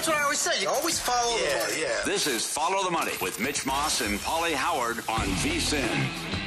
That's 0.00 0.08
what 0.08 0.16
I 0.16 0.22
always 0.22 0.38
say. 0.38 0.62
You 0.62 0.70
always 0.70 0.98
follow 0.98 1.36
the 1.36 1.58
money. 1.58 1.82
Yeah. 1.82 2.00
This 2.06 2.26
is 2.26 2.46
Follow 2.46 2.82
the 2.82 2.90
Money 2.90 3.12
with 3.20 3.38
Mitch 3.38 3.66
Moss 3.66 4.00
and 4.00 4.18
Pauly 4.20 4.54
Howard 4.54 5.00
on 5.10 5.26
VSIN. 5.42 6.39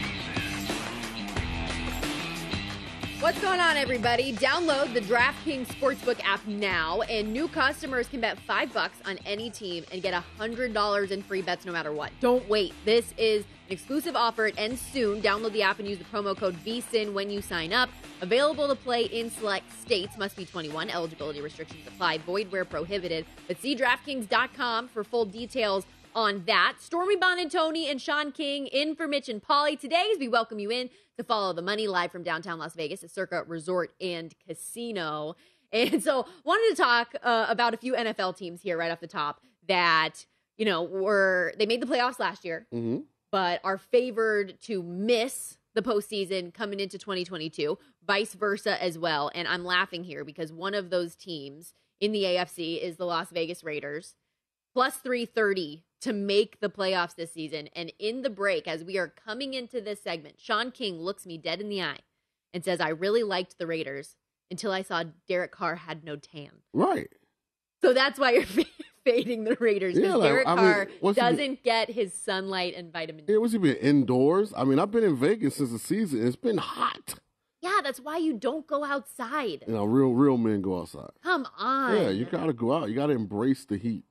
What's 3.23 3.39
going 3.39 3.61
on, 3.61 3.77
everybody? 3.77 4.33
Download 4.33 4.93
the 4.93 4.99
DraftKings 4.99 5.67
Sportsbook 5.67 6.19
app 6.25 6.45
now, 6.45 7.03
and 7.03 7.31
new 7.31 7.47
customers 7.47 8.09
can 8.09 8.19
bet 8.19 8.37
five 8.39 8.73
bucks 8.73 8.97
on 9.05 9.17
any 9.25 9.49
team 9.49 9.85
and 9.93 10.01
get 10.03 10.13
a 10.13 10.19
hundred 10.37 10.73
dollars 10.73 11.09
in 11.09 11.23
free 11.23 11.41
bets 11.41 11.65
no 11.65 11.71
matter 11.71 11.93
what. 11.93 12.11
Don't 12.19 12.45
wait. 12.49 12.73
This 12.83 13.13
is 13.17 13.45
an 13.67 13.71
exclusive 13.71 14.17
offer. 14.17 14.51
Ends 14.57 14.81
soon. 14.81 15.21
Download 15.21 15.53
the 15.53 15.61
app 15.61 15.79
and 15.79 15.87
use 15.87 15.99
the 15.99 16.03
promo 16.03 16.35
code 16.35 16.57
VSIN 16.65 17.13
when 17.13 17.29
you 17.29 17.41
sign 17.41 17.71
up. 17.71 17.89
Available 18.19 18.67
to 18.67 18.75
play 18.75 19.03
in 19.05 19.31
select 19.31 19.71
states. 19.79 20.17
Must 20.17 20.35
be 20.35 20.43
21. 20.43 20.89
Eligibility 20.89 21.39
restrictions 21.39 21.87
apply. 21.87 22.17
Void 22.17 22.51
where 22.51 22.65
prohibited. 22.65 23.25
But 23.47 23.57
see 23.57 23.73
DraftKings.com 23.73 24.89
for 24.89 25.05
full 25.05 25.23
details 25.23 25.85
on 26.15 26.43
that. 26.45 26.75
Stormy 26.79 27.15
Buonantony 27.17 27.89
and 27.89 28.01
Sean 28.01 28.31
King 28.31 28.67
in 28.67 28.95
for 28.95 29.07
Mitch 29.07 29.29
and 29.29 29.41
Pauly 29.41 29.79
today 29.79 30.09
as 30.13 30.19
we 30.19 30.27
welcome 30.27 30.59
you 30.59 30.69
in 30.71 30.89
to 31.17 31.23
follow 31.23 31.53
the 31.53 31.61
money 31.61 31.87
live 31.87 32.11
from 32.11 32.23
downtown 32.23 32.59
Las 32.59 32.73
Vegas 32.75 33.03
at 33.03 33.11
Circa 33.11 33.43
Resort 33.47 33.93
and 34.01 34.33
Casino. 34.47 35.35
And 35.71 36.03
so 36.03 36.25
wanted 36.43 36.75
to 36.75 36.81
talk 36.81 37.15
uh, 37.23 37.47
about 37.49 37.73
a 37.73 37.77
few 37.77 37.93
NFL 37.93 38.37
teams 38.37 38.61
here 38.61 38.77
right 38.77 38.91
off 38.91 38.99
the 38.99 39.07
top 39.07 39.41
that, 39.67 40.25
you 40.57 40.65
know, 40.65 40.83
were 40.83 41.53
they 41.57 41.65
made 41.65 41.81
the 41.81 41.87
playoffs 41.87 42.19
last 42.19 42.45
year, 42.45 42.67
Mm-hmm. 42.73 42.99
but 43.31 43.59
are 43.63 43.77
favored 43.77 44.59
to 44.63 44.83
miss 44.83 45.57
the 45.73 45.81
postseason 45.81 46.53
coming 46.53 46.79
into 46.79 46.99
2022, 46.99 47.77
vice 48.05 48.35
versa 48.35 48.81
as 48.83 48.99
well. 48.99 49.31
And 49.33 49.47
I'm 49.47 49.65
laughing 49.65 50.03
here 50.03 50.23
because 50.23 50.53
one 50.53 50.75
of 50.75 50.91
those 50.91 51.15
teams 51.15 51.73
in 51.99 52.11
the 52.11 52.21
AFC 52.23 52.79
is 52.79 52.97
the 52.97 53.05
Las 53.05 53.31
Vegas 53.31 53.63
Raiders, 53.63 54.13
plus 54.73 54.95
330 54.97 55.83
to 56.01 56.13
make 56.13 56.59
the 56.59 56.69
playoffs 56.69 57.15
this 57.15 57.31
season. 57.33 57.69
And 57.75 57.91
in 57.99 58.21
the 58.23 58.29
break, 58.29 58.67
as 58.67 58.83
we 58.83 58.97
are 58.97 59.07
coming 59.07 59.53
into 59.53 59.79
this 59.81 60.01
segment, 60.01 60.35
Sean 60.39 60.71
King 60.71 60.99
looks 60.99 61.25
me 61.25 61.37
dead 61.37 61.61
in 61.61 61.69
the 61.69 61.81
eye 61.81 61.99
and 62.53 62.63
says, 62.63 62.79
I 62.81 62.89
really 62.89 63.23
liked 63.23 63.57
the 63.57 63.67
Raiders 63.67 64.15
until 64.51 64.71
I 64.71 64.81
saw 64.81 65.03
Derek 65.27 65.51
Carr 65.51 65.75
had 65.75 66.03
no 66.03 66.15
tan. 66.15 66.49
Right. 66.73 67.09
So 67.81 67.93
that's 67.93 68.19
why 68.19 68.31
you're 68.31 68.65
fading 69.05 69.43
the 69.45 69.55
Raiders 69.59 69.95
because 69.95 70.09
Yeah, 70.09 70.15
like, 70.15 70.29
Derek 70.29 70.47
I 70.47 70.55
mean, 70.55 70.63
Carr 70.73 70.85
been- 71.01 71.13
doesn't 71.13 71.63
get 71.63 71.89
his 71.89 72.13
sunlight 72.13 72.75
and 72.75 72.91
vitamin 72.91 73.25
D. 73.25 73.33
Yeah, 73.33 73.39
what's 73.39 73.53
he 73.53 73.59
been 73.59 73.75
indoors? 73.77 74.53
I 74.55 74.63
mean, 74.65 74.79
I've 74.79 74.91
been 74.91 75.03
in 75.03 75.15
Vegas 75.15 75.55
since 75.55 75.71
the 75.71 75.79
season. 75.79 76.25
It's 76.25 76.35
been 76.35 76.57
hot. 76.57 77.15
Yeah, 77.61 77.79
that's 77.81 77.99
why 78.01 78.17
you 78.17 78.33
don't 78.33 78.67
go 78.67 78.83
outside. 78.83 79.63
You 79.67 79.73
know, 79.73 79.85
real 79.85 80.11
real 80.13 80.37
men 80.37 80.61
go 80.61 80.79
outside. 80.81 81.11
Come 81.23 81.47
on. 81.57 81.95
Yeah, 81.95 82.09
you 82.09 82.25
gotta 82.25 82.51
go 82.51 82.73
out. 82.73 82.89
You 82.89 82.95
gotta 82.95 83.13
embrace 83.13 83.63
the 83.63 83.77
heat. 83.77 84.03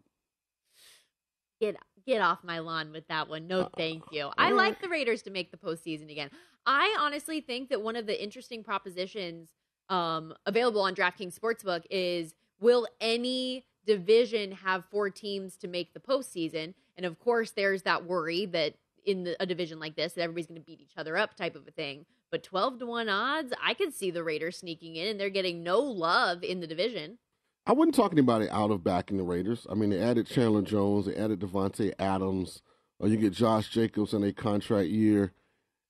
Get 1.62 1.76
get 2.04 2.20
off 2.20 2.42
my 2.42 2.58
lawn 2.58 2.90
with 2.90 3.06
that 3.06 3.28
one. 3.28 3.46
No, 3.46 3.68
thank 3.76 4.02
you. 4.10 4.30
I 4.36 4.50
like 4.50 4.82
the 4.82 4.88
Raiders 4.88 5.22
to 5.22 5.30
make 5.30 5.52
the 5.52 5.56
postseason 5.56 6.10
again. 6.10 6.30
I 6.66 6.96
honestly 6.98 7.40
think 7.40 7.68
that 7.70 7.80
one 7.80 7.94
of 7.94 8.06
the 8.06 8.22
interesting 8.22 8.64
propositions 8.64 9.50
um, 9.88 10.34
available 10.44 10.80
on 10.80 10.94
DraftKings 10.94 11.38
Sportsbook 11.38 11.84
is 11.90 12.34
will 12.60 12.88
any 13.00 13.64
division 13.86 14.52
have 14.52 14.84
four 14.90 15.10
teams 15.10 15.56
to 15.58 15.68
make 15.68 15.94
the 15.94 16.00
postseason? 16.00 16.74
And 16.96 17.06
of 17.06 17.18
course, 17.20 17.52
there's 17.52 17.82
that 17.82 18.04
worry 18.04 18.46
that 18.46 18.74
in 19.04 19.24
the, 19.24 19.36
a 19.40 19.46
division 19.46 19.78
like 19.78 19.96
this, 19.96 20.12
that 20.14 20.22
everybody's 20.22 20.46
going 20.46 20.60
to 20.60 20.66
beat 20.66 20.80
each 20.80 20.96
other 20.96 21.16
up, 21.16 21.36
type 21.36 21.56
of 21.56 21.66
a 21.68 21.70
thing. 21.70 22.04
But 22.30 22.42
twelve 22.42 22.78
to 22.78 22.86
one 22.86 23.08
odds, 23.08 23.52
I 23.62 23.74
could 23.74 23.94
see 23.94 24.10
the 24.10 24.24
Raiders 24.24 24.58
sneaking 24.58 24.96
in, 24.96 25.06
and 25.06 25.20
they're 25.20 25.30
getting 25.30 25.62
no 25.62 25.78
love 25.80 26.42
in 26.42 26.60
the 26.60 26.66
division. 26.66 27.18
I 27.66 27.72
wouldn't 27.72 27.94
talk 27.94 28.12
anybody 28.12 28.48
out 28.50 28.70
of 28.70 28.82
backing 28.82 29.18
the 29.18 29.22
Raiders. 29.22 29.66
I 29.70 29.74
mean, 29.74 29.90
they 29.90 30.00
added 30.00 30.26
Chandler 30.26 30.62
Jones, 30.62 31.06
they 31.06 31.14
added 31.14 31.40
Davante 31.40 31.92
Adams, 31.98 32.62
or 32.98 33.08
you 33.08 33.16
get 33.16 33.32
Josh 33.32 33.68
Jacobs 33.68 34.12
in 34.12 34.24
a 34.24 34.32
contract 34.32 34.88
year, 34.88 35.32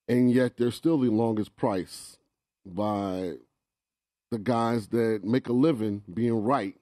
and 0.06 0.30
yet 0.30 0.56
they're 0.56 0.70
still 0.70 0.98
the 0.98 1.10
longest 1.10 1.56
price 1.56 2.18
by 2.66 3.34
the 4.30 4.38
guys 4.38 4.88
that 4.88 5.20
make 5.24 5.48
a 5.48 5.52
living 5.52 6.02
being 6.12 6.42
right. 6.42 6.76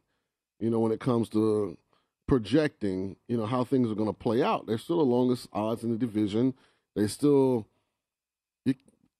You 0.59 0.71
know, 0.71 0.81
when 0.81 0.93
it 0.93 1.01
comes 1.01 1.29
to 1.31 1.79
projecting, 2.27 3.17
you 3.29 3.37
know, 3.37 3.47
how 3.47 3.65
things 3.65 3.91
are 3.91 3.95
going 3.95 4.09
to 4.09 4.13
play 4.13 4.43
out. 4.43 4.67
They're 4.67 4.79
still 4.79 4.99
the 4.99 5.05
longest 5.05 5.49
odds 5.53 5.83
in 5.85 5.91
the 5.91 5.99
division. 5.99 6.55
They 6.95 7.07
still 7.07 7.67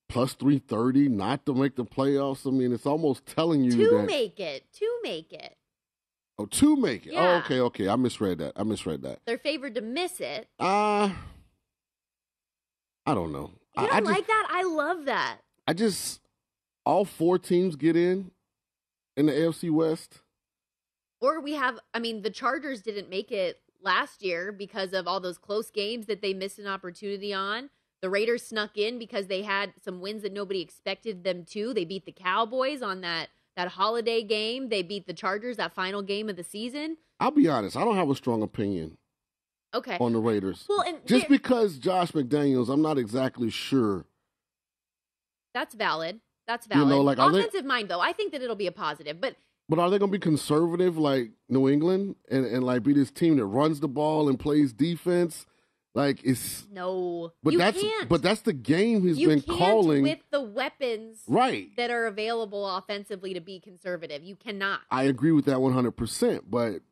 plus 0.08 0.34
330 0.34 1.08
not 1.08 1.46
to 1.46 1.55
make 1.55 1.76
the 1.76 1.84
playoffs. 1.84 2.46
I 2.46 2.50
mean, 2.50 2.73
it's 2.73 2.87
almost 2.87 3.25
telling 3.26 3.62
you 3.62 3.70
To 3.70 3.90
that 3.96 4.06
make 4.06 4.40
it, 4.40 4.64
to 4.75 4.99
make 5.02 5.32
it. 5.32 5.56
Oh, 6.40 6.46
to 6.46 6.76
make 6.76 7.06
it. 7.06 7.12
Yeah. 7.12 7.20
Oh, 7.20 7.44
okay, 7.44 7.60
okay. 7.60 7.88
I 7.88 7.96
misread 7.96 8.38
that. 8.38 8.52
I 8.56 8.62
misread 8.62 9.02
that. 9.02 9.19
They're 9.26 9.37
favored 9.37 9.75
to 9.75 9.82
miss 9.82 10.20
it. 10.20 10.48
Uh 10.58 11.10
I 13.04 13.14
don't 13.14 13.32
know. 13.32 13.50
You 13.76 13.82
I, 13.82 13.87
don't 13.87 13.92
I 13.92 14.00
just, 14.00 14.10
like 14.10 14.26
that? 14.26 14.48
I 14.50 14.62
love 14.62 15.04
that. 15.04 15.38
I 15.66 15.75
just 15.75 16.20
all 16.87 17.04
four 17.04 17.38
teams 17.38 17.76
get 17.76 17.94
in 17.94 18.31
in 19.19 19.26
the 19.26 19.32
AFC 19.32 19.70
West. 19.70 20.20
Or 21.20 21.40
we 21.40 21.52
have, 21.52 21.78
I 21.92 21.98
mean, 21.98 22.22
the 22.22 22.31
Chargers 22.31 22.81
didn't 22.81 23.10
make 23.10 23.31
it 23.31 23.60
last 23.82 24.22
year 24.22 24.50
because 24.50 24.94
of 24.94 25.06
all 25.06 25.20
those 25.20 25.37
close 25.37 25.70
games 25.70 26.06
that 26.06 26.22
they 26.22 26.32
missed 26.32 26.58
an 26.58 26.66
opportunity 26.66 27.34
on. 27.34 27.69
The 28.00 28.08
Raiders 28.08 28.46
snuck 28.46 28.78
in 28.78 28.98
because 28.98 29.26
they 29.26 29.42
had 29.42 29.75
some 29.84 30.00
wins 30.00 30.22
that 30.22 30.32
nobody 30.32 30.62
expected 30.62 31.22
them 31.22 31.44
to. 31.50 31.75
They 31.75 31.84
beat 31.84 32.06
the 32.06 32.12
Cowboys 32.12 32.81
on 32.81 33.02
that 33.02 33.28
that 33.60 33.68
holiday 33.72 34.22
game. 34.22 34.70
They 34.70 34.82
beat 34.82 35.06
the 35.06 35.12
Chargers 35.12 35.58
that 35.58 35.72
final 35.74 36.00
game 36.02 36.28
of 36.30 36.36
the 36.36 36.44
season. 36.44 36.96
I'll 37.18 37.30
be 37.30 37.46
honest. 37.48 37.76
I 37.76 37.84
don't 37.84 37.96
have 37.96 38.08
a 38.08 38.14
strong 38.14 38.42
opinion 38.42 38.96
Okay. 39.74 39.98
on 40.00 40.12
the 40.14 40.18
Raiders. 40.18 40.64
Well, 40.68 40.80
and 40.80 41.06
Just 41.06 41.28
because 41.28 41.78
Josh 41.78 42.12
McDaniels, 42.12 42.70
I'm 42.72 42.80
not 42.80 42.96
exactly 42.98 43.50
sure. 43.50 44.06
That's 45.52 45.74
valid. 45.74 46.20
That's 46.46 46.66
valid. 46.66 46.88
You 46.88 46.94
know, 46.94 47.02
like, 47.02 47.18
are 47.18 47.30
they- 47.30 47.40
Offensive 47.40 47.66
mind, 47.66 47.88
though, 47.90 48.00
I 48.00 48.12
think 48.12 48.32
that 48.32 48.40
it'll 48.42 48.56
be 48.56 48.66
a 48.66 48.72
positive. 48.72 49.20
But 49.20 49.36
But 49.68 49.78
are 49.78 49.90
they 49.90 49.98
going 49.98 50.10
to 50.10 50.18
be 50.18 50.20
conservative 50.20 50.96
like 50.96 51.32
New 51.48 51.68
England 51.68 52.16
and, 52.30 52.46
and 52.46 52.64
like 52.64 52.82
be 52.82 52.92
this 52.94 53.10
team 53.10 53.36
that 53.36 53.44
runs 53.44 53.80
the 53.80 53.88
ball 53.88 54.28
and 54.28 54.38
plays 54.40 54.72
defense? 54.72 55.44
Like 55.94 56.22
it's 56.25 56.66
no, 56.70 57.32
but 57.42 57.52
you 57.52 57.58
that's 57.58 57.81
can't. 57.81 58.08
but 58.08 58.22
that's 58.22 58.42
the 58.42 58.52
game 58.52 59.02
he's 59.02 59.19
you 59.19 59.26
been 59.26 59.42
calling. 59.42 60.02
with 60.04 60.20
the 60.31 60.40
weapons 60.40 61.22
Right. 61.26 61.69
that 61.76 61.90
are 61.90 62.06
available 62.06 62.64
offensively 62.76 63.34
to 63.34 63.40
be 63.40 63.58
conservative. 63.58 64.22
You 64.22 64.37
cannot. 64.37 64.81
I 64.90 65.04
agree 65.04 65.32
with 65.32 65.46
that 65.46 65.56
100%, 65.58 66.42
but 66.48 66.82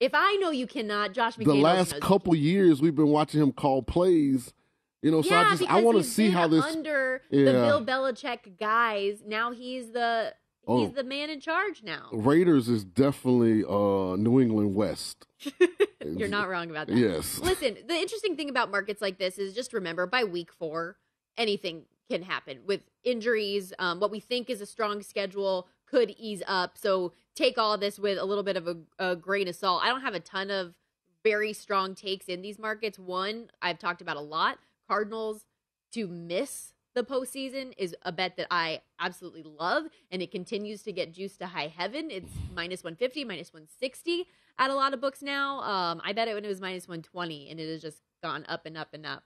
If 0.00 0.12
I 0.14 0.34
know 0.40 0.50
you 0.50 0.66
cannot, 0.66 1.12
Josh 1.12 1.36
McDaniels 1.36 1.44
the 1.44 1.54
last 1.54 2.00
couple 2.00 2.34
years 2.34 2.82
we've 2.82 2.96
been 2.96 3.10
watching 3.10 3.40
him 3.40 3.52
call 3.52 3.82
plays, 3.82 4.52
you 5.00 5.12
know, 5.12 5.22
so 5.22 5.30
yeah, 5.30 5.42
I 5.42 5.50
just 5.56 5.70
I 5.70 5.80
want 5.82 5.98
to 5.98 6.02
see 6.04 6.30
how 6.30 6.48
this 6.48 6.64
under 6.64 7.22
Yeah. 7.30 7.44
the 7.44 7.52
Bill 7.52 7.84
Belichick 7.86 8.58
guys. 8.58 9.22
Now 9.24 9.52
he's 9.52 9.92
the 9.92 10.34
Oh. 10.66 10.84
he's 10.86 10.94
the 10.94 11.04
man 11.04 11.30
in 11.30 11.38
charge 11.40 11.82
now. 11.84 12.08
Raiders 12.12 12.68
is 12.68 12.84
definitely 12.84 13.62
uh 13.64 14.16
New 14.16 14.40
England 14.40 14.74
West. 14.74 15.26
You're 16.04 16.28
not 16.28 16.48
wrong 16.48 16.70
about 16.70 16.88
that. 16.88 16.96
Yes. 16.96 17.38
Listen, 17.38 17.76
the 17.86 17.94
interesting 17.94 18.36
thing 18.36 18.50
about 18.50 18.70
markets 18.70 19.00
like 19.00 19.18
this 19.18 19.38
is 19.38 19.54
just 19.54 19.72
remember 19.72 20.06
by 20.06 20.24
week 20.24 20.52
four, 20.52 20.96
anything 21.36 21.84
can 22.10 22.22
happen 22.22 22.60
with 22.66 22.80
injuries. 23.04 23.72
Um, 23.78 24.00
what 24.00 24.10
we 24.10 24.20
think 24.20 24.50
is 24.50 24.60
a 24.60 24.66
strong 24.66 25.02
schedule 25.02 25.68
could 25.86 26.10
ease 26.18 26.42
up. 26.46 26.76
So 26.76 27.12
take 27.34 27.58
all 27.58 27.78
this 27.78 27.98
with 27.98 28.18
a 28.18 28.24
little 28.24 28.44
bit 28.44 28.56
of 28.56 28.68
a, 28.68 28.76
a 28.98 29.16
grain 29.16 29.48
of 29.48 29.54
salt. 29.54 29.82
I 29.84 29.88
don't 29.88 30.02
have 30.02 30.14
a 30.14 30.20
ton 30.20 30.50
of 30.50 30.74
very 31.22 31.52
strong 31.52 31.94
takes 31.94 32.26
in 32.26 32.42
these 32.42 32.58
markets. 32.58 32.98
One, 32.98 33.50
I've 33.62 33.78
talked 33.78 34.00
about 34.00 34.16
a 34.16 34.20
lot. 34.20 34.58
Cardinals 34.88 35.44
to 35.92 36.08
miss 36.08 36.72
the 36.94 37.04
postseason 37.04 37.72
is 37.78 37.94
a 38.02 38.10
bet 38.10 38.36
that 38.36 38.48
I 38.50 38.80
absolutely 38.98 39.44
love, 39.44 39.84
and 40.10 40.20
it 40.22 40.32
continues 40.32 40.82
to 40.82 40.92
get 40.92 41.12
juiced 41.12 41.38
to 41.38 41.46
high 41.46 41.68
heaven. 41.68 42.10
It's 42.10 42.32
minus 42.54 42.82
150, 42.82 43.24
minus 43.24 43.52
160 43.52 44.26
at 44.60 44.70
a 44.70 44.74
lot 44.74 44.94
of 44.94 45.00
books 45.00 45.22
now. 45.22 45.60
Um, 45.62 46.00
I 46.04 46.12
bet 46.12 46.28
it 46.28 46.34
when 46.34 46.44
it 46.44 46.48
was 46.48 46.60
minus 46.60 46.86
120, 46.86 47.50
and 47.50 47.58
it 47.58 47.68
has 47.68 47.82
just 47.82 48.02
gone 48.22 48.44
up 48.48 48.66
and 48.66 48.76
up 48.76 48.88
and 48.92 49.04
up. 49.04 49.24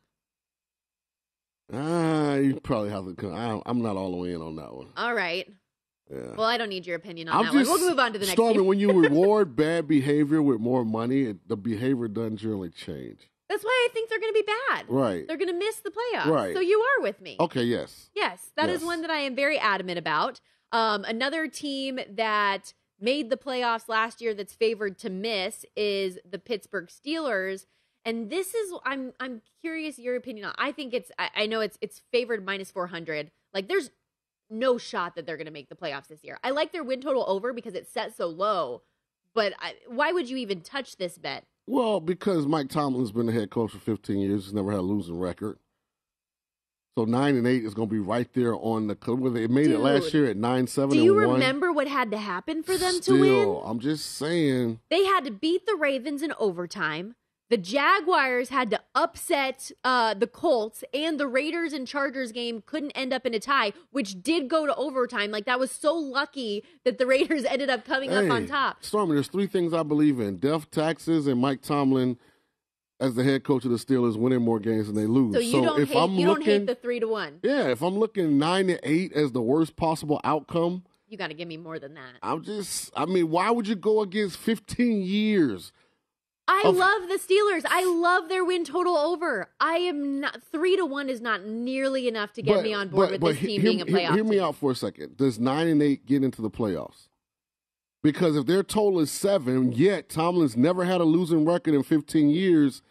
Ah, 1.73 2.35
you 2.37 2.61
probably 2.61 2.91
have 2.91 3.17
to. 3.17 3.31
I, 3.33 3.61
I'm 3.67 3.83
not 3.83 3.97
all 3.97 4.11
the 4.11 4.17
way 4.17 4.33
in 4.33 4.41
on 4.41 4.57
that 4.57 4.73
one. 4.75 4.89
All 4.97 5.15
right. 5.15 5.47
Yeah. 6.11 6.35
Well, 6.37 6.47
I 6.47 6.59
don't 6.59 6.69
need 6.69 6.87
your 6.87 6.97
opinion 6.97 7.29
on 7.29 7.37
I'm 7.37 7.45
that 7.47 7.59
just 7.59 7.71
one. 7.71 7.81
We'll 7.81 7.91
move 7.91 7.99
on 7.99 8.13
to 8.13 8.19
the 8.19 8.27
next 8.27 8.35
Stormy, 8.35 8.61
when 8.61 8.79
you 8.79 8.93
reward 9.03 9.57
bad 9.57 9.89
behavior 9.89 10.43
with 10.43 10.61
more 10.61 10.85
money, 10.85 11.23
it, 11.23 11.49
the 11.49 11.57
behavior 11.57 12.09
doesn't 12.09 12.37
generally 12.37 12.69
change. 12.69 13.31
That's 13.49 13.65
why 13.65 13.89
I 13.89 13.93
think 13.93 14.11
they're 14.11 14.21
going 14.21 14.33
to 14.35 14.43
be 14.45 14.53
bad. 14.71 14.85
Right. 14.89 15.27
They're 15.27 15.37
going 15.37 15.49
to 15.49 15.59
miss 15.59 15.77
the 15.77 15.91
playoffs. 15.91 16.27
Right. 16.27 16.55
So 16.55 16.61
you 16.61 16.79
are 16.81 17.03
with 17.03 17.21
me. 17.21 17.37
Okay, 17.41 17.63
yes. 17.65 18.11
Yes, 18.15 18.51
that 18.57 18.69
is 18.69 18.81
Yes. 18.81 18.87
one 18.87 19.01
that 19.03 19.11
I 19.11 19.19
am 19.19 19.35
very 19.35 19.59
adamant 19.59 19.99
about. 19.99 20.41
Um, 20.73 21.05
another 21.05 21.47
team 21.47 22.01
that 22.11 22.75
made 23.01 23.31
the 23.31 23.37
playoffs 23.37 23.89
last 23.89 24.21
year 24.21 24.35
that's 24.35 24.55
favored 24.55 24.99
to 24.99 25.11
miss 25.11 25.65
is 25.77 26.19
the 26.29 26.39
Pittsburgh 26.39 26.89
Steelers. 26.89 27.67
And 28.05 28.31
this 28.31 28.55
is 28.55 28.73
I'm 28.85 29.13
I'm 29.19 29.43
curious 29.63 29.99
your 29.99 30.17
opinion 30.17 30.47
on. 30.47 30.55
I 30.59 30.73
think 30.73 30.93
it's 30.93 31.11
I, 31.19 31.31
I 31.37 31.47
know 31.47 31.61
it's 31.61 31.79
it's 31.81 32.03
favored 32.13 32.45
minus 32.45 32.71
four 32.71 32.87
hundred. 32.87 33.31
Like 33.53 33.69
there's 33.69 33.91
no 34.51 34.79
shot 34.79 35.15
that 35.17 35.27
they're 35.27 35.37
going 35.37 35.47
to 35.47 35.53
make 35.53 35.69
the 35.69 35.75
playoffs 35.75 36.09
this 36.09 36.23
year. 36.23 36.39
I 36.45 36.51
like 36.51 36.73
their 36.73 36.85
win 36.85 37.01
total 37.01 37.25
over 37.27 37.53
because 37.53 37.75
it's 37.75 37.91
set 37.91 38.17
so 38.17 38.27
low. 38.27 38.83
But 39.35 39.55
I, 39.59 39.75
why 39.89 40.13
would 40.13 40.31
you 40.31 40.37
even 40.37 40.61
touch 40.61 40.97
this 40.97 41.19
bet? 41.19 41.45
Well, 41.67 41.99
because 41.99 42.47
Mike 42.47 42.69
Tomlin's 42.69 43.11
been 43.11 43.27
the 43.27 43.33
head 43.33 43.51
coach 43.51 43.73
for 43.73 43.79
15 43.79 44.19
years, 44.19 44.45
he's 44.45 44.55
never 44.55 44.71
had 44.71 44.81
a 44.81 44.83
losing 44.83 45.19
record. 45.19 45.59
So 46.97 47.05
nine 47.05 47.37
and 47.37 47.45
eight 47.45 47.65
is 47.65 47.75
going 47.75 47.89
to 47.89 47.93
be 47.93 47.99
right 47.99 48.33
there 48.35 48.55
on 48.55 48.87
the. 48.87 48.97
Well, 49.05 49.33
they 49.33 49.49
made 49.49 49.71
it 49.71 49.81
last 49.81 50.15
year 50.15 50.27
at 50.27 50.37
nine 50.37 50.69
seven. 50.69 50.91
Do 50.91 51.03
you 51.03 51.19
and 51.19 51.27
one. 51.27 51.35
remember 51.41 51.73
what 51.73 51.89
had 51.89 52.13
to 52.13 52.19
happen 52.19 52.63
for 52.63 52.77
them 52.77 52.95
Still, 53.03 53.17
to 53.17 53.21
win? 53.21 53.63
I'm 53.65 53.81
just 53.81 54.15
saying. 54.17 54.79
They 54.91 55.05
had 55.05 55.25
to 55.25 55.33
beat 55.33 55.67
the 55.67 55.75
Ravens 55.75 56.23
in 56.23 56.33
overtime. 56.39 57.17
The 57.51 57.57
Jaguars 57.57 58.49
had 58.49 58.71
to 58.71 58.81
upset 58.95 59.73
uh, 59.83 60.15
the 60.15 60.29
Colts, 60.29 60.85
and 60.95 61.19
the 61.19 61.27
Raiders 61.27 61.73
and 61.73 61.87
Chargers 61.87 62.31
game 62.31 62.63
couldn't 62.65 62.93
end 62.93 63.13
up 63.13 63.27
in 63.27 63.35
a 63.35 63.41
tie, 63.41 63.73
which 63.91 64.23
did 64.23 64.49
go 64.49 64.65
to 64.65 64.75
overtime. 64.77 65.33
Like 65.33 65.47
that 65.47 65.59
was 65.59 65.73
so 65.73 65.95
lucky 65.97 66.63
that 66.85 66.99
the 66.99 67.07
Raiders 67.09 67.45
ended 67.45 67.71
up 67.71 67.85
coming 67.85 68.13
up 68.13 68.31
on 68.31 68.47
top. 68.47 68.85
Stormy, 68.85 69.15
there's 69.15 69.27
three 69.27 69.49
things 69.49 69.75
I 69.75 69.83
believe 69.83 70.21
in: 70.21 70.37
death, 70.37 70.71
taxes, 70.71 71.27
and 71.27 71.41
Mike 71.41 71.61
Tomlin 71.61 72.19
as 73.05 73.15
the 73.15 73.25
head 73.25 73.45
coach 73.45 73.65
of 73.65 73.71
the 73.71 73.77
Steelers 73.77 74.17
winning 74.17 74.43
more 74.43 74.59
games 74.59 74.87
than 74.87 74.97
they 74.97 75.07
lose. 75.07 75.35
So 75.35 75.41
you 75.41 75.63
don't 75.63 75.81
if 75.81 75.89
hate 75.91 75.99
I'm 75.99 76.13
you 76.15 76.29
looking, 76.29 76.45
don't 76.45 76.61
hate 76.61 76.67
the 76.67 76.75
three 76.75 77.01
to 77.01 77.09
one. 77.09 77.41
yeah, 77.43 77.69
if 77.69 77.83
I'm 77.83 77.99
looking 77.99 78.39
nine 78.39 78.67
to 78.69 78.79
eight 78.89 79.13
as 79.13 79.33
the 79.33 79.43
worst 79.43 79.77
possible 79.77 80.21
outcome, 80.25 80.85
You 81.09 81.19
got 81.19 81.29
to 81.29 81.35
give 81.35 81.49
me 81.49 81.57
more 81.57 81.79
than 81.79 81.95
that. 81.95 82.15
I'm 82.23 82.43
just. 82.43 82.91
I 82.97 83.05
mean, 83.05 83.31
why 83.31 83.51
would 83.51 83.69
you 83.69 83.75
go 83.77 84.01
against 84.01 84.37
15 84.39 85.03
years? 85.03 85.73
I 86.47 86.63
Of- 86.67 86.77
love 86.77 87.09
the 87.09 87.15
Steelers. 87.19 87.65
I 87.69 87.85
love 87.85 88.29
their 88.29 88.45
win 88.45 88.65
total 88.65 88.97
over. 88.99 89.49
I 89.61 89.77
am 89.79 90.21
not 90.21 90.43
three 90.53 90.77
to 90.77 90.85
one 90.85 91.09
is 91.09 91.21
not 91.23 91.45
nearly 91.47 92.07
enough 92.07 92.33
to 92.35 92.43
get 92.43 92.63
me 92.63 92.75
on 92.75 92.89
board 92.89 93.13
with 93.13 93.21
this 93.23 93.37
he- 93.39 93.47
team 93.47 93.61
hear, 93.63 93.71
being 93.71 93.81
a 93.81 93.87
playoff. 93.87 94.15
Hear 94.15 94.25
me 94.25 94.37
team. 94.37 94.43
out 94.45 94.57
for 94.57 94.71
a 94.73 94.75
second. 94.75 95.17
Does 95.17 95.39
nine 95.39 95.69
and 95.69 95.83
eight 95.83 96.05
get 96.05 96.23
into 96.23 96.43
the 96.43 96.51
playoffs? 96.51 97.09
Because 98.03 98.37
if 98.37 98.45
their 98.45 98.63
total 98.63 99.01
is 99.01 99.11
seven, 99.11 99.73
yet 99.73 100.11
Tomlin's 100.11 100.57
never 100.59 100.85
had 100.85 101.01
a 101.01 101.05
losing 101.05 101.47
record 101.47 101.73
in 101.73 101.83
15 101.83 102.29
years, 102.29 102.83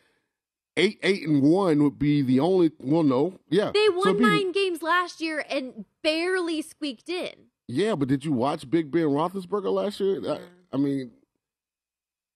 eight, 0.77 0.99
eight, 1.03 1.27
and 1.27 1.41
one 1.41 1.83
would 1.83 1.99
be 1.99 2.21
the 2.21 2.39
only. 2.39 2.71
Well, 2.79 3.03
no, 3.03 3.39
yeah, 3.49 3.71
They 3.73 3.85
So 3.87 3.91
won 3.93 4.07
it'd 4.09 4.17
be- 4.19 4.23
nine 4.25 4.51
games 4.51 4.81
last 4.81 5.21
year 5.21 5.45
and 5.49 5.85
barely 6.03 6.61
squeaked 6.61 7.09
in. 7.09 7.33
Yeah, 7.67 7.95
but 7.95 8.07
did 8.07 8.25
you 8.25 8.33
watch 8.33 8.69
Big 8.69 8.91
Ben 8.91 9.03
Roethlisberger 9.03 9.71
last 9.73 9.99
year? 9.99 10.19
I, 10.29 10.39
I 10.73 10.77
mean, 10.77 11.11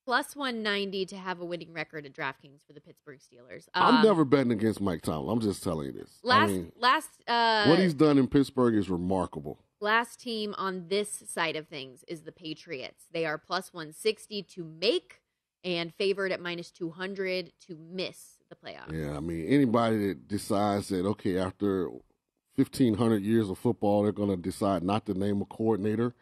Plus 0.05 0.37
190 0.37 1.05
to 1.07 1.17
have 1.17 1.41
a 1.41 1.45
winning 1.45 1.73
record 1.73 2.05
at 2.05 2.13
DraftKings 2.13 2.61
for 2.65 2.71
the 2.71 2.79
Pittsburgh 2.79 3.19
Steelers. 3.19 3.67
I'm 3.73 3.95
Um, 3.95 4.03
never 4.05 4.23
betting 4.23 4.53
against 4.53 4.79
Mike 4.79 5.01
Tomlin. 5.01 5.33
I'm 5.33 5.41
just 5.41 5.61
telling 5.61 5.87
you 5.87 5.91
this. 5.91 6.21
I 6.23 6.27
Last, 6.27 6.49
mean, 6.49 6.71
last, 6.79 7.09
uh, 7.27 7.65
what 7.65 7.77
he's 7.79 7.93
done 7.93 8.17
in 8.17 8.27
Pittsburgh 8.29 8.75
is 8.75 8.89
remarkable. 8.89 9.59
last 9.81 10.21
team 10.21 10.55
on 10.57 10.87
this 10.87 11.23
side 11.27 11.57
of 11.57 11.67
things 11.67 12.05
is 12.07 12.21
the 12.21 12.31
Patriots. 12.31 13.07
They 13.11 13.25
are 13.25 13.37
plus 13.37 13.73
160 13.73 14.43
to 14.43 14.63
make 14.63 15.19
and 15.63 15.93
favored 15.93 16.31
at 16.31 16.41
minus 16.41 16.71
200 16.71 17.51
to 17.67 17.77
miss 17.91 18.37
the 18.49 18.55
playoffs. 18.55 18.91
Yeah, 18.91 19.17
I 19.17 19.19
mean, 19.19 19.45
anybody 19.47 20.07
that 20.07 20.27
decides 20.27 20.89
that 20.89 21.05
okay, 21.05 21.37
after 21.37 21.89
fifteen 22.55 22.95
hundred 22.95 23.23
years 23.23 23.49
of 23.49 23.57
football, 23.57 24.03
they're 24.03 24.11
going 24.11 24.29
to 24.29 24.37
decide 24.37 24.83
not 24.83 25.05
to 25.05 25.13
name 25.13 25.41
a 25.41 25.45
coordinator, 25.45 26.13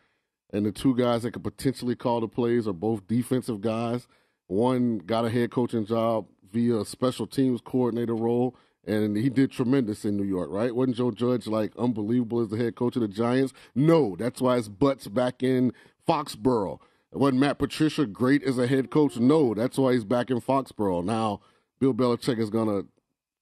and 0.51 0.65
the 0.65 0.71
two 0.71 0.95
guys 0.95 1.23
that 1.23 1.31
could 1.31 1.43
potentially 1.43 1.95
call 1.95 2.21
the 2.21 2.27
plays 2.27 2.67
are 2.67 2.73
both 2.73 3.07
defensive 3.07 3.61
guys. 3.61 4.07
One 4.47 4.99
got 4.99 5.25
a 5.25 5.29
head 5.29 5.51
coaching 5.51 5.85
job 5.85 6.27
via 6.51 6.77
a 6.77 6.85
special 6.85 7.25
teams 7.27 7.61
coordinator 7.61 8.15
role, 8.15 8.55
and 8.85 9.17
he 9.17 9.29
did 9.29 9.51
tremendous 9.51 10.05
in 10.05 10.17
New 10.17 10.23
York, 10.23 10.49
right? 10.51 10.75
Wasn't 10.75 10.97
Joe 10.97 11.11
Judge 11.11 11.47
like 11.47 11.73
unbelievable 11.77 12.41
as 12.41 12.49
the 12.49 12.57
head 12.57 12.75
coach 12.75 12.95
of 12.95 13.01
the 13.01 13.07
Giants? 13.07 13.53
No, 13.73 14.15
that's 14.17 14.41
why 14.41 14.57
his 14.57 14.69
butt's 14.69 15.07
back 15.07 15.41
in 15.41 15.73
Foxborough. 16.07 16.79
Wasn't 17.15 17.39
Matt 17.39 17.59
Patricia 17.59 18.05
great 18.05 18.43
as 18.43 18.57
a 18.57 18.67
head 18.67 18.89
coach? 18.91 19.17
No, 19.17 19.53
that's 19.53 19.77
why 19.77 19.93
he's 19.93 20.03
back 20.03 20.29
in 20.29 20.41
Foxborough. 20.41 21.03
Now, 21.03 21.41
Bill 21.79 21.93
Belichick 21.93 22.39
is 22.39 22.49
going 22.49 22.67
to 22.67 22.87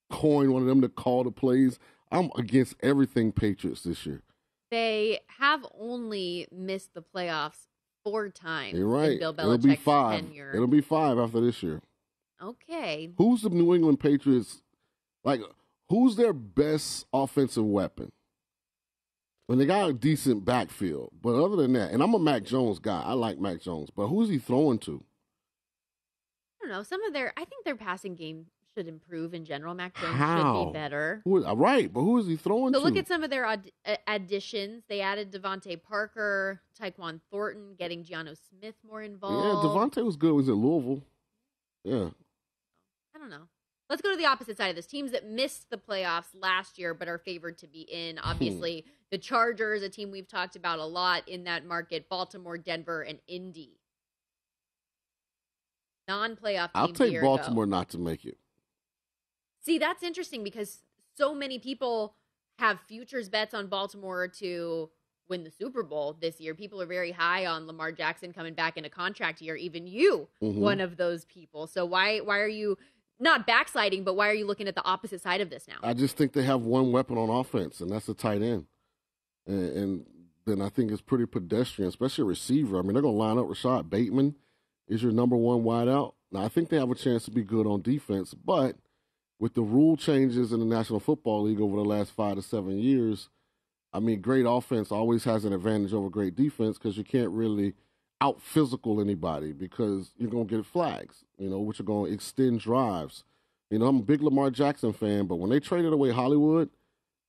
coin 0.10 0.52
one 0.52 0.62
of 0.62 0.68
them 0.68 0.82
to 0.82 0.90
call 0.90 1.24
the 1.24 1.32
plays. 1.32 1.80
I'm 2.12 2.30
against 2.36 2.76
everything 2.82 3.32
Patriots 3.32 3.84
this 3.84 4.06
year. 4.06 4.22
They 4.70 5.20
have 5.40 5.66
only 5.80 6.48
missed 6.52 6.94
the 6.94 7.04
playoffs 7.04 7.68
four 8.04 8.30
times 8.30 8.78
You're 8.78 8.88
right. 8.88 9.20
Bill 9.20 9.36
It'll 9.38 9.58
be 9.58 9.76
five. 9.76 10.22
Tenure. 10.22 10.52
It'll 10.54 10.68
be 10.68 10.82
five 10.82 11.18
after 11.18 11.40
this 11.42 11.64
year. 11.64 11.82
okay. 12.42 13.12
Who's 13.18 13.42
the 13.42 13.50
New 13.50 13.74
England 13.74 14.00
Patriots? 14.00 14.62
Like, 15.24 15.42
who's 15.90 16.16
their 16.16 16.34
best 16.34 17.06
offensive 17.14 17.66
weapon? 17.66 18.12
When 19.48 19.60
they 19.60 19.66
got 19.66 19.90
a 19.90 19.94
decent 19.94 20.46
backfield, 20.46 21.12
but 21.22 21.36
other 21.36 21.58
than 21.58 21.74
that, 21.74 21.92
and 21.92 22.02
I'm 22.02 22.14
a 22.14 22.20
Mac 22.20 22.44
Jones 22.44 22.80
guy. 22.80 23.02
I 23.04 23.12
like 23.14 23.40
Mac 23.40 23.60
Jones, 23.62 23.90
but 23.94 24.08
who's 24.08 24.30
he 24.30 24.38
throwing 24.40 24.80
to? 24.80 25.04
I 26.62 26.66
don't 26.68 26.72
know. 26.78 26.84
Some 26.84 27.04
of 27.04 27.12
their, 27.14 27.34
I 27.36 27.44
think 27.44 27.66
their 27.66 27.76
passing 27.76 28.16
game 28.16 28.46
should 28.74 28.88
improve 28.88 29.34
in 29.34 29.44
general. 29.44 29.74
Mac 29.76 29.96
Jones 30.00 30.18
should 30.18 30.66
be 30.68 30.72
better. 30.74 31.22
Who 31.26 31.44
right, 31.46 31.92
but 31.92 32.00
who 32.02 32.18
is 32.20 32.26
he 32.26 32.38
throwing 32.38 32.74
So 32.74 32.80
to? 32.80 32.86
look 32.86 32.96
at 32.96 33.08
some 33.08 33.22
of 33.22 33.30
their 33.30 33.46
aud- 33.46 33.70
uh, 33.86 33.98
additions. 34.08 34.84
They 34.88 35.02
added 35.02 35.32
DeVante 35.34 35.84
Parker, 35.84 36.62
Tyquan 36.82 37.20
Thornton, 37.30 37.76
getting 37.78 38.04
Jonnu 38.06 38.38
Smith 38.50 38.76
more 38.90 39.02
involved. 39.02 39.46
yeah. 39.46 39.70
DeVante 39.70 40.06
was 40.06 40.16
good. 40.16 40.32
Was 40.34 40.48
at 40.48 40.56
Louisville. 40.56 41.04
Yeah, 41.84 42.10
I 43.14 43.20
don't 43.20 43.30
know. 43.30 43.44
Let's 43.94 44.02
go 44.02 44.10
to 44.10 44.18
the 44.18 44.26
opposite 44.26 44.58
side 44.58 44.70
of 44.70 44.76
this. 44.76 44.88
Teams 44.88 45.12
that 45.12 45.28
missed 45.30 45.70
the 45.70 45.78
playoffs 45.78 46.34
last 46.34 46.80
year 46.80 46.96
but 46.96 47.08
are 47.08 47.20
favored 47.20 47.60
to 47.60 47.68
be 47.68 47.82
in. 47.82 48.18
Obviously, 48.18 48.86
the 49.12 49.20
Chargers, 49.20 49.84
a 49.84 49.90
team 49.90 50.10
we've 50.10 50.28
talked 50.28 50.56
about 50.56 50.80
a 50.80 50.84
lot 50.84 51.30
in 51.30 51.44
that 51.44 51.64
market, 51.64 52.10
Baltimore, 52.10 52.58
Denver, 52.58 53.04
and 53.04 53.20
Indy. 53.28 53.78
Non-playoff 56.08 56.72
I'll 56.74 56.88
take. 56.88 57.22
Baltimore 57.22 57.68
not 57.68 57.90
to 57.90 58.00
make 58.00 58.26
it. 58.26 58.40
See, 59.64 59.78
that's 59.78 60.02
interesting 60.02 60.44
because 60.44 60.80
so 61.16 61.36
many 61.36 61.60
people 61.60 62.16
have 62.58 62.80
futures 62.88 63.30
bets 63.30 63.54
on 63.54 63.68
Baltimore 63.68 64.28
to 64.40 64.90
win 65.30 65.44
the 65.44 65.52
Super 65.52 65.84
Bowl 65.84 66.18
this 66.20 66.42
year. 66.42 66.54
People 66.54 66.82
are 66.82 66.86
very 66.86 67.12
high 67.12 67.46
on 67.46 67.66
Lamar 67.66 67.92
Jackson 67.92 68.34
coming 68.34 68.54
back 68.54 68.76
in 68.76 68.86
a 68.86 68.90
contract 68.90 69.42
year. 69.42 69.56
Even 69.56 69.88
you, 69.88 70.28
Mhm. 70.42 70.56
one 70.56 70.82
of 70.82 70.98
those 70.98 71.26
people. 71.26 71.68
So 71.68 71.86
why 71.86 72.20
why 72.20 72.40
are 72.40 72.48
you 72.48 72.78
not 73.20 73.48
backsliding, 73.48 74.04
but 74.04 74.16
why 74.16 74.30
are 74.30 74.34
you 74.34 74.46
looking 74.46 74.68
at 74.68 74.76
the 74.76 74.84
opposite 74.84 75.22
side 75.22 75.42
of 75.42 75.50
this 75.50 75.68
now? 75.68 75.76
I 75.84 75.94
just 75.94 76.18
think 76.18 76.34
they 76.34 76.44
have 76.44 76.62
one 76.62 76.92
weapon 76.92 77.18
on 77.18 77.30
offense, 77.30 77.82
and 77.82 77.92
that's 77.92 78.06
the 78.06 78.14
tight 78.14 78.42
end. 78.42 78.66
And, 79.46 79.78
and 79.78 80.06
then 80.46 80.62
I 80.62 80.70
think 80.70 80.92
it's 80.92 81.02
pretty 81.02 81.26
pedestrian, 81.26 81.90
especially 81.90 82.24
a 82.24 82.26
receiver. 82.26 82.80
I 82.80 82.82
mean, 82.82 82.94
they're 82.94 83.02
going 83.02 83.16
to 83.16 83.20
line 83.20 83.38
up 83.38 83.48
Rashod 83.48 83.90
Bateman 83.90 84.36
is 84.88 85.02
your 85.02 85.12
number 85.12 85.36
one 85.36 85.64
wideout. 85.64 86.14
Now, 86.32 86.44
I 86.44 86.50
think 86.50 86.70
they 86.70 86.78
have 86.78 86.92
a 86.92 86.96
chance 86.96 87.26
to 87.26 87.32
be 87.32 87.44
good 87.44 87.68
on 87.68 87.82
defense, 87.82 88.34
but 88.34 88.76
with 89.40 89.54
the 89.54 89.62
rule 89.62 89.98
changes 89.98 90.52
in 90.52 90.60
the 90.60 90.66
National 90.66 91.00
Football 91.00 91.44
League 91.44 91.62
over 91.62 91.76
the 91.76 91.86
last 91.86 92.12
five 92.12 92.36
to 92.36 92.42
seven 92.42 92.80
years, 92.80 93.30
I 93.94 94.00
mean, 94.00 94.22
great 94.22 94.46
offense 94.48 94.92
always 94.92 95.24
has 95.26 95.46
an 95.46 95.54
advantage 95.54 95.94
over 95.94 96.10
great 96.10 96.36
defense 96.36 96.78
because 96.78 96.98
you 96.98 97.04
can't 97.04 97.30
really 97.30 97.76
out 98.24 98.42
physical 98.42 99.02
anybody 99.02 99.52
because 99.52 100.12
you're 100.18 100.32
to 100.48 100.56
get 100.56 100.66
flags, 100.66 101.26
you 101.38 101.50
know, 101.50 101.60
which 101.60 101.82
are 101.82 101.84
to 102.08 102.14
extend 102.14 102.62
drives. 102.62 103.26
You 103.70 103.80
know, 103.80 103.88
I'm 103.88 103.98
a 103.98 104.04
big 104.04 104.22
Lamar 104.22 104.50
Jackson 104.50 104.94
fan, 104.94 105.26
but 105.26 105.36
when 105.36 105.50
they 105.50 105.60
traded 105.60 105.92
away 105.92 106.12
Hollywood, 106.12 106.70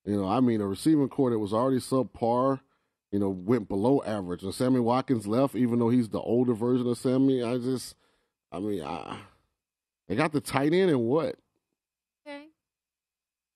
you 0.05 0.17
know, 0.17 0.29
I 0.29 0.39
mean, 0.39 0.61
a 0.61 0.67
receiving 0.67 1.09
corps 1.09 1.31
that 1.31 1.39
was 1.39 1.53
already 1.53 1.79
subpar, 1.79 2.61
you 3.11 3.19
know, 3.19 3.29
went 3.29 3.69
below 3.69 4.03
average. 4.07 4.45
And 4.45 4.55
Sammy 4.55 4.79
Watkins 4.79 5.27
left, 5.27 5.57
even 5.57 5.81
though 5.81 5.89
he's 5.89 6.11
the 6.11 6.21
older 6.21 6.55
version 6.55 6.87
of 6.87 6.97
Sammy. 6.97 7.43
I 7.43 7.59
just, 7.59 7.97
I 8.53 8.61
mean, 8.61 8.83
I, 8.85 9.19
they 10.07 10.15
got 10.15 10.33
the 10.33 10.41
tight 10.41 10.73
end 10.73 10.91
and 10.91 11.01
what? 11.01 11.37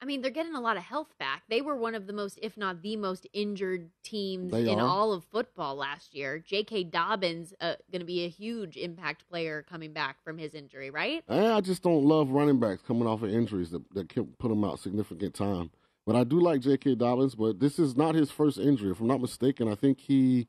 I 0.01 0.05
mean, 0.05 0.23
they're 0.23 0.31
getting 0.31 0.55
a 0.55 0.61
lot 0.61 0.77
of 0.77 0.85
health 0.85 1.19
back. 1.19 1.43
They 1.49 1.61
were 1.61 1.75
one 1.77 1.95
of 1.95 2.07
the 2.07 2.13
most, 2.13 2.39
if 2.41 2.57
not 2.57 2.83
the 2.83 2.97
most, 2.97 3.27
injured 3.33 3.91
teams 4.05 4.53
They 4.53 4.71
in 4.71 4.79
are. 4.79 4.87
all 4.87 5.13
of 5.13 5.25
football 5.25 5.75
last 5.75 6.15
year. 6.15 6.39
J.K. 6.39 6.85
Dobbins 6.85 7.53
uh, 7.61 7.75
going 7.91 8.01
to 8.01 8.07
be 8.07 8.25
a 8.25 8.29
huge 8.29 8.77
impact 8.77 9.29
player 9.29 9.65
coming 9.69 9.93
back 9.93 10.23
from 10.23 10.39
his 10.39 10.55
injury, 10.55 10.91
right? 10.91 11.25
I 11.29 11.61
just 11.61 11.83
don't 11.83 12.05
love 12.05 12.31
running 12.31 12.61
backs 12.61 12.83
coming 12.87 13.09
off 13.09 13.23
of 13.23 13.33
injuries 13.33 13.71
that, 13.71 13.83
that 13.95 14.09
can 14.09 14.27
put 14.39 14.49
them 14.49 14.63
out 14.63 14.79
significant 14.79 15.35
time. 15.35 15.71
But 16.07 16.15
I 16.15 16.25
do 16.25 16.41
like 16.41 16.61
J.K. 16.61 16.95
Dobbins, 16.95 17.35
but 17.35 17.59
this 17.59 17.79
is 17.79 17.97
not 17.97 18.15
his 18.15 18.31
first 18.31 18.57
injury. 18.57 18.93
If 18.93 19.01
I'm 19.01 19.09
not 19.09 19.21
mistaken, 19.21 19.69
I 19.69 19.75
think 19.75 19.99
he 20.01 20.47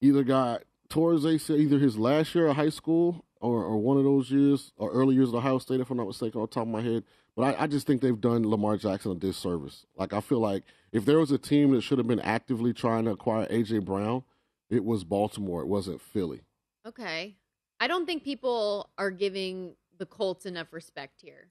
either 0.00 0.24
got 0.24 0.64
tore 0.88 1.12
his 1.12 1.24
ACL 1.24 1.58
either 1.58 1.78
his 1.78 1.96
last 1.96 2.34
year 2.34 2.48
of 2.48 2.56
high 2.56 2.68
school 2.68 3.24
or, 3.40 3.64
or 3.64 3.76
one 3.78 3.96
of 3.96 4.04
those 4.04 4.30
years 4.30 4.72
or 4.76 4.90
early 4.90 5.14
years 5.14 5.28
of 5.30 5.36
Ohio 5.36 5.58
State, 5.58 5.80
if 5.80 5.90
I'm 5.90 5.96
not 5.96 6.06
mistaken, 6.06 6.40
on 6.40 6.48
top 6.48 6.64
of 6.64 6.68
my 6.68 6.82
head. 6.82 7.04
But 7.36 7.56
I, 7.56 7.64
I 7.64 7.66
just 7.66 7.86
think 7.86 8.00
they've 8.00 8.20
done 8.20 8.48
Lamar 8.48 8.76
Jackson 8.76 9.12
a 9.12 9.14
disservice. 9.14 9.86
Like 9.96 10.12
I 10.12 10.20
feel 10.20 10.40
like 10.40 10.64
if 10.92 11.04
there 11.04 11.18
was 11.18 11.30
a 11.32 11.38
team 11.38 11.72
that 11.72 11.82
should 11.82 11.98
have 11.98 12.06
been 12.06 12.20
actively 12.20 12.72
trying 12.72 13.04
to 13.06 13.12
acquire 13.12 13.46
AJ 13.46 13.84
Brown, 13.84 14.22
it 14.70 14.84
was 14.84 15.04
Baltimore. 15.04 15.62
It 15.62 15.66
wasn't 15.68 16.00
Philly. 16.00 16.42
Okay. 16.86 17.36
I 17.80 17.88
don't 17.88 18.06
think 18.06 18.22
people 18.22 18.90
are 18.96 19.10
giving 19.10 19.74
the 19.98 20.06
Colts 20.06 20.46
enough 20.46 20.72
respect 20.72 21.20
here. 21.20 21.48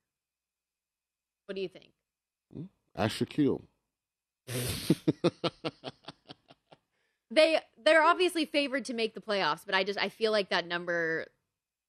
What 1.46 1.56
do 1.56 1.62
you 1.62 1.70
think? 1.70 1.92
Hmm? 2.54 2.64
Ask 2.96 3.18
Shaquille. 3.18 3.64
They 7.34 7.60
they're 7.84 8.04
obviously 8.04 8.46
favored 8.46 8.86
to 8.86 8.94
make 8.94 9.16
the 9.16 9.22
playoffs, 9.22 9.66
but 9.66 9.74
I 9.74 9.84
just 9.84 9.98
I 10.00 10.10
feel 10.10 10.32
like 10.32 10.50
that 10.50 10.68
number 10.68 11.28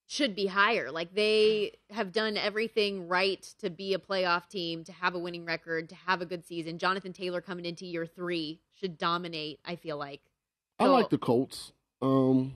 should 0.07 0.35
be 0.35 0.45
higher. 0.47 0.91
Like 0.91 1.13
they 1.15 1.73
have 1.89 2.11
done 2.11 2.37
everything 2.37 3.07
right 3.07 3.41
to 3.59 3.69
be 3.69 3.93
a 3.93 3.97
playoff 3.99 4.47
team, 4.47 4.83
to 4.83 4.91
have 4.91 5.15
a 5.15 5.19
winning 5.19 5.45
record, 5.45 5.89
to 5.89 5.95
have 6.07 6.21
a 6.21 6.25
good 6.25 6.45
season. 6.45 6.77
Jonathan 6.77 7.13
Taylor 7.13 7.41
coming 7.41 7.65
into 7.65 7.85
year 7.85 8.05
3 8.05 8.59
should 8.73 8.97
dominate, 8.97 9.59
I 9.65 9.75
feel 9.75 9.97
like. 9.97 10.21
I 10.79 10.85
like 10.85 11.09
the 11.09 11.17
Colts. 11.17 11.71
Um, 12.01 12.55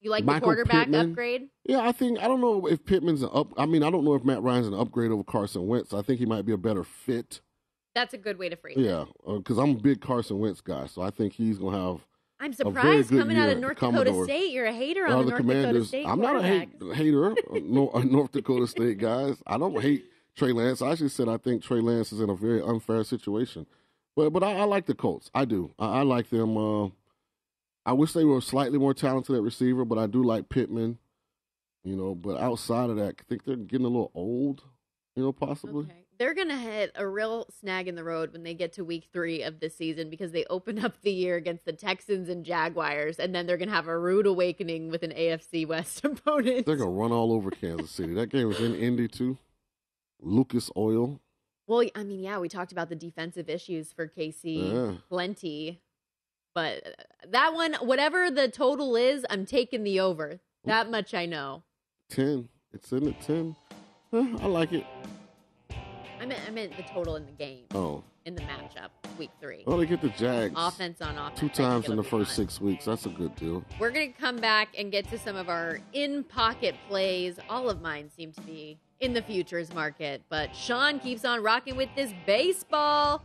You 0.00 0.10
like 0.10 0.24
Michael 0.24 0.40
the 0.40 0.44
quarterback 0.46 0.86
Pittman. 0.86 1.10
upgrade? 1.10 1.48
yeah, 1.64 1.78
I 1.80 1.92
think 1.92 2.18
I 2.18 2.26
don't 2.26 2.40
know 2.40 2.66
if 2.66 2.84
Pittman's 2.84 3.22
an 3.22 3.30
up. 3.32 3.52
I 3.56 3.66
mean, 3.66 3.84
I 3.84 3.90
don't 3.90 4.04
know 4.04 4.14
if 4.14 4.24
Matt 4.24 4.42
Ryan's 4.42 4.66
an 4.66 4.74
upgrade 4.74 5.12
over 5.12 5.22
Carson 5.22 5.68
Wentz. 5.68 5.94
I 5.94 6.02
think 6.02 6.18
he 6.18 6.26
might 6.26 6.44
be 6.44 6.52
a 6.52 6.56
better 6.56 6.82
fit. 6.82 7.40
That's 7.94 8.12
a 8.12 8.18
good 8.18 8.36
way 8.36 8.48
to 8.48 8.56
phrase 8.56 8.76
it. 8.78 8.80
Yeah, 8.80 9.04
because 9.36 9.58
I'm 9.58 9.70
a 9.70 9.74
big 9.80 10.00
Carson 10.00 10.40
Wentz 10.40 10.60
guy, 10.60 10.86
so 10.86 11.02
I 11.02 11.10
think 11.10 11.34
he's 11.34 11.58
gonna 11.58 11.78
have. 11.78 12.00
I'm 12.42 12.52
surprised 12.52 13.10
coming 13.10 13.38
out 13.38 13.50
of 13.50 13.58
North. 13.58 13.78
Dakota 13.78 14.24
State. 14.24 14.50
You're 14.50 14.66
a 14.66 14.72
hater 14.72 15.06
on 15.06 15.26
the, 15.26 15.36
the 15.36 15.42
North 15.42 15.46
Dakota 15.46 15.84
State 15.84 16.06
I'm 16.06 16.20
not 16.20 16.36
a 16.36 16.42
hate, 16.42 16.70
hater. 16.92 17.34
North 17.62 18.32
Dakota 18.32 18.66
State 18.66 18.98
guys. 18.98 19.40
I 19.46 19.58
don't 19.58 19.80
hate 19.80 20.06
Trey 20.36 20.50
Lance. 20.50 20.82
I 20.82 20.90
actually 20.90 21.10
said 21.10 21.28
I 21.28 21.36
think 21.36 21.62
Trey 21.62 21.80
Lance 21.80 22.12
is 22.12 22.20
in 22.20 22.28
a 22.28 22.34
very 22.34 22.60
unfair 22.60 23.04
situation, 23.04 23.66
but 24.16 24.30
but 24.30 24.42
I, 24.42 24.56
I 24.56 24.64
like 24.64 24.86
the 24.86 24.94
Colts. 24.94 25.30
I 25.32 25.44
do. 25.44 25.70
I, 25.78 26.00
I 26.00 26.02
like 26.02 26.30
them. 26.30 26.56
Uh, 26.56 26.88
I 27.86 27.92
wish 27.92 28.12
they 28.12 28.24
were 28.24 28.40
slightly 28.40 28.78
more 28.78 28.94
talented 28.94 29.36
at 29.36 29.42
receiver, 29.42 29.84
but 29.84 29.98
I 29.98 30.08
do 30.08 30.24
like 30.24 30.48
Pittman. 30.48 30.98
You 31.84 31.94
know, 31.94 32.14
but 32.16 32.40
outside 32.40 32.90
of 32.90 32.96
that, 32.96 33.16
I 33.20 33.22
think 33.28 33.44
they're 33.44 33.56
getting 33.56 33.86
a 33.86 33.88
little 33.88 34.10
old. 34.14 34.62
You 35.14 35.22
know, 35.22 35.32
possibly. 35.32 35.84
Okay. 35.84 36.01
They're 36.22 36.34
going 36.34 36.50
to 36.50 36.56
hit 36.56 36.92
a 36.94 37.04
real 37.04 37.48
snag 37.58 37.88
in 37.88 37.96
the 37.96 38.04
road 38.04 38.32
when 38.32 38.44
they 38.44 38.54
get 38.54 38.74
to 38.74 38.84
week 38.84 39.08
three 39.12 39.42
of 39.42 39.58
this 39.58 39.76
season 39.76 40.08
because 40.08 40.30
they 40.30 40.44
open 40.48 40.78
up 40.84 40.94
the 41.02 41.10
year 41.10 41.34
against 41.34 41.64
the 41.64 41.72
Texans 41.72 42.28
and 42.28 42.44
Jaguars, 42.44 43.18
and 43.18 43.34
then 43.34 43.44
they're 43.44 43.56
going 43.56 43.68
to 43.70 43.74
have 43.74 43.88
a 43.88 43.98
rude 43.98 44.28
awakening 44.28 44.88
with 44.88 45.02
an 45.02 45.10
AFC 45.10 45.66
West 45.66 46.04
opponent. 46.04 46.64
They're 46.64 46.76
gonna 46.76 46.90
run 46.92 47.10
all 47.10 47.32
over 47.32 47.50
Kansas 47.50 47.90
City. 47.90 48.14
That 48.14 48.28
game 48.28 48.46
was 48.46 48.60
in 48.60 48.76
Indy 48.76 49.08
too. 49.08 49.36
Lucas 50.20 50.70
Oil. 50.76 51.20
Well, 51.66 51.84
I 51.96 52.04
mean, 52.04 52.20
yeah, 52.20 52.38
we 52.38 52.48
talked 52.48 52.70
about 52.70 52.88
the 52.88 52.94
defensive 52.94 53.48
issues 53.48 53.92
for 53.92 54.06
KC 54.06 54.72
Yeah. 54.72 54.92
plenty, 55.08 55.82
but 56.54 56.84
that 57.28 57.52
one, 57.52 57.74
whatever 57.80 58.30
the 58.30 58.46
total 58.46 58.94
is, 58.94 59.26
I'm 59.28 59.44
taking 59.44 59.82
the 59.82 59.98
over. 59.98 60.38
That 60.66 60.88
much 60.88 61.14
I 61.14 61.26
know. 61.26 61.64
Ten. 62.08 62.48
It's 62.72 62.92
in 62.92 63.08
at 63.08 63.20
ten. 63.22 63.56
Eh, 64.12 64.36
I 64.40 64.46
like 64.46 64.72
it. 64.72 64.86
I 66.22 66.24
meant, 66.24 66.40
I 66.46 66.50
meant 66.52 66.76
the 66.76 66.84
total 66.84 67.16
in 67.16 67.26
the 67.26 67.32
game, 67.32 67.64
Oh. 67.74 68.04
in 68.26 68.36
the 68.36 68.42
matchup, 68.42 68.90
week 69.18 69.30
three. 69.40 69.64
Well, 69.66 69.76
they 69.78 69.86
get 69.86 70.00
the 70.00 70.10
Jags 70.10 70.54
Offense 70.56 71.02
on 71.02 71.18
offense. 71.18 71.40
two 71.40 71.48
times 71.48 71.88
in 71.88 71.96
the 71.96 72.04
first 72.04 72.30
fun. 72.30 72.36
six 72.46 72.60
weeks. 72.60 72.84
That's 72.84 73.06
a 73.06 73.08
good 73.08 73.34
deal. 73.34 73.64
We're 73.80 73.90
going 73.90 74.12
to 74.12 74.18
come 74.20 74.36
back 74.36 74.68
and 74.78 74.92
get 74.92 75.08
to 75.10 75.18
some 75.18 75.34
of 75.34 75.48
our 75.48 75.80
in 75.92 76.22
pocket 76.22 76.76
plays. 76.88 77.40
All 77.50 77.68
of 77.68 77.82
mine 77.82 78.08
seem 78.08 78.30
to 78.34 78.40
be 78.42 78.78
in 79.00 79.14
the 79.14 79.22
futures 79.22 79.74
market, 79.74 80.22
but 80.28 80.54
Sean 80.54 81.00
keeps 81.00 81.24
on 81.24 81.42
rocking 81.42 81.74
with 81.76 81.88
this 81.96 82.12
baseball. 82.24 83.24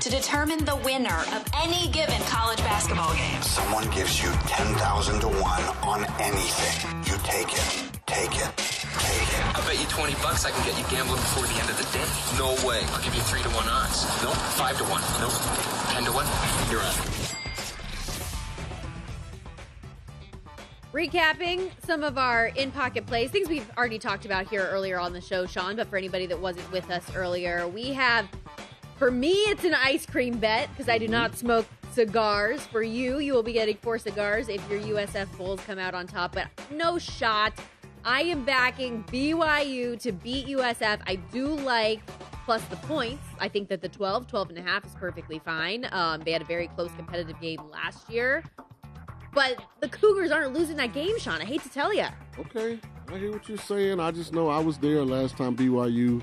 To 0.00 0.10
determine 0.10 0.64
the 0.64 0.76
winner 0.76 1.18
of 1.34 1.44
any 1.60 1.88
given 1.88 2.20
college 2.22 2.58
basketball 2.58 3.14
game. 3.14 3.42
Someone 3.42 3.88
gives 3.90 4.22
you 4.22 4.30
10,000 4.46 5.20
to 5.20 5.28
1 5.28 5.38
on 5.82 6.04
anything. 6.20 7.02
You 7.04 7.18
take 7.24 7.52
it. 7.52 7.98
Take 8.06 8.36
it. 8.38 8.50
Take 8.56 9.28
it. 9.28 9.56
I 9.56 9.62
bet 9.66 9.80
you 9.80 9.86
20 9.88 10.14
bucks 10.22 10.44
I 10.44 10.50
can 10.50 10.64
get 10.64 10.78
you 10.78 10.84
gambling 10.88 11.20
before 11.20 11.46
the 11.46 11.54
end 11.60 11.70
of 11.70 11.76
the 11.76 11.86
day. 11.90 12.06
No 12.38 12.54
way. 12.66 12.80
I'll 12.94 13.02
give 13.02 13.14
you 13.14 13.22
3 13.22 13.42
to 13.42 13.48
1 13.48 13.68
odds. 13.68 14.06
Nope. 14.22 14.34
5 14.34 14.78
to 14.78 14.84
1. 14.84 15.02
Nope. 15.20 15.32
10 15.94 16.04
to 16.04 16.12
1. 16.12 16.26
You're 16.70 16.80
on. 16.80 17.28
Recapping 20.92 21.70
some 21.84 22.02
of 22.02 22.16
our 22.16 22.46
in 22.46 22.70
pocket 22.70 23.04
plays, 23.06 23.30
things 23.30 23.48
we've 23.48 23.70
already 23.76 23.98
talked 23.98 24.24
about 24.24 24.48
here 24.48 24.66
earlier 24.70 24.98
on 24.98 25.12
the 25.12 25.20
show, 25.20 25.44
Sean, 25.44 25.76
but 25.76 25.86
for 25.86 25.98
anybody 25.98 26.24
that 26.26 26.40
wasn't 26.40 26.72
with 26.72 26.90
us 26.90 27.04
earlier, 27.14 27.68
we 27.68 27.92
have, 27.92 28.26
for 28.98 29.10
me, 29.10 29.32
it's 29.46 29.64
an 29.64 29.74
ice 29.74 30.04
cream 30.04 30.38
bet 30.38 30.68
because 30.70 30.88
I 30.88 30.98
do 30.98 31.06
not 31.06 31.36
smoke 31.36 31.66
cigars. 31.92 32.66
For 32.66 32.82
you, 32.82 33.20
you 33.20 33.32
will 33.32 33.42
be 33.42 33.52
getting 33.52 33.76
four 33.76 33.98
cigars 33.98 34.48
if 34.48 34.68
your 34.68 34.80
USF 34.80 35.34
Bulls 35.36 35.60
come 35.66 35.78
out 35.78 35.94
on 35.94 36.06
top, 36.06 36.32
but 36.32 36.48
no 36.70 36.98
shot. 36.98 37.52
I 38.04 38.22
am 38.22 38.44
backing 38.44 39.04
BYU 39.04 40.00
to 40.00 40.12
beat 40.12 40.46
USF. 40.46 41.00
I 41.06 41.16
do 41.16 41.46
like 41.46 42.00
plus 42.44 42.62
the 42.64 42.76
points. 42.76 43.24
I 43.38 43.48
think 43.48 43.68
that 43.68 43.82
the 43.82 43.88
12, 43.88 44.26
12 44.26 44.50
and 44.50 44.58
a 44.58 44.62
half 44.62 44.84
is 44.84 44.94
perfectly 44.94 45.38
fine. 45.38 45.86
Um, 45.92 46.22
they 46.24 46.32
had 46.32 46.42
a 46.42 46.46
very 46.46 46.68
close 46.68 46.90
competitive 46.96 47.40
game 47.40 47.60
last 47.70 48.08
year. 48.10 48.42
But 49.34 49.62
the 49.80 49.88
Cougars 49.88 50.30
aren't 50.30 50.54
losing 50.54 50.76
that 50.78 50.92
game, 50.94 51.18
Sean. 51.18 51.40
I 51.40 51.44
hate 51.44 51.62
to 51.62 51.68
tell 51.68 51.92
you. 51.92 52.06
Okay, 52.38 52.80
I 53.12 53.18
hear 53.18 53.32
what 53.32 53.48
you're 53.48 53.58
saying. 53.58 54.00
I 54.00 54.10
just 54.10 54.32
know 54.32 54.48
I 54.48 54.58
was 54.58 54.78
there 54.78 55.04
last 55.04 55.36
time 55.36 55.54
BYU 55.56 56.22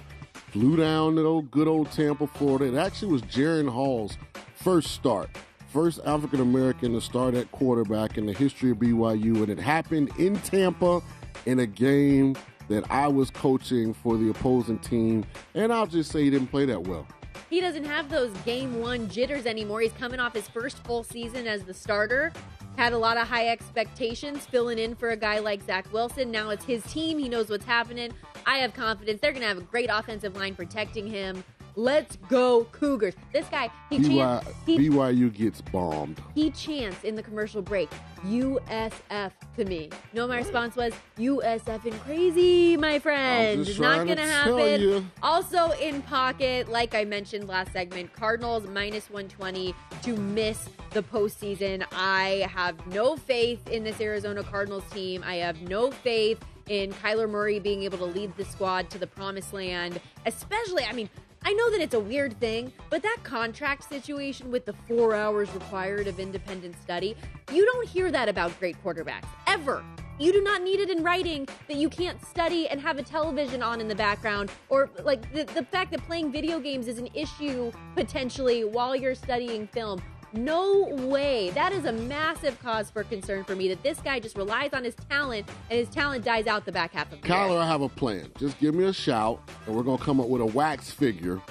flew 0.52 0.76
down 0.76 1.16
to 1.16 1.26
old 1.26 1.52
good 1.52 1.68
old 1.68 1.92
Tampa, 1.92 2.28
Florida. 2.28 2.66
It 2.66 2.78
actually 2.78 3.12
was 3.12 3.22
Jaren 3.24 3.70
Hall's 3.70 4.18
first 4.56 4.92
start, 4.92 5.30
first 5.72 6.00
African 6.06 6.42
American 6.42 6.94
to 6.94 7.02
start 7.02 7.36
at 7.36 7.52
quarterback 7.52 8.18
in 8.18 8.26
the 8.26 8.34
history 8.34 8.72
of 8.72 8.78
BYU, 8.78 9.38
and 9.38 9.50
it 9.50 9.60
happened 9.60 10.12
in 10.18 10.36
Tampa 10.42 11.02
in 11.46 11.60
a 11.60 11.66
game 11.66 12.36
that 12.68 12.90
I 12.90 13.08
was 13.08 13.30
coaching 13.30 13.94
for 13.94 14.18
the 14.18 14.30
opposing 14.30 14.80
team, 14.80 15.26
and 15.54 15.72
I'll 15.72 15.88
just 15.88 16.12
say 16.12 16.24
he 16.24 16.30
didn't 16.30 16.48
play 16.48 16.66
that 16.66 16.82
well. 16.82 17.06
He 17.50 17.62
doesn't 17.62 17.86
have 17.86 18.10
those 18.10 18.32
game 18.40 18.80
one 18.80 19.08
jitters 19.08 19.46
anymore. 19.46 19.82
He's 19.82 19.94
coming 19.94 20.20
off 20.20 20.34
his 20.34 20.48
first 20.48 20.84
full 20.84 21.04
season 21.04 21.48
as 21.48 21.64
the 21.64 21.74
starter. 21.74 22.34
Had 22.78 22.92
a 22.92 22.98
lot 22.98 23.16
of 23.16 23.28
high 23.28 23.48
expectations 23.48 24.46
filling 24.46 24.78
in 24.78 24.96
for 24.96 25.12
a 25.12 25.16
guy 25.18 25.40
like 25.40 25.64
Zach 25.64 25.92
Wilson. 25.94 26.30
Now 26.30 26.50
it's 26.50 26.66
his 26.66 26.84
team. 26.84 27.18
He 27.18 27.30
knows 27.30 27.50
what's 27.50 27.66
happening. 27.66 28.12
I 28.46 28.58
have 28.58 28.74
confidence. 28.74 29.22
They're 29.22 29.32
going 29.32 29.44
to 29.44 29.48
have 29.48 29.58
a 29.58 29.62
great 29.62 29.90
offensive 29.92 30.36
line 30.36 30.56
protecting 30.56 31.08
him. 31.08 31.42
Let's 31.78 32.16
go 32.30 32.66
Cougars. 32.72 33.16
This 33.34 33.48
guy, 33.48 33.70
he 33.90 34.00
chants. 34.00 34.48
He, 34.66 34.78
BYU 34.78 35.34
gets 35.34 35.60
bombed. 35.62 36.22
He 36.34 36.50
chants 36.52 37.04
in 37.04 37.16
the 37.16 37.24
commercial 37.24 37.62
break, 37.62 37.90
USF 38.26 39.32
to 39.58 39.66
me. 39.66 39.90
No, 40.14 40.26
my 40.26 40.38
response 40.38 40.78
was, 40.78 40.94
USF 41.18 41.84
and 41.84 42.00
crazy, 42.02 42.78
my 42.78 43.00
friend. 43.00 43.68
Not 43.80 44.06
going 44.06 44.18
to 44.18 44.24
happen. 44.24 45.12
Also 45.22 45.72
in 45.72 46.02
pocket, 46.04 46.70
like 46.70 46.96
I 46.96 47.04
mentioned 47.04 47.50
last 47.50 47.74
segment, 47.74 48.14
Cardinals 48.14 48.66
minus 48.68 49.10
120 49.10 49.76
to 50.04 50.16
miss 50.16 50.70
the 50.92 51.04
postseason. 51.04 51.86
I 51.92 52.48
have 52.50 52.88
no 52.88 53.18
faith 53.18 53.68
in 53.68 53.84
this 53.84 54.00
Arizona 54.00 54.44
Cardinals 54.44 54.86
team. 54.92 55.24
I 55.26 55.36
have 55.36 55.62
no 55.64 55.92
faith 55.92 56.40
in 56.70 56.92
Kyler 56.94 57.30
Murray 57.30 57.60
being 57.60 57.84
able 57.84 57.98
to 58.00 58.06
lead 58.06 58.36
the 58.38 58.46
squad 58.46 58.90
to 58.90 58.98
the 58.98 59.06
promised 59.06 59.54
land, 59.54 60.00
especially, 60.26 60.84
I 60.84 60.94
mean, 60.94 61.10
I 61.48 61.54
know 61.54 61.70
that 61.70 61.80
it's 61.80 61.94
a 61.94 62.00
weird 62.00 62.40
thing, 62.40 62.74
but 62.90 63.04
that 63.04 63.18
contract 63.22 63.88
situation 63.88 64.50
with 64.50 64.66
the 64.66 64.74
four 64.88 65.14
hours 65.14 65.48
required 65.54 66.08
of 66.08 66.20
independent 66.20 66.76
study, 66.82 67.16
you 67.54 67.64
don't 67.68 67.88
hear 67.88 68.12
that 68.12 68.28
about 68.28 68.58
great 68.60 68.84
quarterbacks 68.84 69.28
ever. 69.46 69.84
You 70.18 70.32
do 70.32 70.42
not 70.42 70.64
need 70.64 70.80
it 70.80 70.90
in 70.90 71.04
writing 71.04 71.48
that 71.68 71.78
you 71.78 71.88
can't 71.88 72.20
study 72.26 72.68
and 72.70 72.82
have 72.82 72.98
a 72.98 73.04
television 73.04 73.62
on 73.62 73.80
in 73.80 73.88
the 73.88 73.94
background, 73.94 74.50
or 74.70 74.90
like 75.04 75.32
the, 75.34 75.44
the 75.44 75.64
fact 75.64 75.92
that 75.92 76.04
playing 76.08 76.32
video 76.32 76.60
games 76.60 76.88
is 76.88 76.98
an 76.98 77.10
issue 77.14 77.72
potentially 77.96 78.64
while 78.64 78.96
you're 78.96 79.14
studying 79.14 79.68
film. 79.68 80.02
No 80.36 80.88
way. 80.90 81.50
That 81.52 81.72
is 81.72 81.86
a 81.86 81.94
massive 81.94 82.62
cause 82.62 82.90
for 82.90 83.06
concern 83.06 83.46
for 83.46 83.56
me 83.56 83.70
that 83.70 83.82
this 83.84 84.00
guy 84.00 84.20
just 84.20 84.38
relies 84.38 84.74
on 84.74 84.84
his 84.84 84.96
talent 85.10 85.48
and 85.70 85.80
his 85.80 85.88
talent 85.88 86.26
dies 86.26 86.46
out 86.46 86.66
the 86.66 86.74
back 86.74 86.92
half 86.92 87.12
of 87.14 87.22
the 87.22 87.28
Kyler, 87.28 87.52
year. 87.52 87.60
I 87.60 87.68
have 87.68 87.82
a 87.82 87.88
plan. 87.90 88.30
Just 88.38 88.60
give 88.60 88.76
me 88.76 88.84
a 88.84 88.94
shout, 88.94 89.42
and 89.66 89.76
we're 89.76 89.84
going 89.84 89.98
to 89.98 90.04
come 90.04 90.20
up 90.20 90.28
with 90.28 90.42
a 90.42 90.46
wax 90.46 90.92
figure 90.92 91.42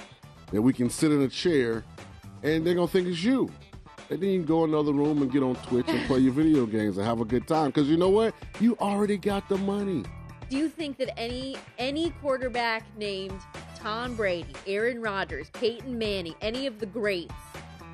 that 0.51 0.61
we 0.61 0.71
can 0.71 0.91
sit 0.91 1.11
in 1.11 1.23
a 1.23 1.27
chair, 1.27 1.83
and 2.43 2.65
they're 2.65 2.75
going 2.75 2.87
to 2.87 2.93
think 2.93 3.07
it's 3.07 3.23
you. 3.23 3.49
And 4.11 4.19
then 4.21 4.29
you 4.29 4.39
can 4.39 4.45
go 4.45 4.65
another 4.65 4.93
room 4.93 5.23
and 5.23 5.31
get 5.31 5.41
on 5.41 5.55
Twitch 5.55 5.87
and 5.87 6.05
play 6.05 6.19
your 6.19 6.33
video 6.33 6.67
games 6.67 6.97
and 6.97 7.07
have 7.07 7.21
a 7.21 7.25
good 7.25 7.47
time. 7.47 7.67
Because 7.67 7.89
you 7.89 7.97
know 7.97 8.09
what? 8.09 8.35
You 8.59 8.77
already 8.79 9.17
got 9.17 9.49
the 9.49 9.57
money. 9.57 10.03
Do 10.47 10.57
you 10.57 10.69
think 10.69 10.97
that 10.97 11.17
any 11.19 11.57
any 11.79 12.11
quarterback 12.21 12.85
named 12.95 13.39
Tom 13.79 14.15
Brady, 14.15 14.53
Aaron 14.67 15.01
Rodgers, 15.01 15.49
Peyton 15.53 15.97
Manning, 15.97 16.35
any 16.41 16.67
of 16.67 16.77
the 16.77 16.85
greats 16.85 17.33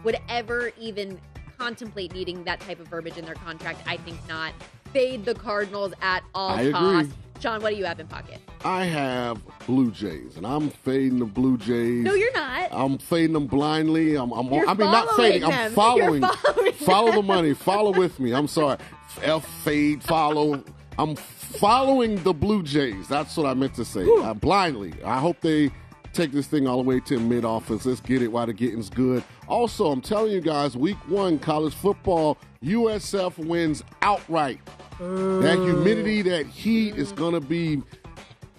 would 0.04 0.18
ever 0.30 0.72
even 0.80 1.20
contemplate 1.58 2.14
needing 2.14 2.44
that 2.44 2.60
type 2.62 2.80
of 2.80 2.88
verbiage 2.88 3.18
in 3.18 3.26
their 3.26 3.36
contract. 3.36 3.82
I 3.86 3.98
think 3.98 4.18
not. 4.28 4.54
Fade 4.94 5.26
the 5.26 5.36
Cardinals 5.36 5.94
at 6.02 6.24
all 6.34 6.52
I 6.52 6.72
costs. 6.72 7.10
Agree. 7.10 7.18
John, 7.40 7.62
what 7.64 7.72
do 7.72 7.76
you 7.76 7.86
have 7.86 8.00
in 8.00 8.08
pocket? 8.08 8.40
I 8.64 8.84
have 8.86 9.42
Blue 9.66 9.90
Jays, 9.90 10.38
and 10.38 10.46
I'm 10.46 10.70
fading 10.70 11.18
the 11.18 11.26
Blue 11.26 11.58
Jays. 11.58 12.04
No, 12.04 12.14
you're 12.14 12.34
not. 12.34 12.70
I'm 12.72 13.00
fading 13.00 13.34
them 13.34 13.48
blindly. 13.48 14.16
I'm, 14.16 14.32
I'm 14.32 14.48
I 14.54 14.74
mean, 14.76 14.78
not 14.92 15.16
fading. 15.16 15.42
them. 15.42 15.52
I'm 15.52 15.72
following. 15.72 16.22
Following 16.22 16.74
follow 16.74 17.12
the 17.14 17.24
money. 17.24 17.54
Follow 17.56 17.98
with 17.98 18.20
me. 18.20 18.34
I'm 18.34 18.48
sorry. 18.48 18.78
F 19.24 19.44
fade. 19.64 20.04
Follow. 20.04 20.64
I'm 21.00 21.16
following 21.16 22.22
the 22.24 22.34
Blue 22.34 22.62
Jays. 22.62 23.08
That's 23.08 23.36
what 23.36 23.48
I 23.48 23.56
meant 23.56 23.74
to 23.76 23.86
say. 23.86 24.06
Uh, 24.08 24.36
blindly. 24.36 24.94
I 25.04 25.20
hope 25.20 25.42
they 25.42 25.72
take 26.14 26.32
this 26.32 26.48
thing 26.48 26.68
all 26.68 26.78
the 26.78 26.88
way 26.88 27.00
to 27.02 27.20
mid 27.20 27.46
office. 27.46 27.86
Let's 27.86 28.02
get 28.02 28.22
it 28.22 28.32
while 28.32 28.46
the 28.46 28.54
getting's 28.54 28.90
good. 28.90 29.24
Also, 29.48 29.92
I'm 29.92 30.02
telling 30.02 30.32
you 30.32 30.42
guys, 30.42 30.76
week 30.78 30.98
one 31.08 31.40
college 31.40 31.74
football, 31.74 32.38
USF 32.64 33.38
wins 33.38 33.84
outright. 34.02 34.60
That 35.00 35.58
humidity, 35.58 36.22
that 36.24 36.46
heat 36.46 36.96
is 36.96 37.12
mm. 37.12 37.16
going 37.16 37.34
to 37.34 37.42
be 37.42 37.82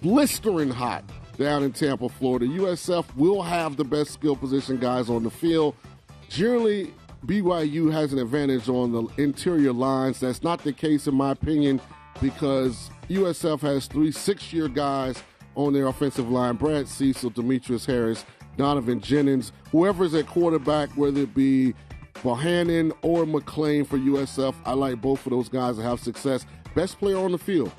blistering 0.01 0.69
hot 0.69 1.05
down 1.37 1.63
in 1.63 1.71
Tampa, 1.71 2.09
Florida. 2.09 2.45
USF 2.45 3.15
will 3.15 3.41
have 3.41 3.77
the 3.77 3.85
best 3.85 4.11
skill 4.11 4.35
position 4.35 4.77
guys 4.77 5.09
on 5.09 5.23
the 5.23 5.31
field. 5.31 5.75
Generally, 6.29 6.93
BYU 7.25 7.91
has 7.91 8.11
an 8.11 8.19
advantage 8.19 8.67
on 8.67 8.91
the 8.91 9.07
interior 9.21 9.71
lines. 9.71 10.19
That's 10.19 10.43
not 10.43 10.63
the 10.63 10.73
case, 10.73 11.07
in 11.07 11.15
my 11.15 11.31
opinion, 11.31 11.79
because 12.21 12.89
USF 13.09 13.61
has 13.61 13.87
three 13.87 14.11
six 14.11 14.51
year 14.51 14.67
guys 14.67 15.23
on 15.55 15.73
their 15.73 15.87
offensive 15.87 16.29
line 16.29 16.55
Brad 16.55 16.87
Cecil, 16.87 17.31
Demetrius 17.31 17.85
Harris, 17.85 18.25
Donovan 18.57 18.99
Jennings, 18.99 19.51
whoever's 19.71 20.13
at 20.13 20.27
quarterback, 20.27 20.89
whether 20.91 21.21
it 21.21 21.33
be 21.33 21.73
Bohanon 22.23 22.93
or 23.01 23.25
McClain 23.25 23.85
for 23.85 23.97
USF. 23.97 24.55
I 24.65 24.73
like 24.73 25.01
both 25.01 25.25
of 25.25 25.31
those 25.31 25.49
guys 25.49 25.77
to 25.77 25.83
have 25.83 25.99
success. 25.99 26.45
Best 26.75 26.99
player 26.99 27.17
on 27.17 27.31
the 27.31 27.37
field, 27.37 27.71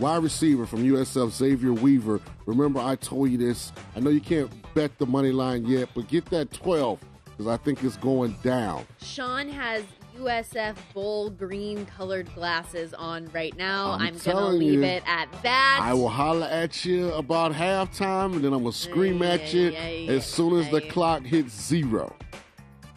wide 0.00 0.22
receiver 0.22 0.66
from 0.66 0.84
USF, 0.84 1.30
Xavier 1.30 1.72
Weaver. 1.72 2.20
Remember, 2.46 2.80
I 2.80 2.96
told 2.96 3.30
you 3.30 3.38
this. 3.38 3.72
I 3.96 4.00
know 4.00 4.10
you 4.10 4.20
can't 4.20 4.50
bet 4.74 4.96
the 4.98 5.06
money 5.06 5.30
line 5.30 5.64
yet, 5.66 5.88
but 5.94 6.08
get 6.08 6.24
that 6.26 6.52
12 6.52 7.00
because 7.24 7.46
I 7.46 7.56
think 7.56 7.82
it's 7.82 7.96
going 7.96 8.36
down. 8.42 8.86
Sean 9.00 9.48
has 9.48 9.84
USF 10.18 10.76
bowl 10.92 11.30
green 11.30 11.86
colored 11.86 12.32
glasses 12.34 12.94
on 12.94 13.28
right 13.32 13.56
now. 13.56 13.92
I'm 13.92 14.02
I'm, 14.02 14.18
gonna 14.18 14.48
leave 14.48 14.80
you, 14.80 14.84
it 14.84 15.02
at 15.06 15.28
that. 15.42 15.80
I 15.82 15.92
will 15.94 16.08
holler 16.08 16.46
at 16.46 16.84
you 16.84 17.12
about 17.12 17.52
halftime, 17.52 18.34
and 18.34 18.44
then 18.44 18.52
I'm 18.52 18.64
to 18.64 18.72
scream 18.72 19.22
at 19.22 19.52
you 19.52 19.72
as 19.72 20.26
soon 20.26 20.58
as 20.58 20.70
the 20.70 20.80
clock 20.80 21.22
hits 21.22 21.54
zero. 21.54 22.14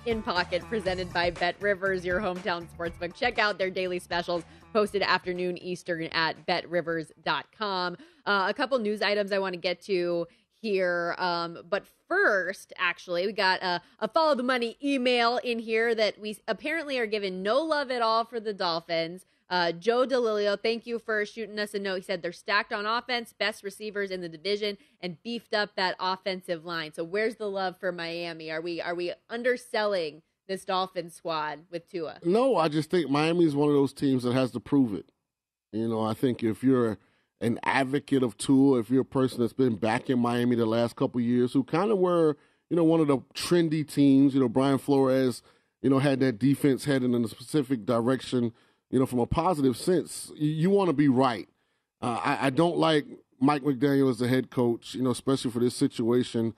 in 0.05 0.21
Pocket, 0.21 0.63
presented 0.69 1.11
by 1.11 1.31
Bet 1.31 1.55
Rivers, 1.59 2.05
your 2.05 2.19
hometown 2.19 2.67
sportsbook. 2.69 3.13
Check 3.13 3.39
out 3.39 3.57
their 3.57 3.69
daily 3.69 3.99
specials 3.99 4.43
posted 4.71 5.01
afternoon 5.01 5.57
Eastern 5.57 6.03
at 6.11 6.45
betrivers.com. 6.45 7.97
Uh, 8.25 8.45
a 8.47 8.53
couple 8.53 8.77
news 8.79 9.01
items 9.01 9.31
I 9.31 9.39
want 9.39 9.53
to 9.53 9.59
get 9.59 9.81
to 9.83 10.27
here. 10.61 11.15
Um, 11.17 11.59
but 11.69 11.85
first, 12.07 12.73
actually, 12.77 13.25
we 13.25 13.33
got 13.33 13.61
a, 13.61 13.81
a 13.99 14.07
follow 14.07 14.35
the 14.35 14.43
money 14.43 14.77
email 14.83 15.37
in 15.37 15.59
here 15.59 15.93
that 15.95 16.19
we 16.19 16.37
apparently 16.47 16.97
are 16.97 17.05
given 17.05 17.43
no 17.43 17.61
love 17.61 17.91
at 17.91 18.01
all 18.01 18.25
for 18.25 18.39
the 18.39 18.53
Dolphins. 18.53 19.25
Uh, 19.49 19.71
Joe 19.71 20.05
DeLilio, 20.05 20.61
thank 20.61 20.85
you 20.85 20.99
for 20.99 21.25
shooting 21.25 21.57
us 21.57 21.73
a 21.73 21.79
note. 21.79 21.95
He 21.95 22.01
said 22.01 22.21
they're 22.21 22.33
stacked 22.33 22.73
on 22.73 22.85
offense, 22.85 23.33
best 23.33 23.63
receivers 23.63 24.11
in 24.11 24.19
the 24.21 24.27
division, 24.27 24.77
and 24.99 25.21
beefed 25.23 25.53
up 25.53 25.75
that 25.75 25.95
offensive 25.99 26.65
line. 26.65 26.93
So 26.93 27.03
where's 27.03 27.35
the 27.35 27.49
love 27.49 27.77
for 27.77 27.91
Miami? 27.91 28.51
Are 28.51 28.61
we 28.61 28.81
are 28.81 28.95
we 28.95 29.13
underselling 29.29 30.21
this 30.49 30.65
Dolphin 30.65 31.09
squad 31.09 31.59
with 31.71 31.89
Tua? 31.89 32.19
No, 32.23 32.57
I 32.57 32.67
just 32.67 32.89
think 32.89 33.09
Miami 33.09 33.45
is 33.45 33.55
one 33.55 33.69
of 33.69 33.75
those 33.75 33.93
teams 33.93 34.23
that 34.23 34.33
has 34.33 34.51
to 34.51 34.59
prove 34.59 34.93
it. 34.93 35.09
You 35.71 35.87
know, 35.87 36.01
I 36.01 36.13
think 36.13 36.43
if 36.43 36.61
you're 36.63 36.97
an 37.41 37.59
advocate 37.63 38.23
of 38.23 38.37
Tua, 38.37 38.79
if 38.79 38.89
you're 38.89 39.01
a 39.01 39.05
person 39.05 39.39
that's 39.39 39.53
been 39.53 39.75
back 39.75 40.09
in 40.09 40.19
Miami 40.19 40.55
the 40.55 40.65
last 40.65 40.95
couple 40.95 41.21
years, 41.21 41.53
who 41.53 41.63
kind 41.63 41.91
of 41.91 41.97
were, 41.99 42.35
you 42.69 42.75
know, 42.75 42.83
one 42.83 42.99
of 42.99 43.07
the 43.07 43.19
trendy 43.33 43.87
teams. 43.87 44.33
You 44.33 44.39
know, 44.39 44.49
Brian 44.49 44.77
Flores, 44.77 45.43
you 45.81 45.89
know, 45.89 45.99
had 45.99 46.19
that 46.21 46.39
defense 46.39 46.85
heading 46.85 47.13
in 47.13 47.23
a 47.23 47.27
specific 47.27 47.85
direction. 47.85 48.53
You 48.89 48.99
know, 48.99 49.05
from 49.05 49.19
a 49.19 49.27
positive 49.27 49.77
sense, 49.77 50.31
you, 50.35 50.49
you 50.49 50.69
want 50.69 50.87
to 50.87 50.93
be 50.93 51.09
right. 51.09 51.47
Uh, 52.01 52.19
I, 52.23 52.47
I 52.47 52.49
don't 52.49 52.77
like 52.77 53.05
Mike 53.39 53.63
McDaniel 53.63 54.09
as 54.09 54.19
the 54.19 54.27
head 54.27 54.49
coach. 54.49 54.95
You 54.95 55.03
know, 55.03 55.11
especially 55.11 55.51
for 55.51 55.59
this 55.59 55.75
situation. 55.75 56.55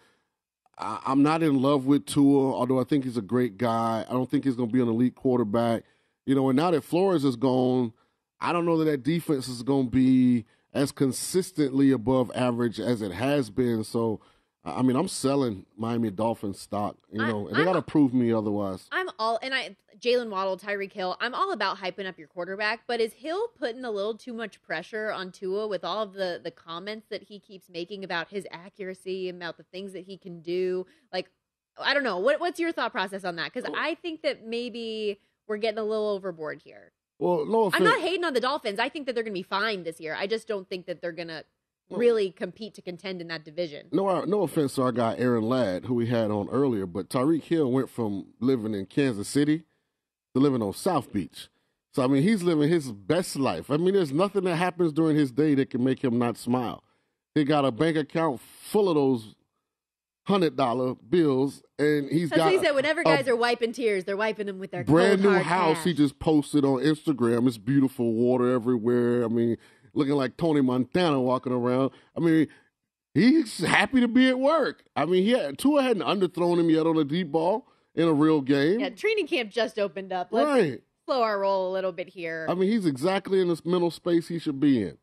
I, 0.78 1.00
I'm 1.06 1.24
not 1.24 1.44
in 1.44 1.62
love 1.62 1.86
with 1.86 2.06
Tua, 2.06 2.54
although 2.54 2.80
I 2.80 2.86
think 2.86 3.04
he's 3.04 3.18
a 3.18 3.22
great 3.22 3.58
guy. 3.58 4.06
I 4.08 4.14
don't 4.14 4.32
think 4.32 4.46
he's 4.46 4.56
going 4.56 4.70
to 4.70 4.74
be 4.74 4.82
an 4.82 4.88
elite 4.88 5.16
quarterback. 5.16 5.84
You 6.26 6.36
know, 6.36 6.48
and 6.50 6.56
now 6.56 6.72
that 6.72 6.84
Flores 6.84 7.26
is 7.26 7.36
gone, 7.36 7.92
I 8.40 8.54
don't 8.54 8.66
know 8.66 8.78
that 8.78 8.86
that 8.86 9.04
defense 9.04 9.50
is 9.50 9.64
going 9.64 9.88
to 9.88 9.92
be 9.92 10.46
as 10.74 10.92
consistently 10.92 11.92
above 11.92 12.32
average 12.36 12.80
as 12.80 13.02
it 13.02 13.12
has 13.12 13.50
been. 13.50 13.84
So, 13.84 14.20
I 14.64 14.82
mean, 14.82 14.96
I'm 14.96 15.08
selling 15.08 15.66
Miami 15.78 16.12
Dolphins 16.12 16.60
stock, 16.60 16.98
you 17.12 17.20
know, 17.20 17.48
and 17.48 17.58
they 17.58 17.64
got 17.64 17.74
to 17.74 17.82
prove 17.82 18.14
me 18.14 18.32
otherwise. 18.32 18.88
I'm 18.92 19.10
all 19.18 19.40
and 19.42 19.54
I 19.54 19.76
Jaylen 20.00 20.30
Waddle, 20.30 20.58
Tyreek 20.58 20.94
Hill. 20.94 21.18
I'm 21.20 21.34
all 21.34 21.52
about 21.52 21.78
hyping 21.78 22.08
up 22.08 22.18
your 22.18 22.28
quarterback, 22.28 22.82
but 22.88 23.02
is 23.02 23.14
Hill 23.14 23.48
putting 23.58 23.84
a 23.84 23.92
little 23.92 24.16
too 24.16 24.34
much 24.34 24.62
pressure 24.62 25.12
on 25.12 25.32
Tua 25.32 25.68
with 25.68 25.84
all 25.84 26.04
of 26.04 26.14
the 26.14 26.40
the 26.44 26.52
comments 26.52 27.08
that 27.10 27.24
he 27.24 27.40
keeps 27.40 27.70
making 27.70 28.04
about 28.04 28.30
his 28.30 28.46
accuracy, 28.52 29.30
about 29.30 29.58
the 29.58 29.64
things 29.64 29.94
that 29.94 30.06
he 30.06 30.18
can 30.18 30.42
do? 30.42 30.86
Like, 31.12 31.30
I 31.78 31.94
don't 31.94 32.04
know. 32.04 32.20
What 32.20 32.40
what's 32.40 32.60
your 32.60 32.72
thought 32.72 32.92
process 32.92 33.24
on 33.24 33.38
that? 33.38 33.52
Because 33.54 33.70
I 33.76 33.96
think 33.96 34.22
that 34.22 34.46
maybe 34.46 35.20
we're 35.48 35.58
getting 35.58 35.80
a 35.80 35.84
little 35.84 36.10
overboard 36.10 36.62
here. 36.64 36.92
Well, 37.20 37.46
no 37.46 37.66
offense. 37.66 37.82
I'm 37.82 37.88
not 37.88 38.00
hating 38.00 38.24
on 38.24 38.34
the 38.34 38.40
Dolphins. 38.40 38.80
I 38.80 38.90
think 38.90 39.06
that 39.06 39.14
they're 39.14 39.24
going 39.24 39.34
to 39.34 39.40
be 39.40 39.44
fine 39.44 39.84
this 39.84 40.00
year. 40.00 40.16
I 40.16 40.26
just 40.26 40.48
don't 40.48 40.68
think 40.68 40.86
that 40.88 41.02
they're 41.02 41.12
going 41.12 41.28
to 41.28 41.44
really 41.90 42.32
compete 42.32 42.74
to 42.76 42.82
contend 42.82 43.20
in 43.22 43.28
that 43.28 43.44
division. 43.44 43.88
No, 43.92 44.24
no 44.24 44.44
offense 44.44 44.76
to 44.76 44.84
our 44.84 44.92
guy 44.92 45.16
Aaron 45.18 45.44
Ladd, 45.44 45.86
who 45.86 45.96
we 45.96 46.08
had 46.08 46.32
on 46.32 46.48
earlier, 46.50 46.86
but 46.86 47.10
Tyreek 47.10 47.44
Hill 47.44 47.72
went 47.72 47.90
from 47.90 48.28
living 48.40 48.74
in 48.74 48.86
Kansas 48.86 49.28
City 49.28 49.64
to 50.34 50.40
living 50.40 50.62
on 50.62 50.74
South 50.74 51.12
Beach. 51.12 51.50
So 51.92 52.04
I 52.04 52.08
mean, 52.08 52.22
he's 52.24 52.44
living 52.44 52.70
his 52.70 52.92
best 52.92 53.36
life. 53.36 53.72
I 53.72 53.78
mean, 53.78 53.96
there's 53.96 54.14
nothing 54.14 54.44
that 54.44 54.56
happens 54.56 54.94
during 54.94 55.16
his 55.16 55.32
day 55.32 55.56
that 55.56 55.72
can 55.72 55.84
make 55.84 56.04
him 56.04 56.20
not 56.20 56.38
smile. 56.38 56.84
He 57.34 57.44
got 57.44 57.66
a 57.66 57.72
bank 57.72 57.98
account 57.98 58.40
full 58.40 58.90
of 58.90 58.96
those 58.96 59.36
hundred 60.30 60.56
dollar 60.56 60.96
bills, 60.96 61.62
and 61.78 62.10
he's 62.10 62.30
That's 62.30 62.38
got 62.38 62.46
what 62.46 62.54
he 62.54 62.60
said. 62.66 62.76
Whenever 62.76 63.04
guys 63.04 63.28
are 63.28 63.36
wiping 63.36 63.74
tears, 63.74 64.06
they're 64.06 64.16
wiping 64.18 64.46
them 64.46 64.60
with 64.60 64.72
their 64.72 64.84
brand 64.86 65.22
cold, 65.22 65.34
new 65.36 65.40
house 65.42 65.78
cash. 65.78 65.84
he 65.86 65.94
just 65.94 66.20
posted 66.20 66.64
on 66.64 66.80
Instagram. 66.82 67.48
It's 67.48 67.58
beautiful, 67.58 68.14
water 68.14 68.50
everywhere. 68.52 69.26
I 69.26 69.28
mean, 69.28 69.58
looking 69.94 70.14
like 70.14 70.38
Tony 70.38 70.62
Montana 70.62 71.20
walking 71.20 71.52
around. 71.52 71.92
I 72.16 72.20
mean, 72.22 72.48
he's 73.14 73.60
happy 73.60 74.00
to 74.00 74.08
be 74.08 74.30
at 74.30 74.40
work. 74.40 74.84
I 74.96 75.06
mean, 75.06 75.24
he 75.24 75.32
had, 75.32 75.58
Tua 75.58 75.82
hadn't 75.84 76.04
underthrown 76.04 76.60
him 76.60 76.70
yet 76.70 76.86
on 76.88 76.98
a 76.98 77.04
deep 77.04 77.32
ball 77.32 77.68
in 77.96 78.08
a 78.08 78.14
real 78.14 78.42
game. 78.42 78.80
Yeah, 78.80 78.90
training 78.90 79.28
camp 79.28 79.52
just 79.52 79.78
opened 79.80 80.14
up. 80.14 80.30
Let's 80.32 80.48
Right. 80.48 80.82
slow 81.06 81.22
our 81.24 81.40
roll 81.40 81.70
a 81.70 81.74
little 81.74 81.92
bit 81.92 82.10
here. 82.10 82.46
I 82.50 82.54
mean, 82.54 82.70
he's 82.72 82.86
exactly 82.86 83.42
in 83.42 83.48
this 83.48 83.66
mental 83.66 83.92
space 83.92 84.28
he 84.28 84.40
should 84.40 84.60
be 84.60 84.84
in. 84.84 84.98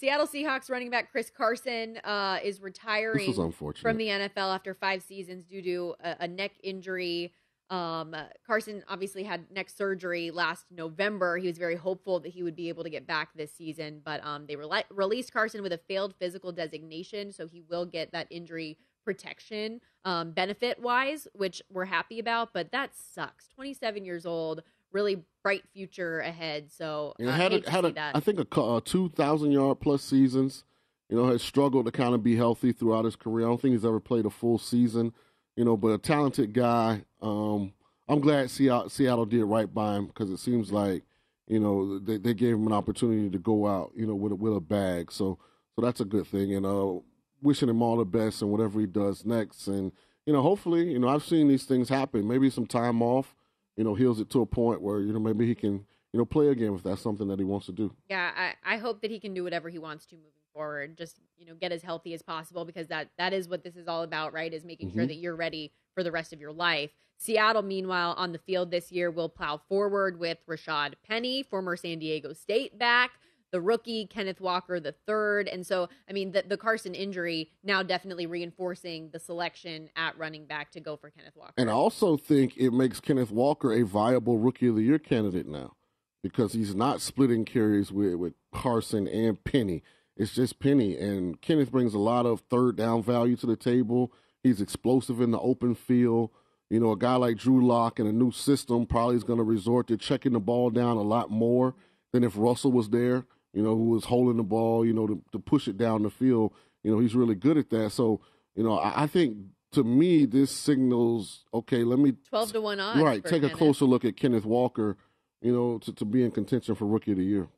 Seattle 0.00 0.26
Seahawks 0.26 0.70
running 0.70 0.88
back 0.88 1.12
Chris 1.12 1.28
Carson 1.28 1.98
uh, 2.04 2.38
is 2.42 2.58
retiring 2.62 3.18
This 3.18 3.36
was 3.36 3.38
unfortunate. 3.38 3.82
from 3.82 3.98
the 3.98 4.06
NFL 4.06 4.54
after 4.54 4.72
five 4.72 5.02
seasons 5.02 5.44
due 5.44 5.60
to 5.60 5.94
a, 6.02 6.16
a 6.20 6.28
neck 6.28 6.52
injury. 6.62 7.34
Um, 7.68 8.14
uh, 8.14 8.24
Carson 8.46 8.82
obviously 8.88 9.22
had 9.24 9.50
neck 9.50 9.68
surgery 9.68 10.30
last 10.30 10.64
November. 10.70 11.36
He 11.36 11.46
was 11.46 11.58
very 11.58 11.76
hopeful 11.76 12.18
that 12.20 12.30
he 12.30 12.42
would 12.42 12.56
be 12.56 12.70
able 12.70 12.82
to 12.82 12.88
get 12.88 13.06
back 13.06 13.28
this 13.36 13.52
season, 13.52 14.00
but 14.02 14.24
um, 14.24 14.46
they 14.46 14.56
rela- 14.56 14.84
released 14.90 15.34
Carson 15.34 15.62
with 15.62 15.72
a 15.74 15.78
failed 15.86 16.14
physical 16.18 16.50
designation, 16.50 17.30
so 17.30 17.46
he 17.46 17.60
will 17.68 17.84
get 17.84 18.10
that 18.12 18.26
injury 18.30 18.78
protection 19.04 19.82
um, 20.06 20.30
benefit 20.30 20.80
wise, 20.80 21.28
which 21.34 21.60
we're 21.70 21.84
happy 21.84 22.18
about. 22.18 22.54
But 22.54 22.72
that 22.72 22.96
sucks. 22.96 23.48
Twenty 23.48 23.74
seven 23.74 24.04
years 24.06 24.24
old, 24.24 24.62
really 24.92 25.22
bright 25.42 25.62
future 25.72 26.20
ahead. 26.20 26.70
So 26.70 27.14
uh, 27.20 27.30
had 27.30 27.52
a, 27.52 27.70
had 27.70 27.84
see 27.84 27.90
a, 27.90 27.92
that. 27.92 28.16
I 28.16 28.20
think 28.20 28.38
a, 28.38 28.60
uh, 28.60 28.80
two 28.84 29.08
thousand 29.10 29.52
yard 29.52 29.80
plus 29.80 30.02
seasons. 30.02 30.64
You 31.08 31.16
know, 31.16 31.26
has 31.26 31.42
struggled 31.42 31.86
to 31.86 31.92
kind 31.92 32.14
of 32.14 32.22
be 32.22 32.36
healthy 32.36 32.70
throughout 32.70 33.04
his 33.04 33.16
career. 33.16 33.44
I 33.44 33.48
don't 33.48 33.60
think 33.60 33.72
he's 33.72 33.84
ever 33.84 33.98
played 33.98 34.26
a 34.26 34.30
full 34.30 34.58
season. 34.58 35.12
You 35.56 35.64
know, 35.64 35.76
but 35.76 35.88
a 35.88 35.98
talented 35.98 36.52
guy. 36.52 37.02
Um, 37.20 37.72
I'm 38.08 38.20
glad 38.20 38.48
Seattle, 38.48 38.88
Seattle 38.88 39.26
did 39.26 39.44
right 39.44 39.72
by 39.72 39.96
him 39.96 40.06
because 40.06 40.30
it 40.30 40.38
seems 40.38 40.70
like 40.70 41.02
you 41.48 41.58
know 41.58 41.98
they, 41.98 42.16
they 42.16 42.32
gave 42.32 42.54
him 42.54 42.66
an 42.66 42.72
opportunity 42.72 43.28
to 43.28 43.38
go 43.38 43.66
out. 43.66 43.90
You 43.96 44.06
know, 44.06 44.14
with 44.14 44.32
a, 44.32 44.36
with 44.36 44.54
a 44.54 44.60
bag. 44.60 45.10
So 45.10 45.38
so 45.74 45.82
that's 45.82 46.00
a 46.00 46.04
good 46.04 46.26
thing. 46.26 46.54
And 46.54 46.66
uh, 46.66 47.00
wishing 47.42 47.68
him 47.68 47.82
all 47.82 47.96
the 47.96 48.04
best 48.04 48.42
and 48.42 48.50
whatever 48.50 48.80
he 48.80 48.86
does 48.86 49.24
next. 49.24 49.66
And 49.66 49.92
you 50.26 50.32
know, 50.32 50.42
hopefully, 50.42 50.92
you 50.92 50.98
know, 50.98 51.08
I've 51.08 51.24
seen 51.24 51.48
these 51.48 51.64
things 51.64 51.88
happen. 51.88 52.28
Maybe 52.28 52.50
some 52.50 52.66
time 52.66 53.02
off. 53.02 53.34
You 53.76 53.84
know, 53.84 53.94
heals 53.94 54.20
it 54.20 54.30
to 54.30 54.42
a 54.42 54.46
point 54.46 54.82
where 54.82 55.00
you 55.00 55.12
know 55.12 55.20
maybe 55.20 55.46
he 55.46 55.54
can 55.54 55.86
you 56.12 56.18
know 56.18 56.24
play 56.24 56.48
again 56.48 56.74
if 56.74 56.82
that's 56.82 57.00
something 57.02 57.28
that 57.28 57.38
he 57.38 57.44
wants 57.44 57.66
to 57.66 57.72
do. 57.72 57.94
Yeah, 58.08 58.30
I, 58.36 58.74
I 58.74 58.76
hope 58.78 59.00
that 59.02 59.10
he 59.10 59.20
can 59.20 59.32
do 59.34 59.44
whatever 59.44 59.68
he 59.68 59.78
wants 59.78 60.06
to 60.06 60.16
moving 60.16 60.30
forward. 60.52 60.98
Just 60.98 61.18
you 61.38 61.46
know, 61.46 61.54
get 61.54 61.72
as 61.72 61.82
healthy 61.82 62.12
as 62.12 62.22
possible 62.22 62.64
because 62.64 62.88
that 62.88 63.10
that 63.16 63.32
is 63.32 63.48
what 63.48 63.62
this 63.64 63.76
is 63.76 63.88
all 63.88 64.02
about, 64.02 64.32
right? 64.32 64.52
Is 64.52 64.64
making 64.64 64.92
sure 64.92 65.04
Mhm. 65.04 65.08
that 65.08 65.16
you're 65.16 65.36
ready 65.36 65.72
for 65.94 66.02
the 66.02 66.12
rest 66.12 66.32
of 66.32 66.40
your 66.40 66.52
life. 66.52 66.90
Seattle, 67.16 67.62
meanwhile, 67.62 68.14
on 68.16 68.32
the 68.32 68.38
field 68.38 68.70
this 68.70 68.90
year 68.90 69.10
will 69.10 69.28
plow 69.28 69.58
forward 69.58 70.18
with 70.18 70.38
Rashad 70.48 70.94
Penny, 71.06 71.42
former 71.42 71.76
San 71.76 71.98
Diego 71.98 72.32
State 72.32 72.78
back, 72.78 73.12
the 73.52 73.60
rookie 73.60 74.06
Kenneth 74.06 74.40
Walker 74.40 74.80
the 74.80 74.94
third, 75.06 75.48
and 75.48 75.66
so 75.66 75.88
I 76.08 76.12
mean 76.12 76.32
the, 76.32 76.44
the 76.46 76.56
Carson 76.56 76.94
injury 76.94 77.50
now 77.62 77.82
definitely 77.82 78.26
reinforcing 78.26 79.10
the 79.12 79.18
selection 79.18 79.88
at 79.96 80.16
running 80.18 80.46
back 80.46 80.70
to 80.72 80.80
go 80.80 80.96
for 80.96 81.10
Kenneth 81.10 81.36
Walker. 81.36 81.54
And 81.56 81.68
I 81.68 81.72
also 81.72 82.16
think 82.16 82.56
it 82.56 82.72
makes 82.72 83.00
Kenneth 83.00 83.30
Walker 83.30 83.72
a 83.72 83.82
viable 83.82 84.38
Rookie 84.38 84.68
of 84.68 84.76
the 84.76 84.82
Year 84.82 84.98
candidate 84.98 85.46
now 85.46 85.74
because 86.22 86.52
he's 86.52 86.74
not 86.74 87.00
splitting 87.00 87.44
carries 87.44 87.90
with, 87.90 88.14
with 88.14 88.34
Carson 88.52 89.08
and 89.08 89.42
Penny. 89.44 89.82
It's 90.16 90.34
just 90.34 90.60
Penny. 90.60 90.98
And 90.98 91.40
Kenneth 91.40 91.70
brings 91.70 91.94
a 91.94 91.98
lot 91.98 92.26
of 92.26 92.40
third 92.50 92.76
down 92.76 93.02
value 93.02 93.36
to 93.36 93.46
the 93.46 93.56
table. 93.56 94.12
He's 94.42 94.60
explosive 94.60 95.20
in 95.20 95.30
the 95.30 95.40
open 95.40 95.74
field. 95.74 96.30
You 96.68 96.78
know, 96.78 96.92
a 96.92 96.96
guy 96.96 97.16
like 97.16 97.36
Drew 97.36 97.66
Lock 97.66 97.98
in 97.98 98.06
a 98.06 98.12
new 98.12 98.30
system 98.30 98.86
probably 98.86 99.16
is 99.16 99.24
going 99.24 99.38
to 99.38 99.44
resort 99.44 99.88
to 99.88 99.96
checking 99.96 100.32
the 100.32 100.40
ball 100.40 100.70
down 100.70 100.96
a 100.96 101.02
lot 101.02 101.30
more 101.30 101.74
than 102.12 102.22
if 102.22 102.34
Russell 102.36 102.72
was 102.72 102.90
there, 102.90 103.24
you 103.52 103.62
know, 103.62 103.76
who 103.76 103.90
was 103.90 104.04
holding 104.04 104.36
the 104.36 104.42
ball, 104.42 104.84
you 104.84 104.92
know, 104.92 105.06
to, 105.06 105.22
to 105.32 105.38
push 105.38 105.68
it 105.68 105.76
down 105.76 106.02
the 106.02 106.10
field. 106.10 106.52
You 106.82 106.92
know, 106.92 106.98
he's 106.98 107.14
really 107.14 107.34
good 107.34 107.58
at 107.58 107.70
that. 107.70 107.90
So, 107.90 108.20
you 108.54 108.62
know, 108.62 108.78
I, 108.78 109.04
I 109.04 109.06
think 109.06 109.36
to 109.72 109.84
me, 109.84 110.24
this 110.26 110.50
signals 110.50 111.44
okay. 111.54 111.84
Let 111.84 111.98
me 111.98 112.14
twelve 112.28 112.52
to 112.52 112.60
one 112.60 112.80
odds. 112.80 113.00
Right, 113.00 113.22
take 113.22 113.42
Kenneth. 113.42 113.52
a 113.52 113.56
closer 113.56 113.84
look 113.84 114.04
at 114.04 114.16
Kenneth 114.16 114.44
Walker. 114.44 114.96
You 115.42 115.52
know, 115.52 115.78
to, 115.78 115.92
to 115.94 116.04
be 116.04 116.22
in 116.22 116.30
contention 116.30 116.74
for 116.74 116.86
Rookie 116.86 117.12
of 117.12 117.18
the 117.18 117.24
Year. 117.24 117.48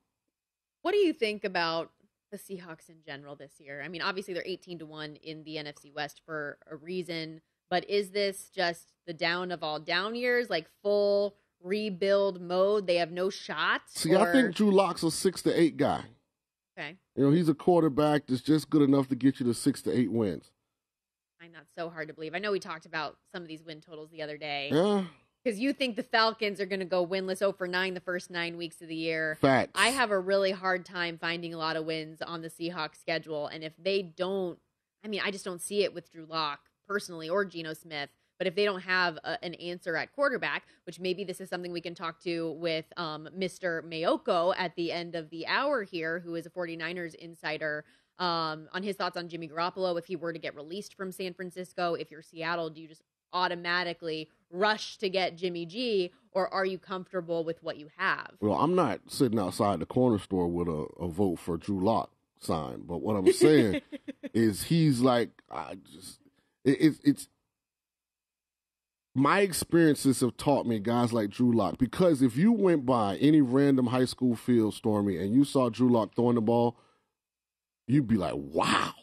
What 0.83 0.93
do 0.93 0.99
you 0.99 1.13
think 1.13 1.45
about 1.45 1.91
the 2.31 2.39
Seahawks 2.39 2.89
in 2.89 2.97
general 3.05 3.35
this 3.35 3.53
year? 3.59 3.83
I 3.83 3.89
mean, 3.89 4.03
obviously 4.03 4.35
they're 4.35 4.45
eighteen 4.47 4.79
to 4.79 4.87
one 4.87 5.17
in 5.17 5.45
the 5.45 5.57
NFC 5.57 5.93
West 5.93 6.21
for 6.25 6.59
a 6.71 6.77
reason, 6.77 7.41
but 7.71 7.89
is 7.89 8.11
this 8.11 8.51
just 8.55 8.93
the 9.07 9.13
down 9.13 9.51
of 9.51 9.63
all 9.63 9.81
down 9.81 10.15
years, 10.15 10.51
like 10.51 10.69
full 10.83 11.37
rebuild 11.63 12.41
mode? 12.41 12.87
They 12.87 12.97
have 12.97 13.11
no 13.11 13.31
shots. 13.31 14.01
See, 14.01 14.15
or... 14.15 14.29
I 14.29 14.33
think 14.33 14.55
Drew 14.55 14.71
Lock's 14.71 15.03
a 15.03 15.11
six 15.11 15.43
to 15.43 15.61
eight 15.61 15.77
guy. 15.77 16.05
Okay. 16.79 16.97
You 17.17 17.25
know, 17.25 17.31
he's 17.31 17.49
a 17.49 17.55
quarterback 17.55 18.27
that's 18.27 18.41
just 18.41 18.71
good 18.71 18.83
enough 18.83 19.09
to 19.09 19.15
get 19.15 19.41
you 19.41 19.47
to 19.47 19.55
six 19.55 19.83
to 19.83 19.93
eight 19.93 20.11
wins. 20.11 20.51
I 21.39 21.45
find 21.45 21.55
that 21.55 21.67
so 21.77 21.91
hard 21.91 22.09
to 22.09 22.15
believe. 22.15 22.35
I 22.35 22.39
know 22.39 22.53
we 22.53 22.61
talked 22.61 22.87
about 22.87 23.19
some 23.33 23.43
of 23.43 23.49
these 23.49 23.63
win 23.63 23.81
totals 23.81 24.11
the 24.11 24.23
other 24.23 24.39
day. 24.39 24.71
Yeah. 24.73 25.05
Because 25.45 25.59
you 25.59 25.73
think 25.73 25.97
the 25.97 26.05
Falcons 26.05 26.61
are 26.61 26.67
going 26.67 26.81
to 26.81 26.87
go 26.87 27.05
winless 27.05 27.39
0 27.39 27.53
for 27.53 27.67
9 27.67 27.95
the 27.95 28.01
first 28.01 28.31
nine 28.31 28.57
weeks 28.57 28.81
of 28.81 28.89
the 28.89 28.95
year. 28.95 29.37
Facts. 29.41 29.73
I 29.75 29.89
have 29.89 30.13
a 30.13 30.19
really 30.19 30.53
hard 30.53 30.85
time 30.87 31.19
finding 31.19 31.53
a 31.53 31.59
lot 31.59 31.77
of 31.77 31.85
wins 31.85 32.23
on 32.23 32.43
the 32.43 32.49
Seahawks 32.49 33.01
schedule. 33.01 33.49
And 33.49 33.65
if 33.65 33.73
they 33.77 34.03
don't, 34.03 34.59
I 35.05 35.09
mean, 35.09 35.21
I 35.25 35.33
just 35.33 35.45
don't 35.45 35.61
see 35.61 35.83
it 35.83 35.93
with 35.93 36.13
Drew 36.13 36.27
Lock 36.27 36.61
personally 36.87 37.29
or 37.29 37.45
Geno 37.45 37.75
Smith. 37.75 38.11
But 38.43 38.49
if 38.49 38.57
they 38.57 38.65
don't 38.65 38.81
have 38.81 39.21
a, 39.23 39.39
an 39.45 39.55
answer 39.55 39.97
at 39.97 40.13
quarterback, 40.17 40.65
which 40.85 40.99
maybe 40.99 41.23
this 41.23 41.41
is 41.41 41.49
something 41.49 41.71
we 41.71 41.81
can 41.81 41.95
talk 41.95 42.21
to 42.25 42.51
with 42.59 42.87
um, 42.97 43.29
Mr. 43.39 43.83
Maiocco 43.85 44.53
at 44.59 44.75
the 44.75 44.91
end 44.91 45.15
of 45.15 45.31
the 45.31 45.47
hour 45.47 45.85
here, 45.85 46.19
who 46.19 46.35
is 46.35 46.45
a 46.45 46.51
49ers 46.51 47.15
insider, 47.15 47.85
um, 48.19 48.67
on 48.73 48.83
his 48.83 48.97
thoughts 48.97 49.17
on 49.17 49.29
Jimmy 49.29 49.49
Garoppolo 49.49 49.97
if 49.97 50.07
he 50.07 50.17
were 50.17 50.33
to 50.33 50.41
get 50.41 50.57
released 50.57 50.97
from 50.97 51.13
San 51.13 51.35
Francisco. 51.35 51.95
If 51.95 52.11
you're 52.11 52.21
Seattle, 52.21 52.69
do 52.69 52.81
you 52.81 52.89
just 52.89 53.03
automatically 53.33 54.29
rush 54.51 54.99
to 54.99 55.09
get 55.09 55.37
Jimmy 55.37 55.65
G, 55.65 56.11
or 56.33 56.53
are 56.53 56.67
you 56.67 56.79
comfortable 56.79 57.45
with 57.45 57.63
what 57.63 57.77
you 57.77 57.91
have? 57.97 58.33
Well, 58.41 58.59
I'm 58.59 58.75
not 58.75 59.03
sitting 59.07 59.39
outside 59.39 59.79
the 59.79 59.87
corner 59.87 60.19
store 60.19 60.49
with 60.49 60.67
a, 60.67 60.89
a 60.99 61.07
vote 61.07 61.39
for 61.39 61.57
Drew 61.57 61.79
Lock 61.79 62.11
sign, 62.41 62.83
but 62.89 63.03
what 63.03 63.15
I'm 63.15 63.33
saying 63.33 63.83
is 64.35 64.65
he's 64.65 64.99
like, 64.99 65.31
I 65.49 65.77
just, 65.89 66.19
it, 66.65 66.79
it's, 66.81 67.01
it's, 67.05 67.29
my 69.15 69.41
experiences 69.41 70.21
have 70.21 70.37
taught 70.37 70.67
me 70.67 70.79
guys 70.79 71.13
like 71.13 71.31
Drew 71.31 71.53
Lock 71.53 71.79
because 71.79 72.23
if 72.23 72.37
you 72.37 72.53
went 72.53 72.87
by 72.87 73.17
any 73.17 73.41
random 73.41 73.87
high 73.89 74.07
school 74.07 74.35
field, 74.35 74.75
Stormy, 74.75 75.19
and 75.19 75.35
you 75.35 75.45
saw 75.45 75.69
Drew 75.69 75.91
Lock 75.91 76.15
throwing 76.15 76.37
the 76.37 76.41
ball, 76.41 76.79
you'd 77.87 78.09
be 78.09 78.17
like, 78.17 78.35
wow. 78.37 78.95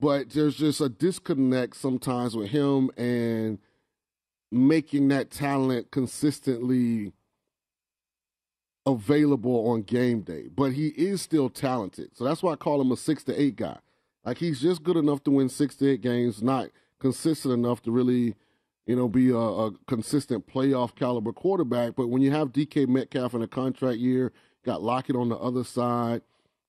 But 0.00 0.30
there's 0.30 0.56
just 0.56 0.80
a 0.80 0.88
disconnect 0.88 1.76
sometimes 1.76 2.36
with 2.36 2.50
him 2.50 2.90
and 2.96 3.58
making 4.52 5.08
that 5.08 5.30
talent 5.30 5.90
consistently 5.90 7.12
available 8.86 9.68
on 9.68 9.82
game 9.82 10.20
day. 10.20 10.48
But 10.54 10.72
he 10.72 10.88
is 10.88 11.20
still 11.20 11.50
talented. 11.50 12.16
So 12.16 12.24
that's 12.24 12.42
why 12.42 12.52
I 12.52 12.56
call 12.56 12.80
him 12.80 12.92
a 12.92 12.96
six 12.96 13.24
to 13.24 13.40
eight 13.40 13.56
guy. 13.56 13.78
Like 14.24 14.38
he's 14.38 14.60
just 14.60 14.84
good 14.84 14.96
enough 14.96 15.24
to 15.24 15.30
win 15.32 15.48
six 15.48 15.74
to 15.76 15.90
eight 15.90 16.00
games, 16.00 16.42
not 16.42 16.70
consistent 17.00 17.54
enough 17.54 17.82
to 17.82 17.90
really, 17.90 18.34
you 18.88 18.96
know, 18.96 19.06
be 19.06 19.28
a, 19.28 19.36
a 19.36 19.70
consistent 19.86 20.46
playoff 20.46 20.94
caliber 20.96 21.30
quarterback. 21.30 21.94
But 21.94 22.08
when 22.08 22.22
you 22.22 22.30
have 22.30 22.52
DK 22.54 22.88
Metcalf 22.88 23.34
in 23.34 23.42
a 23.42 23.46
contract 23.46 23.98
year, 23.98 24.32
got 24.64 24.82
Lockett 24.82 25.14
on 25.14 25.28
the 25.28 25.36
other 25.36 25.62
side, 25.62 26.22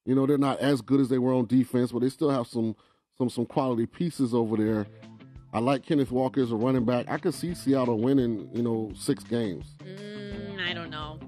you 0.06 0.16
know, 0.16 0.26
they're 0.26 0.38
not 0.38 0.60
as 0.60 0.82
good 0.82 1.00
as 1.00 1.08
they 1.08 1.18
were 1.18 1.34
on 1.34 1.46
defense, 1.46 1.94
but 1.94 2.00
they 2.00 2.10
still 2.10 2.30
have 2.30 2.46
some 2.46 2.76
some 3.18 3.30
some 3.30 3.46
quality 3.46 3.86
pieces 3.86 4.34
over 4.34 4.58
there. 4.58 4.86
I 5.54 5.60
like 5.60 5.86
Kenneth 5.86 6.12
Walker 6.12 6.42
as 6.42 6.52
a 6.52 6.56
running 6.56 6.84
back. 6.84 7.10
I 7.10 7.18
could 7.18 7.34
see 7.34 7.56
Seattle 7.56 7.98
winning, 7.98 8.50
you 8.54 8.64
know, 8.64 8.92
six 8.96 9.24
games. 9.24 9.76
Mm, 9.80 10.60
I 10.60 10.74
don't 10.74 10.90
know. 10.90 11.20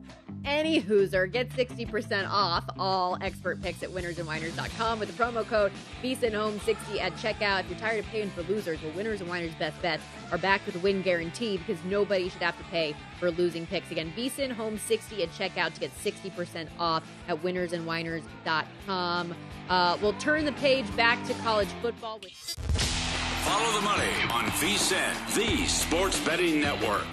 Any 0.62 0.80
Hooser, 0.80 1.26
get 1.32 1.50
60% 1.50 2.30
off 2.30 2.63
all 2.78 3.17
expert 3.19 3.60
picks 3.63 3.82
at 3.82 3.89
winnersandwiners.com 3.89 5.00
with 5.00 5.10
the 5.10 5.24
promo 5.24 5.43
code 5.43 5.71
VSINHOME60 6.04 7.02
at 7.02 7.13
checkout. 7.13 7.62
If 7.62 7.71
you're 7.71 7.80
tired 7.80 7.97
of 7.97 8.06
paying 8.06 8.30
for 8.30 8.43
losers, 8.43 8.80
well, 8.84 8.91
Winners 8.91 9.21
and 9.21 9.30
Winers 9.32 9.58
Best 9.58 9.82
Bets 9.82 10.04
are 10.32 10.38
back 10.38 10.63
with 10.67 10.76
a 10.76 10.80
win 10.80 11.02
guarantee 11.02 11.58
because 11.58 11.84
nobody 11.86 12.30
should 12.30 12.43
have 12.43 12.56
to 12.60 12.63
pay 12.65 12.93
for 13.19 13.32
losing 13.32 13.65
picks. 13.65 13.89
Again, 13.89 14.13
VSINHOME60 14.15 15.24
at 15.24 15.32
checkout 15.32 15.74
to 15.74 15.80
get 15.80 15.91
60% 15.97 16.67
off 16.78 17.04
at 17.28 17.41
winnersandwiners.com. 17.41 19.36
Uh, 19.67 19.97
we'll 20.00 20.13
turn 20.13 20.45
the 20.45 20.52
page 20.52 20.95
back 20.95 21.26
to 21.26 21.34
college 21.41 21.69
football 21.82 22.19
with. 22.19 22.34
Follow 22.34 23.80
the 23.80 23.82
money 23.82 24.13
on 24.32 24.43
VSIN, 24.60 25.34
the 25.34 25.65
sports 25.65 26.24
betting 26.24 26.62
network. 26.62 27.08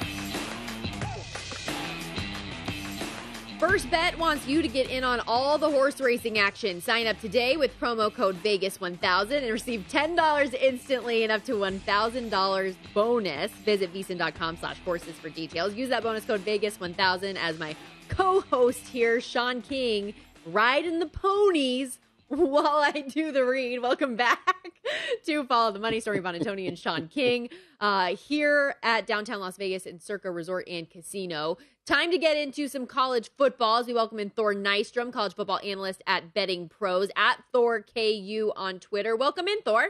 First 3.58 3.90
Bet 3.90 4.16
wants 4.16 4.46
you 4.46 4.62
to 4.62 4.68
get 4.68 4.88
in 4.88 5.02
on 5.02 5.20
all 5.26 5.58
the 5.58 5.68
horse 5.68 6.00
racing 6.00 6.38
action. 6.38 6.80
Sign 6.80 7.08
up 7.08 7.20
today 7.20 7.56
with 7.56 7.76
promo 7.80 8.12
code 8.14 8.40
Vegas1000 8.44 9.32
and 9.32 9.50
receive 9.50 9.84
$10 9.90 10.54
instantly 10.54 11.24
and 11.24 11.32
up 11.32 11.44
to 11.46 11.54
$1,000 11.54 12.76
bonus. 12.94 13.50
Visit 13.50 13.92
vsin.com 13.92 14.58
slash 14.58 14.78
horses 14.84 15.16
for 15.16 15.28
details. 15.28 15.74
Use 15.74 15.88
that 15.88 16.04
bonus 16.04 16.24
code 16.24 16.44
Vegas1000 16.44 17.34
as 17.34 17.58
my 17.58 17.74
co-host 18.08 18.86
here, 18.86 19.20
Sean 19.20 19.60
King, 19.60 20.14
riding 20.46 21.00
the 21.00 21.06
ponies 21.06 21.98
while 22.28 22.84
I 22.84 23.00
do 23.08 23.32
the 23.32 23.44
read. 23.44 23.80
Welcome 23.80 24.14
back 24.14 24.38
to 25.26 25.44
Follow 25.44 25.72
the 25.72 25.80
Money, 25.80 25.98
Stormy 25.98 26.20
Buonantony 26.20 26.68
and 26.68 26.78
Sean 26.78 27.08
King 27.08 27.48
uh, 27.80 28.14
here 28.14 28.76
at 28.84 29.06
downtown 29.06 29.40
Las 29.40 29.56
Vegas 29.56 29.84
in 29.84 29.98
Circa 29.98 30.30
Resort 30.30 30.68
and 30.68 30.88
Casino. 30.88 31.58
Time 31.88 32.10
to 32.10 32.18
get 32.18 32.36
into 32.36 32.68
some 32.68 32.86
college 32.86 33.30
football 33.38 33.78
as 33.78 33.86
we 33.86 33.94
welcome 33.94 34.18
in 34.18 34.28
Thor 34.28 34.52
Nystrom, 34.52 35.10
college 35.10 35.34
football 35.34 35.58
analyst 35.64 36.02
at 36.06 36.34
Betting 36.34 36.68
Pros, 36.68 37.08
at 37.16 37.42
Thor 37.50 37.80
KU 37.80 38.52
on 38.56 38.78
Twitter. 38.78 39.16
Welcome 39.16 39.48
in, 39.48 39.62
Thor. 39.62 39.88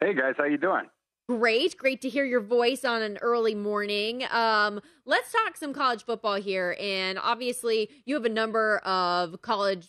Hey 0.00 0.12
guys, 0.12 0.34
how 0.36 0.44
you 0.44 0.58
doing? 0.58 0.90
Great, 1.30 1.78
great 1.78 2.02
to 2.02 2.10
hear 2.10 2.26
your 2.26 2.42
voice 2.42 2.84
on 2.84 3.00
an 3.00 3.16
early 3.22 3.54
morning. 3.54 4.24
Um, 4.30 4.82
let's 5.06 5.32
talk 5.32 5.56
some 5.56 5.72
college 5.72 6.04
football 6.04 6.34
here, 6.34 6.76
and 6.78 7.18
obviously 7.18 7.88
you 8.04 8.14
have 8.14 8.26
a 8.26 8.28
number 8.28 8.80
of 8.80 9.40
college 9.40 9.88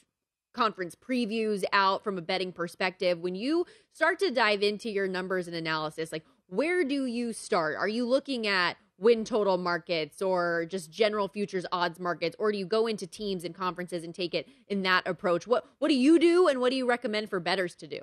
conference 0.54 0.96
previews 0.96 1.66
out 1.74 2.02
from 2.02 2.18
a 2.18 2.22
betting 2.22 2.54
perspective. 2.54 3.20
When 3.20 3.36
you 3.36 3.66
start 3.92 4.20
to 4.20 4.32
dive 4.32 4.64
into 4.64 4.90
your 4.90 5.10
numbers 5.10 5.48
and 5.48 5.56
analysis, 5.58 6.14
like 6.14 6.24
where 6.48 6.86
do 6.86 7.08
you 7.08 7.34
start? 7.34 7.76
Are 7.76 7.90
you 7.90 8.06
looking 8.06 8.48
at 8.48 8.78
win 8.98 9.26
total 9.26 9.58
markets 9.58 10.22
or 10.22 10.66
just 10.70 10.92
general 10.92 11.28
futures 11.28 11.66
odds 11.72 12.00
markets 12.00 12.36
or 12.40 12.52
do 12.52 12.58
you 12.58 12.66
go 12.66 12.88
into 12.88 13.06
teams 13.06 13.44
and 13.44 13.54
conferences 13.54 14.04
and 14.04 14.16
take 14.16 14.34
it 14.34 14.48
in 14.68 14.84
that 14.84 15.08
approach? 15.08 15.48
What 15.48 15.66
what 15.80 15.90
do 15.90 15.96
you 15.96 16.20
do 16.20 16.48
and 16.48 16.60
what 16.60 16.70
do 16.70 16.76
you 16.76 16.88
recommend 16.88 17.30
for 17.30 17.40
betters 17.40 17.76
to 17.76 17.88
do? 17.88 18.00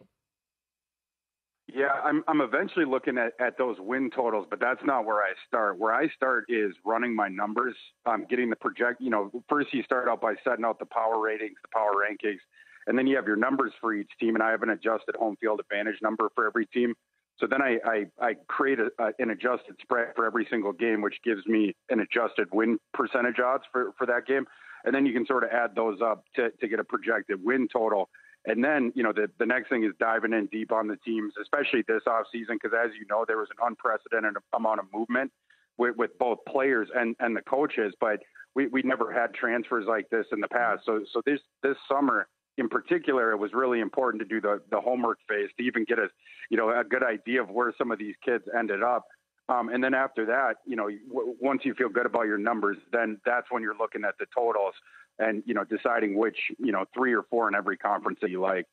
Yeah, 1.74 1.92
I'm 2.04 2.22
I'm 2.28 2.40
eventually 2.42 2.84
looking 2.84 3.16
at, 3.16 3.32
at 3.40 3.56
those 3.56 3.76
win 3.78 4.10
totals, 4.14 4.46
but 4.50 4.60
that's 4.60 4.80
not 4.84 5.06
where 5.06 5.22
I 5.22 5.32
start. 5.48 5.78
Where 5.78 5.94
I 5.94 6.08
start 6.08 6.44
is 6.48 6.74
running 6.84 7.16
my 7.16 7.28
numbers, 7.28 7.74
um, 8.04 8.26
getting 8.28 8.50
the 8.50 8.56
project. 8.56 9.00
You 9.00 9.10
know, 9.10 9.30
first 9.48 9.72
you 9.72 9.82
start 9.82 10.08
out 10.08 10.20
by 10.20 10.34
setting 10.44 10.64
out 10.64 10.78
the 10.78 10.86
power 10.86 11.18
ratings, 11.18 11.56
the 11.62 11.68
power 11.72 11.92
rankings, 11.94 12.40
and 12.86 12.98
then 12.98 13.06
you 13.06 13.16
have 13.16 13.26
your 13.26 13.36
numbers 13.36 13.72
for 13.80 13.94
each 13.94 14.10
team. 14.20 14.34
And 14.34 14.42
I 14.42 14.50
have 14.50 14.62
an 14.62 14.70
adjusted 14.70 15.16
home 15.16 15.36
field 15.40 15.60
advantage 15.60 15.96
number 16.02 16.28
for 16.34 16.46
every 16.46 16.66
team. 16.66 16.94
So 17.38 17.46
then 17.46 17.62
I 17.62 17.78
I, 17.84 18.06
I 18.20 18.34
create 18.48 18.78
a, 18.78 18.90
a, 18.98 19.12
an 19.18 19.30
adjusted 19.30 19.76
spread 19.80 20.08
for 20.14 20.26
every 20.26 20.46
single 20.50 20.72
game, 20.72 21.02
which 21.02 21.16
gives 21.24 21.46
me 21.46 21.74
an 21.90 22.00
adjusted 22.00 22.48
win 22.52 22.78
percentage 22.94 23.40
odds 23.40 23.64
for 23.72 23.92
for 23.98 24.06
that 24.06 24.26
game. 24.26 24.46
And 24.84 24.94
then 24.94 25.06
you 25.06 25.12
can 25.12 25.26
sort 25.26 25.44
of 25.44 25.50
add 25.50 25.74
those 25.74 26.00
up 26.02 26.24
to 26.36 26.50
to 26.50 26.68
get 26.68 26.80
a 26.80 26.84
projected 26.84 27.42
win 27.44 27.68
total. 27.72 28.08
And 28.44 28.64
then, 28.64 28.92
you 28.96 29.04
know, 29.04 29.12
the, 29.12 29.28
the 29.38 29.46
next 29.46 29.68
thing 29.68 29.84
is 29.84 29.92
diving 30.00 30.32
in 30.32 30.46
deep 30.46 30.72
on 30.72 30.88
the 30.88 30.96
teams, 31.04 31.32
especially 31.40 31.84
this 31.86 32.02
offseason, 32.08 32.58
because 32.60 32.72
as 32.76 32.90
you 32.98 33.06
know, 33.08 33.24
there 33.24 33.36
was 33.36 33.46
an 33.50 33.64
unprecedented 33.64 34.34
amount 34.52 34.80
of 34.80 34.86
movement 34.92 35.30
with, 35.78 35.94
with 35.96 36.10
both 36.18 36.38
players 36.48 36.88
and, 36.92 37.14
and 37.20 37.36
the 37.36 37.42
coaches, 37.42 37.94
but 38.00 38.18
we, 38.56 38.66
we 38.66 38.82
never 38.82 39.12
had 39.12 39.32
transfers 39.32 39.86
like 39.86 40.10
this 40.10 40.26
in 40.32 40.40
the 40.40 40.48
past. 40.48 40.82
So, 40.84 41.04
so 41.12 41.22
this, 41.24 41.38
this 41.62 41.76
summer 41.88 42.26
in 42.58 42.68
particular, 42.68 43.32
it 43.32 43.38
was 43.38 43.52
really 43.52 43.80
important 43.80 44.22
to 44.22 44.28
do 44.28 44.40
the, 44.40 44.60
the 44.70 44.80
homework 44.80 45.18
phase 45.28 45.48
to 45.58 45.64
even 45.64 45.84
get 45.84 45.98
a, 45.98 46.08
you 46.50 46.56
know, 46.56 46.68
a 46.68 46.84
good 46.84 47.02
idea 47.02 47.42
of 47.42 47.50
where 47.50 47.72
some 47.78 47.90
of 47.90 47.98
these 47.98 48.14
kids 48.24 48.44
ended 48.56 48.82
up. 48.82 49.06
Um, 49.48 49.68
and 49.70 49.82
then 49.82 49.94
after 49.94 50.24
that, 50.26 50.56
you 50.66 50.76
know, 50.76 50.88
w- 51.08 51.34
once 51.40 51.62
you 51.64 51.74
feel 51.74 51.88
good 51.88 52.06
about 52.06 52.26
your 52.26 52.38
numbers, 52.38 52.76
then 52.92 53.18
that's 53.24 53.46
when 53.50 53.62
you're 53.62 53.76
looking 53.76 54.04
at 54.04 54.14
the 54.18 54.26
totals 54.34 54.74
and 55.18 55.42
you 55.46 55.54
know 55.54 55.64
deciding 55.64 56.16
which 56.16 56.36
you 56.58 56.72
know 56.72 56.84
three 56.94 57.14
or 57.14 57.22
four 57.30 57.48
in 57.48 57.54
every 57.54 57.76
conference 57.76 58.18
that 58.22 58.30
you 58.30 58.40
like. 58.40 58.66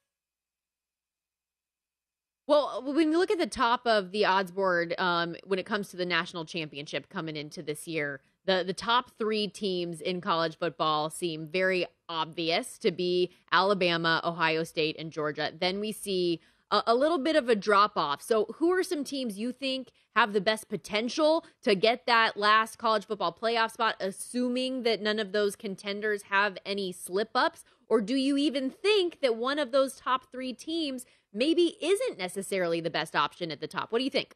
Well, 2.48 2.82
when 2.84 3.12
you 3.12 3.20
look 3.20 3.30
at 3.30 3.38
the 3.38 3.46
top 3.46 3.86
of 3.86 4.12
the 4.12 4.26
odds 4.26 4.50
board, 4.50 4.96
um, 4.98 5.36
when 5.46 5.60
it 5.60 5.68
comes 5.68 5.90
to 5.90 5.98
the 5.98 6.06
national 6.06 6.46
championship 6.46 7.08
coming 7.10 7.36
into 7.36 7.62
this 7.62 7.88
year, 7.88 8.22
the 8.50 8.64
the 8.66 8.74
top 8.74 9.12
three 9.18 9.48
teams 9.48 10.02
in 10.02 10.22
college 10.22 10.58
football 10.58 11.10
seem 11.10 11.48
very 11.48 11.86
obvious 12.10 12.78
to 12.80 12.92
be 12.92 13.32
Alabama, 13.52 14.20
Ohio 14.24 14.64
State, 14.64 14.96
and 14.98 15.12
Georgia. 15.12 15.52
Then 15.58 15.80
we 15.80 15.92
see 15.92 16.42
a, 16.72 16.82
a 16.88 16.96
little 16.96 17.20
bit 17.20 17.36
of 17.36 17.50
a 17.50 17.56
drop 17.56 17.94
off. 17.96 18.22
So, 18.22 18.48
who 18.56 18.72
are 18.72 18.84
some 18.84 19.04
teams 19.04 19.38
you 19.38 19.52
think 19.52 19.92
have 20.16 20.34
the 20.34 20.42
best 20.42 20.68
potential 20.70 21.46
to 21.64 21.76
get 21.76 22.06
that 22.08 22.38
last 22.38 22.78
college 22.78 23.06
football 23.06 23.38
playoff 23.40 23.72
spot, 23.72 23.96
assuming 24.00 24.84
that 24.84 25.02
none 25.02 25.20
of 25.20 25.32
those 25.32 25.56
contenders 25.56 26.24
have 26.24 26.58
any 26.66 26.92
slip 26.92 27.30
ups? 27.36 27.64
Or 27.88 28.02
do 28.02 28.16
you 28.16 28.38
even 28.38 28.70
think 28.70 29.22
that 29.22 29.36
one 29.36 29.60
of 29.60 29.72
those 29.72 29.96
top 29.96 30.32
three 30.32 30.54
teams 30.54 31.06
maybe 31.34 31.76
isn't 31.82 32.18
necessarily 32.18 32.82
the 32.82 32.90
best 32.90 33.16
option 33.16 33.52
at 33.52 33.62
the 33.62 33.68
top? 33.68 33.92
What 33.92 34.00
do 34.00 34.04
you 34.04 34.12
think? 34.12 34.36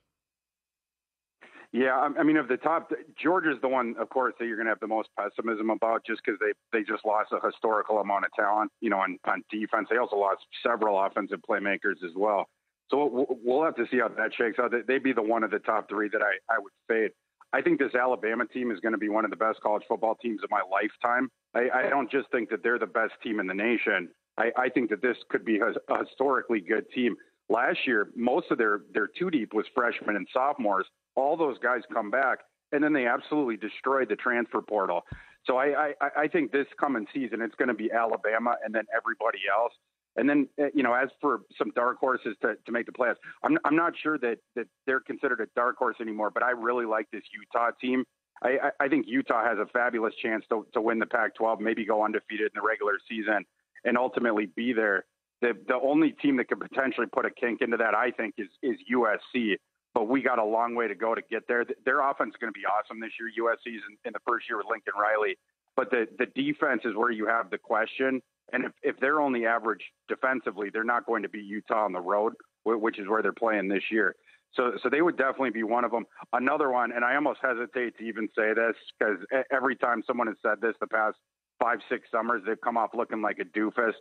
Yeah, 1.73 2.07
I 2.19 2.21
mean, 2.21 2.37
of 2.37 2.47
the 2.47 2.57
top, 2.57 2.91
Georgia's 3.19 3.57
the 3.63 3.67
one, 3.67 3.95
of 3.99 4.07
course, 4.09 4.35
that 4.37 4.45
you're 4.45 4.57
going 4.57 4.67
to 4.67 4.71
have 4.71 4.79
the 4.79 4.85
most 4.87 5.09
pessimism 5.17 5.71
about, 5.71 6.05
just 6.05 6.21
because 6.23 6.39
they 6.39 6.53
they 6.71 6.83
just 6.83 7.03
lost 7.03 7.31
a 7.31 7.43
historical 7.43 7.97
amount 7.97 8.25
of 8.25 8.31
talent, 8.33 8.71
you 8.79 8.91
know, 8.91 8.99
on 8.99 9.17
on 9.25 9.43
defense. 9.49 9.87
They 9.89 9.97
also 9.97 10.15
lost 10.15 10.41
several 10.61 11.03
offensive 11.03 11.39
playmakers 11.49 12.03
as 12.05 12.11
well. 12.15 12.47
So 12.91 13.25
we'll 13.43 13.63
have 13.63 13.75
to 13.77 13.87
see 13.89 13.97
how 13.97 14.09
that 14.09 14.35
shakes 14.37 14.59
out. 14.59 14.71
They'd 14.87 15.01
be 15.01 15.13
the 15.13 15.23
one 15.23 15.43
of 15.43 15.49
the 15.49 15.57
top 15.57 15.89
three 15.89 16.09
that 16.09 16.21
I 16.21 16.53
I 16.53 16.59
would 16.59 16.73
fade. 16.87 17.09
I 17.53 17.61
think 17.61 17.79
this 17.79 17.95
Alabama 17.95 18.45
team 18.45 18.69
is 18.69 18.79
going 18.79 18.91
to 18.91 18.99
be 18.99 19.09
one 19.09 19.25
of 19.25 19.31
the 19.31 19.37
best 19.37 19.59
college 19.61 19.83
football 19.87 20.13
teams 20.21 20.41
of 20.43 20.51
my 20.51 20.61
lifetime. 20.71 21.29
I, 21.55 21.85
I 21.85 21.89
don't 21.89 22.09
just 22.09 22.29
think 22.31 22.49
that 22.51 22.61
they're 22.61 22.79
the 22.79 22.85
best 22.85 23.13
team 23.23 23.39
in 23.39 23.47
the 23.47 23.53
nation. 23.53 24.09
I, 24.37 24.51
I 24.57 24.69
think 24.69 24.91
that 24.91 25.01
this 25.01 25.17
could 25.29 25.43
be 25.43 25.59
a, 25.59 25.69
a 25.91 26.05
historically 26.05 26.61
good 26.61 26.85
team. 26.93 27.15
Last 27.49 27.79
year, 27.87 28.09
most 28.15 28.51
of 28.51 28.59
their 28.59 28.81
their 28.93 29.07
two 29.07 29.31
deep 29.31 29.55
was 29.55 29.65
freshmen 29.73 30.15
and 30.15 30.27
sophomores 30.31 30.85
all 31.15 31.37
those 31.37 31.57
guys 31.59 31.81
come 31.93 32.09
back, 32.09 32.39
and 32.71 32.83
then 32.83 32.93
they 32.93 33.05
absolutely 33.05 33.57
destroyed 33.57 34.09
the 34.09 34.15
transfer 34.15 34.61
portal. 34.61 35.03
So 35.45 35.57
I, 35.57 35.93
I, 36.01 36.09
I 36.17 36.27
think 36.27 36.51
this 36.51 36.67
coming 36.79 37.05
season 37.13 37.41
it's 37.41 37.55
going 37.55 37.67
to 37.67 37.73
be 37.73 37.91
Alabama 37.91 38.55
and 38.63 38.73
then 38.73 38.85
everybody 38.95 39.39
else. 39.51 39.73
And 40.15 40.29
then 40.29 40.47
eh, 40.59 40.69
you 40.73 40.83
know, 40.83 40.93
as 40.93 41.09
for 41.19 41.41
some 41.57 41.71
dark 41.75 41.97
horses 41.99 42.35
to, 42.41 42.55
to 42.65 42.71
make 42.71 42.85
the 42.85 42.91
playoffs, 42.91 43.17
I'm 43.43 43.57
I'm 43.65 43.75
not 43.75 43.93
sure 44.01 44.17
that 44.19 44.37
that 44.55 44.67
they're 44.85 44.99
considered 44.99 45.41
a 45.41 45.47
dark 45.55 45.77
horse 45.77 45.97
anymore. 45.99 46.29
But 46.31 46.43
I 46.43 46.51
really 46.51 46.85
like 46.85 47.07
this 47.11 47.23
Utah 47.33 47.71
team. 47.81 48.05
I, 48.41 48.71
I 48.79 48.87
think 48.89 49.05
Utah 49.07 49.43
has 49.43 49.57
a 49.57 49.65
fabulous 49.67 50.13
chance 50.21 50.43
to 50.49 50.67
to 50.73 50.81
win 50.81 50.99
the 50.99 51.05
Pac-12, 51.05 51.59
maybe 51.59 51.85
go 51.85 52.03
undefeated 52.03 52.47
in 52.47 52.61
the 52.61 52.67
regular 52.67 52.93
season, 53.09 53.45
and 53.85 53.97
ultimately 53.97 54.45
be 54.45 54.71
there. 54.73 55.05
The 55.41 55.53
the 55.67 55.79
only 55.81 56.11
team 56.11 56.37
that 56.37 56.47
could 56.47 56.59
potentially 56.59 57.07
put 57.11 57.25
a 57.25 57.31
kink 57.31 57.61
into 57.61 57.77
that, 57.77 57.95
I 57.95 58.11
think, 58.11 58.35
is 58.37 58.49
is 58.61 58.77
USC 58.93 59.55
but 59.93 60.07
we 60.07 60.21
got 60.21 60.39
a 60.39 60.43
long 60.43 60.75
way 60.75 60.87
to 60.87 60.95
go 60.95 61.13
to 61.13 61.21
get 61.29 61.47
there. 61.47 61.65
Their 61.85 62.01
offense 62.01 62.33
is 62.33 62.39
going 62.39 62.51
to 62.51 62.57
be 62.57 62.65
awesome 62.65 62.99
this 62.99 63.11
year. 63.19 63.29
USC's 63.45 63.81
in, 63.87 63.97
in 64.05 64.13
the 64.13 64.19
first 64.27 64.49
year 64.49 64.57
with 64.57 64.67
Lincoln 64.69 64.93
Riley, 64.99 65.37
but 65.75 65.91
the 65.91 66.07
the 66.17 66.25
defense 66.25 66.81
is 66.85 66.95
where 66.95 67.11
you 67.11 67.27
have 67.27 67.49
the 67.49 67.57
question. 67.57 68.21
And 68.51 68.65
if, 68.65 68.71
if 68.83 68.99
they're 68.99 69.21
only 69.21 69.45
average 69.45 69.81
defensively, 70.07 70.69
they're 70.71 70.83
not 70.83 71.05
going 71.05 71.23
to 71.23 71.29
beat 71.29 71.45
Utah 71.45 71.85
on 71.85 71.93
the 71.93 72.01
road, 72.01 72.33
which 72.65 72.99
is 72.99 73.07
where 73.07 73.21
they're 73.21 73.31
playing 73.31 73.67
this 73.67 73.83
year. 73.89 74.15
So, 74.55 74.73
so 74.83 74.89
they 74.89 75.01
would 75.01 75.17
definitely 75.17 75.49
be 75.49 75.63
one 75.63 75.83
of 75.83 75.91
them. 75.91 76.05
Another 76.31 76.69
one, 76.69 76.91
and 76.91 77.03
I 77.03 77.15
almost 77.15 77.39
hesitate 77.41 77.97
to 77.97 78.03
even 78.03 78.27
say 78.37 78.53
this 78.53 78.75
because 78.99 79.17
every 79.51 79.75
time 79.75 80.03
someone 80.05 80.27
has 80.27 80.35
said 80.43 80.61
this 80.61 80.75
the 80.79 80.87
past 80.87 81.17
five, 81.59 81.79
six 81.89 82.07
summers, 82.11 82.43
they've 82.45 82.59
come 82.61 82.77
off 82.77 82.91
looking 82.93 83.21
like 83.21 83.39
a 83.39 83.45
doofus. 83.45 83.93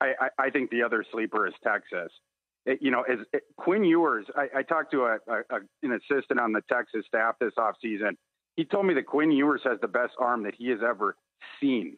I, 0.00 0.14
I, 0.20 0.46
I 0.46 0.50
think 0.50 0.70
the 0.70 0.82
other 0.82 1.04
sleeper 1.12 1.46
is 1.46 1.54
Texas 1.62 2.10
Eh, 2.68 2.74
you 2.80 2.90
know, 2.90 3.02
as 3.02 3.18
eh, 3.34 3.38
Quinn 3.56 3.84
Ewers, 3.84 4.26
I, 4.36 4.58
I 4.58 4.62
talked 4.62 4.92
to 4.92 5.04
a, 5.04 5.18
a, 5.28 5.60
an 5.82 5.92
assistant 5.92 6.40
on 6.40 6.52
the 6.52 6.62
Texas 6.70 7.04
staff 7.06 7.36
this 7.40 7.52
offseason. 7.58 8.12
He 8.56 8.64
told 8.64 8.86
me 8.86 8.94
that 8.94 9.06
Quinn 9.06 9.30
Ewers 9.30 9.62
has 9.64 9.78
the 9.80 9.88
best 9.88 10.12
arm 10.18 10.42
that 10.44 10.54
he 10.56 10.68
has 10.68 10.80
ever 10.86 11.16
seen. 11.60 11.96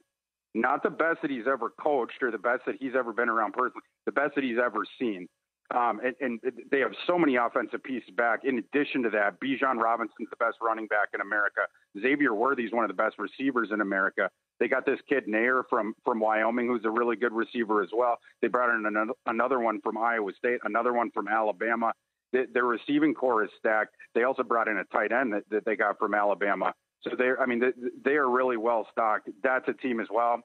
Not 0.55 0.83
the 0.83 0.91
best 0.91 1.23
that 1.23 1.31
he's 1.31 1.47
ever 1.51 1.71
coached 1.71 2.23
or 2.23 2.31
the 2.31 2.39
best 2.39 2.63
that 2.67 2.77
he's 2.79 2.93
ever 2.97 3.13
been 3.13 3.29
around 3.29 3.53
personally, 3.53 3.83
the 4.05 4.13
best 4.13 4.35
that 4.35 4.45
he's 4.45 4.59
ever 4.63 4.85
seen. 5.01 5.29
Um, 5.73 6.01
and, 6.05 6.15
and, 6.21 6.41
they 6.71 6.81
have 6.81 6.93
so 7.07 7.19
many 7.19 7.37
offensive 7.37 7.83
pieces 7.83 8.11
back. 8.17 8.41
In 8.45 8.59
addition 8.59 9.03
to 9.05 9.11
that, 9.11 9.41
Bijan 9.41 9.77
Robinson's 9.77 10.29
the 10.29 10.37
best 10.37 10.59
running 10.61 10.87
back 10.87 11.09
in 11.15 11.21
America. 11.23 11.63
Xavier 12.01 12.35
Worthy's 12.35 12.73
one 12.73 12.85
of 12.85 12.89
the 12.89 13.03
best 13.03 13.17
receivers 13.19 13.71
in 13.73 13.81
America. 13.81 14.29
They 14.61 14.69
got 14.69 14.85
this 14.85 14.99
kid 15.09 15.27
Neyor 15.27 15.63
from 15.71 15.95
from 16.05 16.21
Wyoming, 16.21 16.67
who's 16.67 16.85
a 16.85 16.91
really 16.91 17.17
good 17.17 17.33
receiver 17.33 17.83
as 17.83 17.89
well. 17.95 18.19
They 18.43 18.49
brought 18.49 18.75
in 18.75 18.85
another, 18.85 19.13
another 19.27 19.61
one 19.61 19.81
from 19.81 19.97
Iowa 19.97 20.33
State, 20.37 20.59
another 20.65 20.93
one 20.93 21.11
from 21.11 21.27
Alabama. 21.27 21.93
The, 22.33 22.47
their 22.53 22.65
receiving 22.65 23.15
corps 23.15 23.45
is 23.45 23.51
stacked. 23.59 23.95
They 24.15 24.25
also 24.25 24.43
brought 24.43 24.69
in 24.69 24.77
a 24.79 24.85
tight 24.85 25.13
end 25.13 25.33
that, 25.33 25.45
that 25.51 25.65
they 25.65 25.77
got 25.77 25.99
from 25.99 26.15
Alabama. 26.15 26.75
So 27.03 27.11
they're, 27.17 27.41
I 27.41 27.47
mean, 27.47 27.61
they, 27.61 27.73
they 28.05 28.17
are 28.17 28.29
really 28.29 28.57
well 28.57 28.87
stocked. 28.93 29.29
That's 29.43 29.67
a 29.69 29.73
team 29.73 30.01
as 30.01 30.07
well 30.11 30.41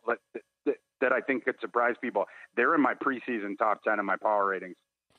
that, 1.02 1.12
I 1.12 1.22
think 1.22 1.46
could 1.46 1.56
surprise 1.62 1.96
people. 2.02 2.26
They're 2.56 2.76
in 2.76 2.82
my 2.82 2.94
preseason 2.94 3.58
top 3.58 3.84
10 3.84 4.00
in 4.00 4.06
my 4.06 4.18
power 4.18 4.48
ratings. 4.48 4.76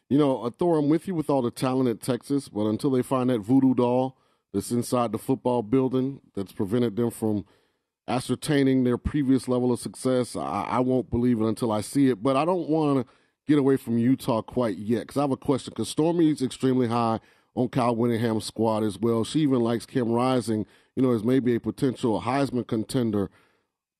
You 0.08 0.16
know, 0.18 0.42
uh, 0.42 0.50
Thor, 0.50 0.78
I'm 0.78 0.88
with 0.88 1.06
you 1.06 1.14
with 1.14 1.28
all 1.28 1.42
the 1.42 1.50
talent 1.50 1.88
at 1.88 2.00
Texas, 2.00 2.48
but 2.48 2.66
until 2.66 2.90
they 2.90 3.02
find 3.02 3.28
that 3.30 3.40
voodoo 3.40 3.74
doll 3.74 4.16
that's 4.52 4.70
inside 4.70 5.12
the 5.12 5.18
football 5.18 5.62
building 5.62 6.20
that's 6.34 6.52
prevented 6.52 6.96
them 6.96 7.10
from 7.10 7.44
ascertaining 8.06 8.84
their 8.84 8.96
previous 8.96 9.48
level 9.48 9.70
of 9.70 9.80
success, 9.80 10.34
I, 10.34 10.66
I 10.70 10.80
won't 10.80 11.10
believe 11.10 11.40
it 11.40 11.46
until 11.46 11.70
I 11.70 11.82
see 11.82 12.08
it. 12.08 12.22
But 12.22 12.36
I 12.36 12.46
don't 12.46 12.68
want 12.68 13.06
to 13.06 13.12
get 13.46 13.58
away 13.58 13.76
from 13.76 13.98
Utah 13.98 14.40
quite 14.40 14.78
yet 14.78 15.00
because 15.00 15.18
I 15.18 15.22
have 15.22 15.30
a 15.30 15.36
question. 15.36 15.72
Because 15.72 15.88
Stormy's 15.94 16.40
extremely 16.40 16.88
high 16.88 17.20
on 17.54 17.68
Kyle 17.68 17.94
Whittingham's 17.94 18.46
squad 18.46 18.84
as 18.84 18.98
well. 18.98 19.24
She 19.24 19.40
even 19.40 19.60
likes 19.60 19.84
Cam 19.84 20.10
Rising, 20.10 20.64
you 20.96 21.02
know, 21.02 21.12
as 21.12 21.22
maybe 21.22 21.54
a 21.54 21.60
potential 21.60 22.22
Heisman 22.22 22.66
contender. 22.66 23.30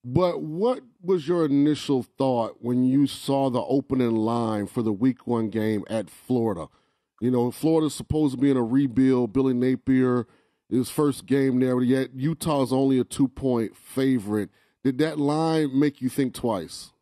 But 0.04 0.40
what 0.40 0.80
was 1.02 1.28
your 1.28 1.44
initial 1.44 2.02
thought 2.02 2.56
when 2.60 2.84
you 2.84 3.06
saw 3.06 3.50
the 3.50 3.62
opening 3.62 4.16
line 4.16 4.66
for 4.66 4.82
the 4.82 4.92
week 4.92 5.26
one 5.26 5.50
game 5.50 5.84
at 5.88 6.10
Florida? 6.10 6.68
You 7.20 7.30
know, 7.30 7.50
Florida's 7.50 7.94
supposed 7.94 8.34
to 8.34 8.40
be 8.40 8.50
in 8.50 8.56
a 8.56 8.62
rebuild. 8.62 9.32
Billy 9.32 9.54
Napier, 9.54 10.26
his 10.68 10.90
first 10.90 11.26
game 11.26 11.60
there, 11.60 11.76
but 11.76 11.86
yet 11.86 12.14
Utah's 12.14 12.72
only 12.72 12.98
a 12.98 13.04
two 13.04 13.28
point 13.28 13.76
favorite. 13.76 14.50
Did 14.84 14.98
that 14.98 15.18
line 15.18 15.78
make 15.78 16.00
you 16.00 16.08
think 16.08 16.34
twice? 16.34 16.92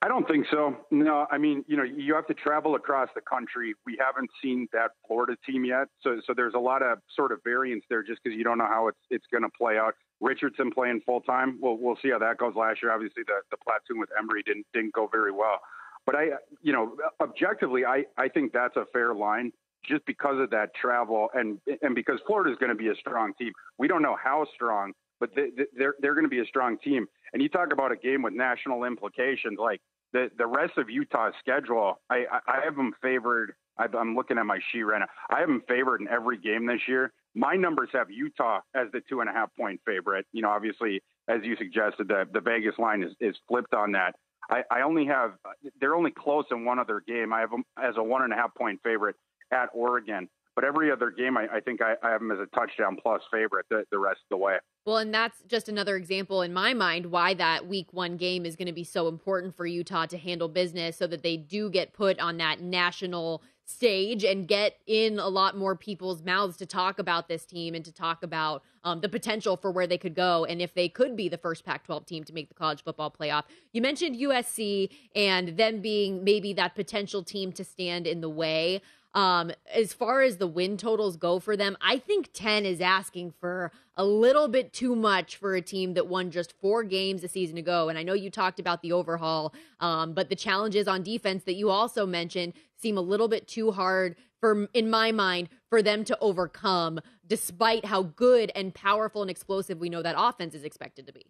I 0.00 0.06
don't 0.06 0.28
think 0.28 0.46
so. 0.50 0.76
No, 0.92 1.26
I 1.30 1.38
mean, 1.38 1.64
you 1.66 1.76
know, 1.76 1.82
you 1.82 2.14
have 2.14 2.26
to 2.28 2.34
travel 2.34 2.76
across 2.76 3.08
the 3.16 3.20
country. 3.20 3.74
We 3.84 3.98
haven't 3.98 4.30
seen 4.40 4.68
that 4.72 4.92
Florida 5.06 5.36
team 5.44 5.64
yet, 5.64 5.88
so 6.02 6.20
so 6.24 6.34
there's 6.36 6.54
a 6.54 6.58
lot 6.60 6.82
of 6.82 6.98
sort 7.16 7.32
of 7.32 7.40
variance 7.42 7.84
there, 7.90 8.04
just 8.04 8.22
because 8.22 8.36
you 8.36 8.44
don't 8.44 8.58
know 8.58 8.68
how 8.68 8.86
it's 8.86 8.98
it's 9.10 9.26
going 9.32 9.42
to 9.42 9.48
play 9.58 9.76
out. 9.76 9.94
Richardson 10.20 10.70
playing 10.70 11.00
full 11.04 11.20
time. 11.22 11.58
We'll 11.60 11.78
we'll 11.78 11.98
see 12.00 12.10
how 12.10 12.18
that 12.20 12.38
goes. 12.38 12.54
Last 12.54 12.80
year, 12.80 12.92
obviously, 12.92 13.24
the 13.26 13.40
the 13.50 13.56
platoon 13.56 13.98
with 13.98 14.10
Emory 14.16 14.44
didn't 14.44 14.66
didn't 14.72 14.92
go 14.92 15.08
very 15.10 15.32
well. 15.32 15.58
But 16.06 16.14
I, 16.14 16.26
you 16.62 16.72
know, 16.72 16.96
objectively, 17.20 17.84
I 17.84 18.04
I 18.16 18.28
think 18.28 18.52
that's 18.52 18.76
a 18.76 18.84
fair 18.92 19.14
line 19.14 19.52
just 19.84 20.04
because 20.06 20.40
of 20.40 20.50
that 20.50 20.70
travel 20.80 21.28
and 21.34 21.58
and 21.82 21.94
because 21.96 22.20
Florida 22.26 22.52
is 22.52 22.58
going 22.58 22.70
to 22.70 22.76
be 22.76 22.88
a 22.88 22.94
strong 22.94 23.32
team. 23.38 23.52
We 23.78 23.88
don't 23.88 24.02
know 24.02 24.16
how 24.22 24.46
strong, 24.54 24.92
but 25.18 25.34
they, 25.34 25.48
they're 25.76 25.94
they're 26.00 26.14
going 26.14 26.24
to 26.24 26.30
be 26.30 26.40
a 26.40 26.46
strong 26.46 26.78
team. 26.78 27.06
And 27.32 27.42
you 27.42 27.48
talk 27.48 27.72
about 27.72 27.92
a 27.92 27.96
game 27.96 28.22
with 28.22 28.32
national 28.32 28.84
implications, 28.84 29.58
like 29.58 29.80
the 30.12 30.30
the 30.36 30.46
rest 30.46 30.78
of 30.78 30.90
Utah's 30.90 31.34
schedule. 31.40 32.00
I 32.10 32.24
I 32.30 32.40
I 32.46 32.60
have 32.64 32.76
them 32.76 32.92
favored. 33.02 33.54
I'm 33.78 34.16
looking 34.16 34.38
at 34.38 34.46
my 34.46 34.58
sheet 34.72 34.82
right 34.82 34.98
now. 34.98 35.06
I 35.30 35.38
have 35.40 35.48
them 35.48 35.62
favored 35.68 36.00
in 36.00 36.08
every 36.08 36.36
game 36.36 36.66
this 36.66 36.80
year. 36.88 37.12
My 37.36 37.54
numbers 37.54 37.90
have 37.92 38.10
Utah 38.10 38.60
as 38.74 38.88
the 38.92 39.00
two 39.08 39.20
and 39.20 39.30
a 39.30 39.32
half 39.32 39.54
point 39.56 39.80
favorite. 39.86 40.26
You 40.32 40.42
know, 40.42 40.50
obviously, 40.50 41.00
as 41.28 41.40
you 41.44 41.56
suggested, 41.56 42.08
the 42.08 42.24
the 42.32 42.40
Vegas 42.40 42.74
line 42.78 43.02
is 43.02 43.12
is 43.20 43.36
flipped 43.46 43.74
on 43.74 43.92
that. 43.92 44.16
I, 44.50 44.62
I 44.70 44.80
only 44.82 45.06
have 45.06 45.34
they're 45.80 45.94
only 45.94 46.10
close 46.10 46.44
in 46.50 46.64
one 46.64 46.78
other 46.78 47.02
game. 47.06 47.32
I 47.32 47.40
have 47.40 47.50
them 47.50 47.64
as 47.82 47.94
a 47.96 48.02
one 48.02 48.22
and 48.22 48.32
a 48.32 48.36
half 48.36 48.54
point 48.54 48.80
favorite 48.82 49.16
at 49.52 49.68
Oregon. 49.72 50.28
But 50.58 50.64
every 50.64 50.90
other 50.90 51.12
game, 51.12 51.36
I, 51.36 51.46
I 51.54 51.60
think 51.60 51.80
I, 51.80 51.94
I, 52.02 52.10
have 52.10 52.20
them 52.20 52.32
as 52.32 52.40
a 52.40 52.46
touchdown 52.46 52.96
plus 53.00 53.22
favorite 53.32 53.66
the, 53.70 53.84
the 53.92 53.98
rest 54.00 54.18
of 54.24 54.30
the 54.30 54.36
way. 54.38 54.56
Well, 54.86 54.96
and 54.96 55.14
that's 55.14 55.40
just 55.46 55.68
another 55.68 55.94
example 55.94 56.42
in 56.42 56.52
my 56.52 56.74
mind 56.74 57.06
why 57.06 57.34
that 57.34 57.68
week 57.68 57.92
one 57.92 58.16
game 58.16 58.44
is 58.44 58.56
going 58.56 58.66
to 58.66 58.72
be 58.72 58.82
so 58.82 59.06
important 59.06 59.56
for 59.56 59.66
Utah 59.66 60.06
to 60.06 60.18
handle 60.18 60.48
business 60.48 60.96
so 60.96 61.06
that 61.06 61.22
they 61.22 61.36
do 61.36 61.70
get 61.70 61.92
put 61.92 62.18
on 62.18 62.38
that 62.38 62.60
national 62.60 63.44
stage 63.68 64.24
and 64.24 64.48
get 64.48 64.78
in 64.86 65.18
a 65.18 65.28
lot 65.28 65.56
more 65.56 65.76
people's 65.76 66.22
mouths 66.22 66.56
to 66.56 66.64
talk 66.64 66.98
about 66.98 67.28
this 67.28 67.44
team 67.44 67.74
and 67.74 67.84
to 67.84 67.92
talk 67.92 68.22
about 68.22 68.62
um, 68.82 69.00
the 69.00 69.08
potential 69.08 69.58
for 69.58 69.70
where 69.70 69.86
they 69.86 69.98
could 69.98 70.14
go 70.14 70.46
and 70.46 70.62
if 70.62 70.72
they 70.72 70.88
could 70.88 71.14
be 71.14 71.28
the 71.28 71.36
first 71.36 71.66
Pac 71.66 71.84
12 71.84 72.06
team 72.06 72.24
to 72.24 72.32
make 72.32 72.48
the 72.48 72.54
college 72.54 72.82
football 72.82 73.10
playoff. 73.10 73.44
You 73.72 73.82
mentioned 73.82 74.16
USC 74.16 74.88
and 75.14 75.56
them 75.58 75.82
being 75.82 76.24
maybe 76.24 76.54
that 76.54 76.74
potential 76.74 77.22
team 77.22 77.52
to 77.52 77.62
stand 77.62 78.06
in 78.06 78.22
the 78.22 78.30
way. 78.30 78.80
Um, 79.18 79.50
as 79.74 79.92
far 79.92 80.22
as 80.22 80.36
the 80.36 80.46
win 80.46 80.76
totals 80.76 81.16
go 81.16 81.40
for 81.40 81.56
them, 81.56 81.76
I 81.80 81.98
think 81.98 82.30
10 82.32 82.64
is 82.64 82.80
asking 82.80 83.32
for 83.40 83.72
a 83.96 84.04
little 84.04 84.46
bit 84.46 84.72
too 84.72 84.94
much 84.94 85.34
for 85.34 85.56
a 85.56 85.60
team 85.60 85.94
that 85.94 86.06
won 86.06 86.30
just 86.30 86.52
four 86.60 86.84
games 86.84 87.24
a 87.24 87.28
season 87.28 87.58
ago. 87.58 87.88
And 87.88 87.98
I 87.98 88.04
know 88.04 88.12
you 88.12 88.30
talked 88.30 88.60
about 88.60 88.80
the 88.80 88.92
overhaul, 88.92 89.52
um, 89.80 90.12
but 90.12 90.28
the 90.28 90.36
challenges 90.36 90.86
on 90.86 91.02
defense 91.02 91.42
that 91.44 91.54
you 91.54 91.68
also 91.68 92.06
mentioned 92.06 92.52
seem 92.76 92.96
a 92.96 93.00
little 93.00 93.26
bit 93.26 93.48
too 93.48 93.72
hard 93.72 94.14
for 94.38 94.68
in 94.72 94.88
my 94.88 95.10
mind 95.10 95.48
for 95.68 95.82
them 95.82 96.04
to 96.04 96.16
overcome 96.20 97.00
despite 97.26 97.86
how 97.86 98.04
good 98.04 98.52
and 98.54 98.72
powerful 98.72 99.20
and 99.20 99.32
explosive 99.32 99.80
we 99.80 99.88
know 99.88 100.00
that 100.00 100.14
offense 100.16 100.54
is 100.54 100.62
expected 100.62 101.08
to 101.08 101.12
be. 101.12 101.26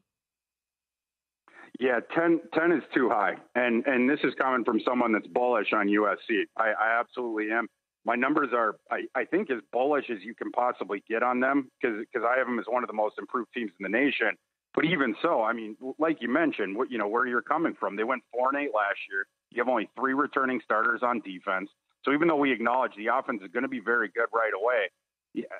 Yeah, 1.80 2.00
10, 2.14 2.40
10 2.52 2.72
is 2.72 2.82
too 2.92 3.08
high. 3.08 3.36
And 3.54 3.86
and 3.86 4.10
this 4.10 4.18
is 4.24 4.34
coming 4.36 4.62
from 4.64 4.80
someone 4.84 5.12
that's 5.12 5.26
bullish 5.28 5.72
on 5.72 5.86
USC. 5.86 6.42
I, 6.58 6.72
I 6.78 7.00
absolutely 7.00 7.50
am. 7.50 7.66
My 8.08 8.14
numbers 8.14 8.48
are, 8.54 8.76
I, 8.90 9.02
I 9.14 9.26
think, 9.26 9.50
as 9.50 9.58
bullish 9.70 10.06
as 10.08 10.22
you 10.24 10.34
can 10.34 10.50
possibly 10.50 11.04
get 11.06 11.22
on 11.22 11.40
them 11.40 11.70
because 11.78 12.06
I 12.16 12.38
have 12.38 12.46
them 12.46 12.58
as 12.58 12.64
one 12.66 12.82
of 12.82 12.86
the 12.86 12.94
most 12.94 13.16
improved 13.18 13.52
teams 13.52 13.70
in 13.78 13.82
the 13.82 13.90
nation. 13.90 14.30
But 14.74 14.86
even 14.86 15.14
so, 15.20 15.42
I 15.42 15.52
mean, 15.52 15.76
like 15.98 16.22
you 16.22 16.32
mentioned, 16.32 16.74
what 16.74 16.90
you 16.90 16.96
know 16.96 17.06
where 17.06 17.26
you're 17.26 17.42
coming 17.42 17.74
from. 17.78 17.96
They 17.96 18.04
went 18.04 18.22
four 18.32 18.48
and 18.48 18.56
eight 18.56 18.72
last 18.74 18.96
year. 19.10 19.26
You 19.50 19.60
have 19.60 19.68
only 19.68 19.90
three 19.94 20.14
returning 20.14 20.62
starters 20.64 21.00
on 21.02 21.20
defense. 21.20 21.68
So 22.02 22.14
even 22.14 22.28
though 22.28 22.36
we 22.36 22.50
acknowledge 22.50 22.92
the 22.96 23.08
offense 23.08 23.42
is 23.44 23.50
going 23.52 23.64
to 23.64 23.68
be 23.68 23.80
very 23.80 24.08
good 24.08 24.28
right 24.32 24.52
away, 24.56 24.88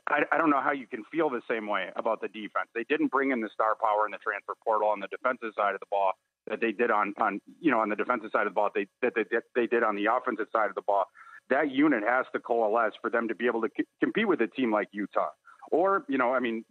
I, 0.09 0.23
I 0.33 0.39
don't 0.39 0.49
know 0.49 0.63
how 0.63 0.73
you 0.73 0.87
can 0.87 1.05
feel 1.13 1.29
the 1.29 1.43
same 1.51 1.67
way 1.67 1.91
about 1.97 2.23
the 2.23 2.29
defense. 2.29 2.71
They 2.75 2.85
didn't 2.89 3.09
bring 3.09 3.31
in 3.31 3.43
the 3.43 3.51
star 3.53 3.77
power 3.79 4.07
in 4.07 4.13
the 4.13 4.25
transfer 4.25 4.55
portal 4.65 4.89
on 4.89 5.01
the 5.01 5.09
defensive 5.09 5.53
side 5.55 5.75
of 5.75 5.81
the 5.81 5.91
ball 5.91 6.13
that 6.47 6.63
they 6.63 6.73
did 6.73 6.91
on 6.91 7.13
on 7.21 7.43
you 7.61 7.71
know 7.71 7.81
on 7.81 7.91
the 7.91 7.97
defensive 7.97 8.31
side 8.33 8.47
of 8.47 8.53
the 8.53 8.57
ball 8.57 8.71
they 8.75 8.87
that 9.03 9.13
they, 9.15 9.25
they 9.55 9.67
did 9.67 9.83
on 9.83 9.97
the 9.97 10.07
offensive 10.07 10.47
side 10.51 10.71
of 10.71 10.75
the 10.75 10.87
ball. 10.87 11.05
That 11.51 11.71
unit 11.71 12.03
has 12.07 12.27
to 12.33 12.41
coalesce 12.41 12.95
for 13.01 13.11
them 13.11 13.29
to 13.29 13.35
be 13.35 13.47
able 13.47 13.63
to 13.63 13.69
c- 13.77 13.87
compete 14.01 14.29
with 14.29 14.41
a 14.41 14.47
team 14.47 14.73
like 14.73 14.89
Utah, 14.93 15.31
or 15.71 16.05
you 16.09 16.19
know, 16.19 16.35
I 16.35 16.41
mean, 16.41 16.65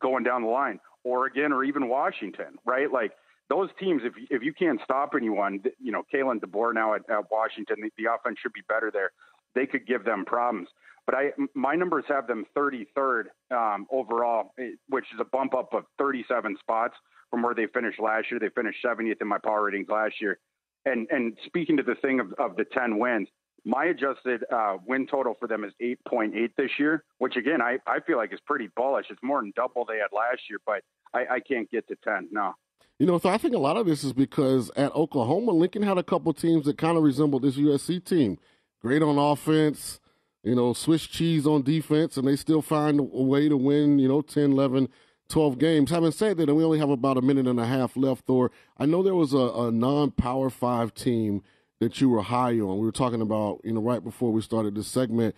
going 0.00 0.24
down 0.24 0.42
the 0.42 0.48
line, 0.48 0.80
Oregon 1.04 1.52
or 1.52 1.64
even 1.64 1.88
Washington, 1.88 2.58
right? 2.64 2.90
Like 2.92 3.12
those 3.48 3.70
teams, 3.78 4.02
if 4.04 4.12
if 4.30 4.42
you 4.42 4.52
can't 4.52 4.80
stop 4.84 5.12
anyone, 5.16 5.62
you 5.78 5.92
know, 5.92 6.02
Kalen 6.12 6.40
DeBoer 6.40 6.74
now 6.74 6.94
at, 6.94 7.02
at 7.10 7.30
Washington, 7.30 7.76
the, 7.82 7.90
the 7.96 8.12
offense 8.12 8.38
should 8.40 8.52
be 8.52 8.62
better 8.68 8.90
there. 8.92 9.10
They 9.54 9.66
could 9.66 9.86
give 9.86 10.04
them 10.04 10.24
problems. 10.24 10.68
But 11.06 11.14
I, 11.14 11.30
my 11.54 11.74
numbers 11.74 12.04
have 12.08 12.28
them 12.28 12.44
33rd 12.56 13.24
um, 13.50 13.86
overall, 13.90 14.52
eh, 14.60 14.72
which 14.88 15.06
is 15.12 15.20
a 15.20 15.24
bump 15.24 15.54
up 15.54 15.74
of 15.74 15.84
37 15.98 16.56
spots 16.60 16.94
from 17.30 17.42
where 17.42 17.54
they 17.54 17.66
finished 17.66 17.98
last 17.98 18.30
year. 18.30 18.38
They 18.38 18.50
finished 18.50 18.78
70th 18.84 19.20
in 19.20 19.26
my 19.26 19.38
power 19.38 19.64
ratings 19.64 19.88
last 19.88 20.20
year. 20.20 20.38
And 20.84 21.08
and 21.10 21.36
speaking 21.46 21.76
to 21.78 21.82
the 21.82 21.96
thing 21.96 22.20
of, 22.20 22.32
of 22.38 22.56
the 22.56 22.64
10 22.64 22.98
wins, 22.98 23.28
my 23.64 23.86
adjusted 23.86 24.44
uh, 24.52 24.76
win 24.86 25.06
total 25.06 25.34
for 25.38 25.46
them 25.46 25.64
is 25.64 25.72
8.8 25.80 26.50
this 26.56 26.70
year, 26.78 27.04
which 27.18 27.36
again 27.36 27.60
I, 27.60 27.78
I 27.86 28.00
feel 28.00 28.16
like 28.16 28.32
is 28.32 28.40
pretty 28.46 28.68
bullish. 28.76 29.06
It's 29.10 29.22
more 29.22 29.40
than 29.40 29.52
double 29.56 29.84
they 29.84 29.98
had 29.98 30.08
last 30.12 30.42
year, 30.48 30.58
but 30.66 30.82
I, 31.12 31.36
I 31.36 31.40
can't 31.40 31.70
get 31.70 31.88
to 31.88 31.96
10. 32.04 32.28
No. 32.30 32.54
You 32.98 33.06
know, 33.06 33.18
so 33.18 33.30
I 33.30 33.38
think 33.38 33.54
a 33.54 33.58
lot 33.58 33.78
of 33.78 33.86
this 33.86 34.04
is 34.04 34.12
because 34.12 34.70
at 34.76 34.94
Oklahoma, 34.94 35.52
Lincoln 35.52 35.82
had 35.82 35.96
a 35.96 36.02
couple 36.02 36.34
teams 36.34 36.66
that 36.66 36.76
kind 36.76 36.98
of 36.98 37.02
resembled 37.02 37.42
this 37.42 37.56
USC 37.56 38.04
team. 38.04 38.38
Great 38.82 39.02
on 39.02 39.16
offense, 39.16 40.00
you 40.42 40.54
know, 40.54 40.72
Swiss 40.74 41.06
cheese 41.06 41.46
on 41.46 41.62
defense, 41.62 42.16
and 42.16 42.28
they 42.28 42.36
still 42.36 42.62
find 42.62 43.00
a 43.00 43.02
way 43.02 43.48
to 43.48 43.56
win, 43.56 43.98
you 43.98 44.08
know, 44.08 44.20
10, 44.20 44.52
11, 44.52 44.88
12 45.28 45.58
games. 45.58 45.90
Having 45.90 46.12
said 46.12 46.36
that, 46.36 46.48
and 46.48 46.58
we 46.58 46.64
only 46.64 46.78
have 46.78 46.90
about 46.90 47.16
a 47.16 47.22
minute 47.22 47.46
and 47.46 47.60
a 47.60 47.66
half 47.66 47.96
left, 47.96 48.26
Thor, 48.26 48.50
I 48.78 48.84
know 48.84 49.02
there 49.02 49.14
was 49.14 49.32
a, 49.32 49.38
a 49.38 49.70
non 49.70 50.10
Power 50.10 50.50
Five 50.50 50.92
team 50.92 51.42
that 51.80 52.00
you 52.00 52.10
were 52.10 52.22
high 52.22 52.52
on. 52.60 52.78
We 52.78 52.84
were 52.84 52.92
talking 52.92 53.22
about, 53.22 53.60
you 53.64 53.72
know, 53.72 53.80
right 53.80 54.04
before 54.04 54.30
we 54.30 54.42
started 54.42 54.74
this 54.74 54.86
segment. 54.86 55.34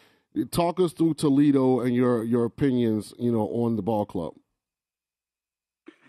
Talk 0.50 0.80
us 0.80 0.92
through 0.92 1.14
Toledo 1.14 1.80
and 1.80 1.94
your, 1.94 2.24
your 2.24 2.44
opinions, 2.44 3.14
you 3.18 3.30
know, 3.30 3.48
on 3.48 3.76
the 3.76 3.82
ball 3.82 4.04
club. 4.04 4.34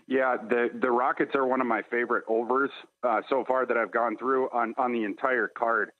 Yeah, 0.06 0.36
the 0.36 0.68
the 0.82 0.90
Rockets 0.90 1.30
are 1.34 1.46
one 1.46 1.62
of 1.62 1.66
my 1.66 1.80
favorite 1.90 2.24
overs 2.28 2.70
uh, 3.02 3.22
so 3.30 3.42
far 3.48 3.64
that 3.64 3.78
I've 3.78 3.90
gone 3.90 4.18
through 4.18 4.50
on 4.50 4.74
on 4.76 4.92
the 4.92 5.02
entire 5.02 5.48
card. 5.48 5.92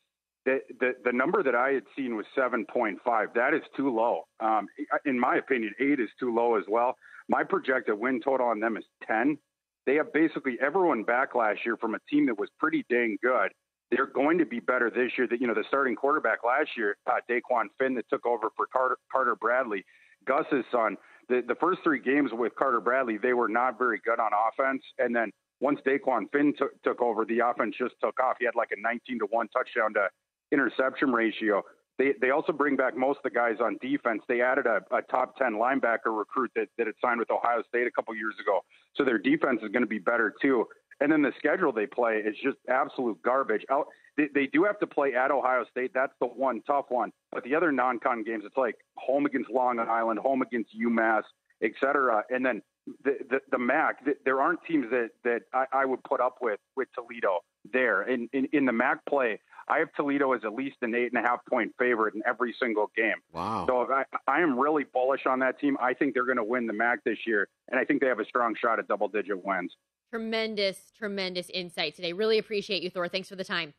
The, 0.45 0.59
the 0.79 0.93
the 1.07 1.13
number 1.13 1.43
that 1.43 1.55
I 1.55 1.71
had 1.71 1.85
seen 1.97 2.15
was 2.15 2.27
7.5. 2.37 2.99
That 3.35 3.55
is 3.55 3.63
too 3.75 3.89
low. 3.89 4.25
Um, 4.41 4.67
in 5.07 5.19
my 5.19 5.37
opinion, 5.37 5.73
eight 5.81 6.01
is 6.01 6.11
too 6.21 6.35
low 6.35 6.57
as 6.57 6.65
well. 6.69 6.97
My 7.31 7.45
projected 7.45 7.99
win 7.99 8.21
total 8.23 8.49
on 8.49 8.61
them 8.61 8.77
is 8.77 8.85
10. 9.09 9.39
They 9.87 9.95
have 9.95 10.13
basically 10.13 10.59
everyone 10.61 11.05
back 11.05 11.35
last 11.35 11.61
year 11.65 11.79
from 11.79 11.95
a 11.95 11.99
team 12.11 12.27
that 12.27 12.39
was 12.39 12.51
pretty 12.59 12.85
dang 12.91 13.17
good. 13.23 13.53
They're 13.95 14.07
going 14.07 14.39
to 14.39 14.47
be 14.47 14.61
better 14.61 14.91
this 14.91 15.13
year. 15.17 15.27
That 15.29 15.41
you 15.41 15.47
know 15.47 15.55
the 15.55 15.65
starting 15.69 15.95
quarterback 15.95 16.39
last 16.45 16.71
year, 16.77 16.97
uh, 17.07 17.21
Dequan 17.31 17.67
Finn, 17.79 17.95
that 17.95 18.09
took 18.11 18.27
over 18.27 18.51
for 18.57 18.67
Carter, 18.67 18.97
Carter 19.13 19.37
Bradley, 19.37 19.85
Gus's 20.27 20.65
son 20.73 20.97
the, 21.29 21.43
the 21.47 21.55
first 21.57 21.81
three 21.83 22.01
games 22.01 22.31
with 22.33 22.55
Carter 22.57 22.81
Bradley, 22.81 23.19
they 23.19 23.33
were 23.33 23.49
not 23.49 23.79
very 23.79 24.01
good 24.05 24.19
on 24.21 24.31
offense. 24.33 24.83
And 24.99 25.15
then 25.15 25.31
once 25.61 25.81
Dequan 25.87 26.31
Finn 26.33 26.55
t- 26.59 26.65
took 26.83 27.01
over, 27.01 27.25
the 27.25 27.41
offense 27.41 27.77
just 27.79 27.95
took 28.03 28.19
off. 28.21 28.37
He 28.39 28.45
had 28.45 28.55
like 28.55 28.71
a 28.77 28.81
19 28.81 29.21
to 29.21 29.27
1 29.27 29.49
touchdown 29.49 29.95
to 29.95 30.09
interception 30.53 31.13
ratio. 31.13 31.63
They, 31.97 32.13
they 32.21 32.31
also 32.31 32.53
bring 32.53 32.75
back 32.75 32.97
most 32.97 33.19
of 33.19 33.23
the 33.23 33.31
guys 33.31 33.57
on 33.61 33.79
defense. 33.81 34.23
They 34.29 34.41
added 34.41 34.67
a, 34.67 34.81
a 34.95 35.01
top 35.03 35.37
10 35.37 35.53
linebacker 35.53 36.07
recruit 36.07 36.51
that, 36.57 36.67
that 36.77 36.87
had 36.87 36.97
signed 37.01 37.21
with 37.21 37.31
Ohio 37.31 37.63
State 37.69 37.87
a 37.87 37.91
couple 37.91 38.15
years 38.17 38.35
ago. 38.41 38.61
So 38.97 39.05
their 39.05 39.19
defense 39.19 39.61
is 39.63 39.71
going 39.71 39.83
to 39.83 39.89
be 39.89 40.01
better 40.01 40.35
too. 40.43 40.67
And 41.01 41.11
then 41.11 41.23
the 41.23 41.33
schedule 41.39 41.73
they 41.73 41.87
play 41.87 42.17
is 42.17 42.37
just 42.43 42.57
absolute 42.69 43.21
garbage. 43.23 43.65
Out, 43.71 43.87
they, 44.17 44.29
they 44.35 44.47
do 44.47 44.65
have 44.65 44.79
to 44.81 44.87
play 44.87 45.15
at 45.15 45.31
Ohio 45.31 45.65
State. 45.71 45.93
That's 45.95 46.13
the 46.21 46.27
one 46.27 46.63
tough 46.67 46.87
one. 46.89 47.13
But 47.33 47.45
the 47.45 47.55
other 47.55 47.73
non-con 47.73 48.23
games, 48.25 48.45
it's 48.47 48.57
like 48.57 48.77
home 48.97 49.27
against 49.27 49.51
Long 49.51 49.79
Island, 49.79 50.21
home 50.21 50.43
against 50.43 50.71
UMass, 50.79 51.23
et 51.63 51.73
cetera. 51.81 52.25
And 52.31 52.45
then 52.45 52.63
the, 53.05 53.19
the, 53.31 53.41
the 53.51 53.59
MAC, 53.59 54.05
the, 54.05 54.15
there 54.25 54.41
aren't 54.41 54.61
teams 54.65 54.87
that, 54.91 55.11
that 55.25 55.43
I, 55.53 55.65
I, 55.73 55.85
would 55.85 56.03
put 56.05 56.21
up 56.21 56.37
with 56.41 56.61
with 56.77 56.89
Toledo 56.95 57.41
there. 57.73 58.03
In, 58.03 58.29
in, 58.33 58.47
in 58.53 58.67
the 58.67 58.73
MAC 58.73 59.05
play, 59.07 59.41
I 59.69 59.79
have 59.79 59.89
Toledo 59.95 60.33
as 60.33 60.43
at 60.45 60.55
least 60.55 60.77
an 60.83 60.95
eight 60.95 61.13
and 61.13 61.25
a 61.25 61.27
half 61.27 61.41
point 61.49 61.73
favorite 61.79 62.15
in 62.15 62.23
every 62.27 62.55
single 62.61 62.91
game. 62.95 63.17
Wow. 63.33 63.65
So 63.67 63.91
I, 63.91 64.05
I 64.27 64.41
am 64.41 64.59
really 64.59 64.85
bullish 64.85 65.27
on 65.27 65.39
that 65.41 65.59
team. 65.59 65.77
I 65.81 65.95
think 65.95 66.15
they're 66.15 66.27
going 66.27 66.37
to 66.37 66.45
win 66.45 66.67
the 66.67 66.73
MAC 66.73 67.03
this 67.05 67.19
year, 67.27 67.49
and 67.71 67.81
I 67.81 67.85
think 67.85 68.01
they 68.03 68.09
have 68.09 68.21
a 68.21 68.27
strong 68.27 68.55
shot 68.61 68.79
at 68.79 68.87
double 68.87 69.09
digit 69.09 69.43
wins. 69.45 69.73
Tremendous, 70.15 70.93
tremendous 70.97 71.51
insight 71.51 71.97
today. 71.97 72.13
Really 72.13 72.39
appreciate 72.39 72.85
you, 72.85 72.89
Thor. 72.89 73.09
Thanks 73.09 73.29
for 73.29 73.35
the 73.35 73.43
time. 73.43 73.75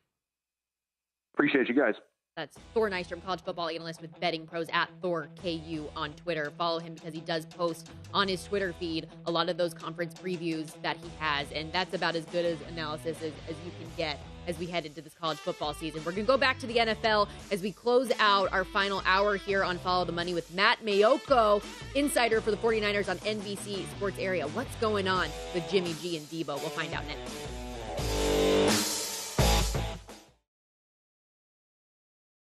Appreciate 1.32 1.66
you 1.66 1.74
guys. 1.74 1.94
That's 2.36 2.58
Thor 2.74 2.90
Nystrom, 2.90 3.24
college 3.24 3.40
football 3.40 3.70
analyst 3.70 4.02
with 4.02 4.20
Betting 4.20 4.46
Pros 4.46 4.66
at 4.70 4.90
Thor 5.00 5.26
KU 5.42 5.88
on 5.96 6.12
Twitter. 6.12 6.52
Follow 6.58 6.78
him 6.78 6.92
because 6.92 7.14
he 7.14 7.22
does 7.22 7.46
post 7.46 7.88
on 8.12 8.28
his 8.28 8.44
Twitter 8.44 8.74
feed 8.74 9.08
a 9.24 9.30
lot 9.30 9.48
of 9.48 9.56
those 9.56 9.72
conference 9.72 10.12
previews 10.12 10.70
that 10.82 10.98
he 10.98 11.10
has, 11.18 11.50
and 11.52 11.72
that's 11.72 11.94
about 11.94 12.14
as 12.14 12.26
good 12.26 12.44
as 12.44 12.58
analysis 12.68 13.16
as, 13.22 13.32
as 13.48 13.56
you 13.64 13.70
can 13.80 13.88
get 13.96 14.20
as 14.46 14.58
we 14.58 14.66
head 14.66 14.84
into 14.84 15.00
this 15.00 15.14
college 15.14 15.38
football 15.38 15.72
season. 15.72 16.02
We're 16.04 16.12
going 16.12 16.26
to 16.26 16.30
go 16.30 16.36
back 16.36 16.58
to 16.58 16.66
the 16.66 16.76
NFL 16.76 17.26
as 17.50 17.62
we 17.62 17.72
close 17.72 18.12
out 18.18 18.52
our 18.52 18.64
final 18.64 19.02
hour 19.06 19.36
here 19.36 19.64
on 19.64 19.78
Follow 19.78 20.04
the 20.04 20.12
Money 20.12 20.34
with 20.34 20.52
Matt 20.52 20.84
Maiocco, 20.84 21.64
insider 21.94 22.42
for 22.42 22.50
the 22.50 22.58
49ers 22.58 23.08
on 23.08 23.16
NBC 23.20 23.88
Sports 23.92 24.18
Area. 24.18 24.46
What's 24.48 24.76
going 24.76 25.08
on 25.08 25.30
with 25.54 25.68
Jimmy 25.70 25.94
G 26.02 26.18
and 26.18 26.26
Deebo? 26.26 26.48
We'll 26.60 26.68
find 26.68 26.92
out 26.92 27.06
next. 27.06 27.65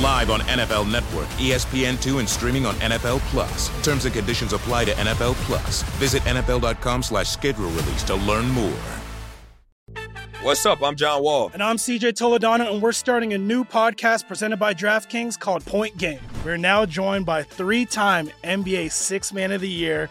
Live 0.00 0.30
on 0.30 0.40
NFL 0.40 0.90
Network, 0.90 1.26
ESPN2, 1.38 2.18
and 2.18 2.28
streaming 2.28 2.66
on 2.66 2.74
NFL 2.76 3.20
Plus. 3.30 3.68
Terms 3.84 4.04
and 4.04 4.14
conditions 4.14 4.52
apply 4.52 4.84
to 4.86 4.92
NFL 4.92 5.34
Plus. 5.46 5.82
Visit 5.98 6.22
NFL.com 6.22 7.02
slash 7.02 7.28
schedule 7.28 7.70
release 7.70 8.02
to 8.04 8.14
learn 8.14 8.48
more. 8.48 8.72
What's 10.44 10.66
up? 10.66 10.82
I'm 10.82 10.94
John 10.94 11.22
Wall. 11.22 11.50
And 11.54 11.62
I'm 11.62 11.76
CJ 11.76 12.12
Toledano, 12.12 12.70
and 12.70 12.82
we're 12.82 12.92
starting 12.92 13.32
a 13.32 13.38
new 13.38 13.64
podcast 13.64 14.28
presented 14.28 14.58
by 14.58 14.74
DraftKings 14.74 15.40
called 15.40 15.64
Point 15.64 15.96
Game. 15.96 16.20
We're 16.44 16.58
now 16.58 16.84
joined 16.84 17.24
by 17.24 17.44
three 17.44 17.86
time 17.86 18.28
NBA 18.42 18.92
Six 18.92 19.32
Man 19.32 19.52
of 19.52 19.62
the 19.62 19.68
Year, 19.70 20.10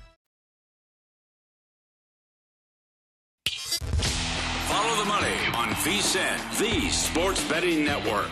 VSIN, 5.83 6.59
the 6.59 6.91
sports 6.91 7.43
betting 7.49 7.83
network. 7.83 8.29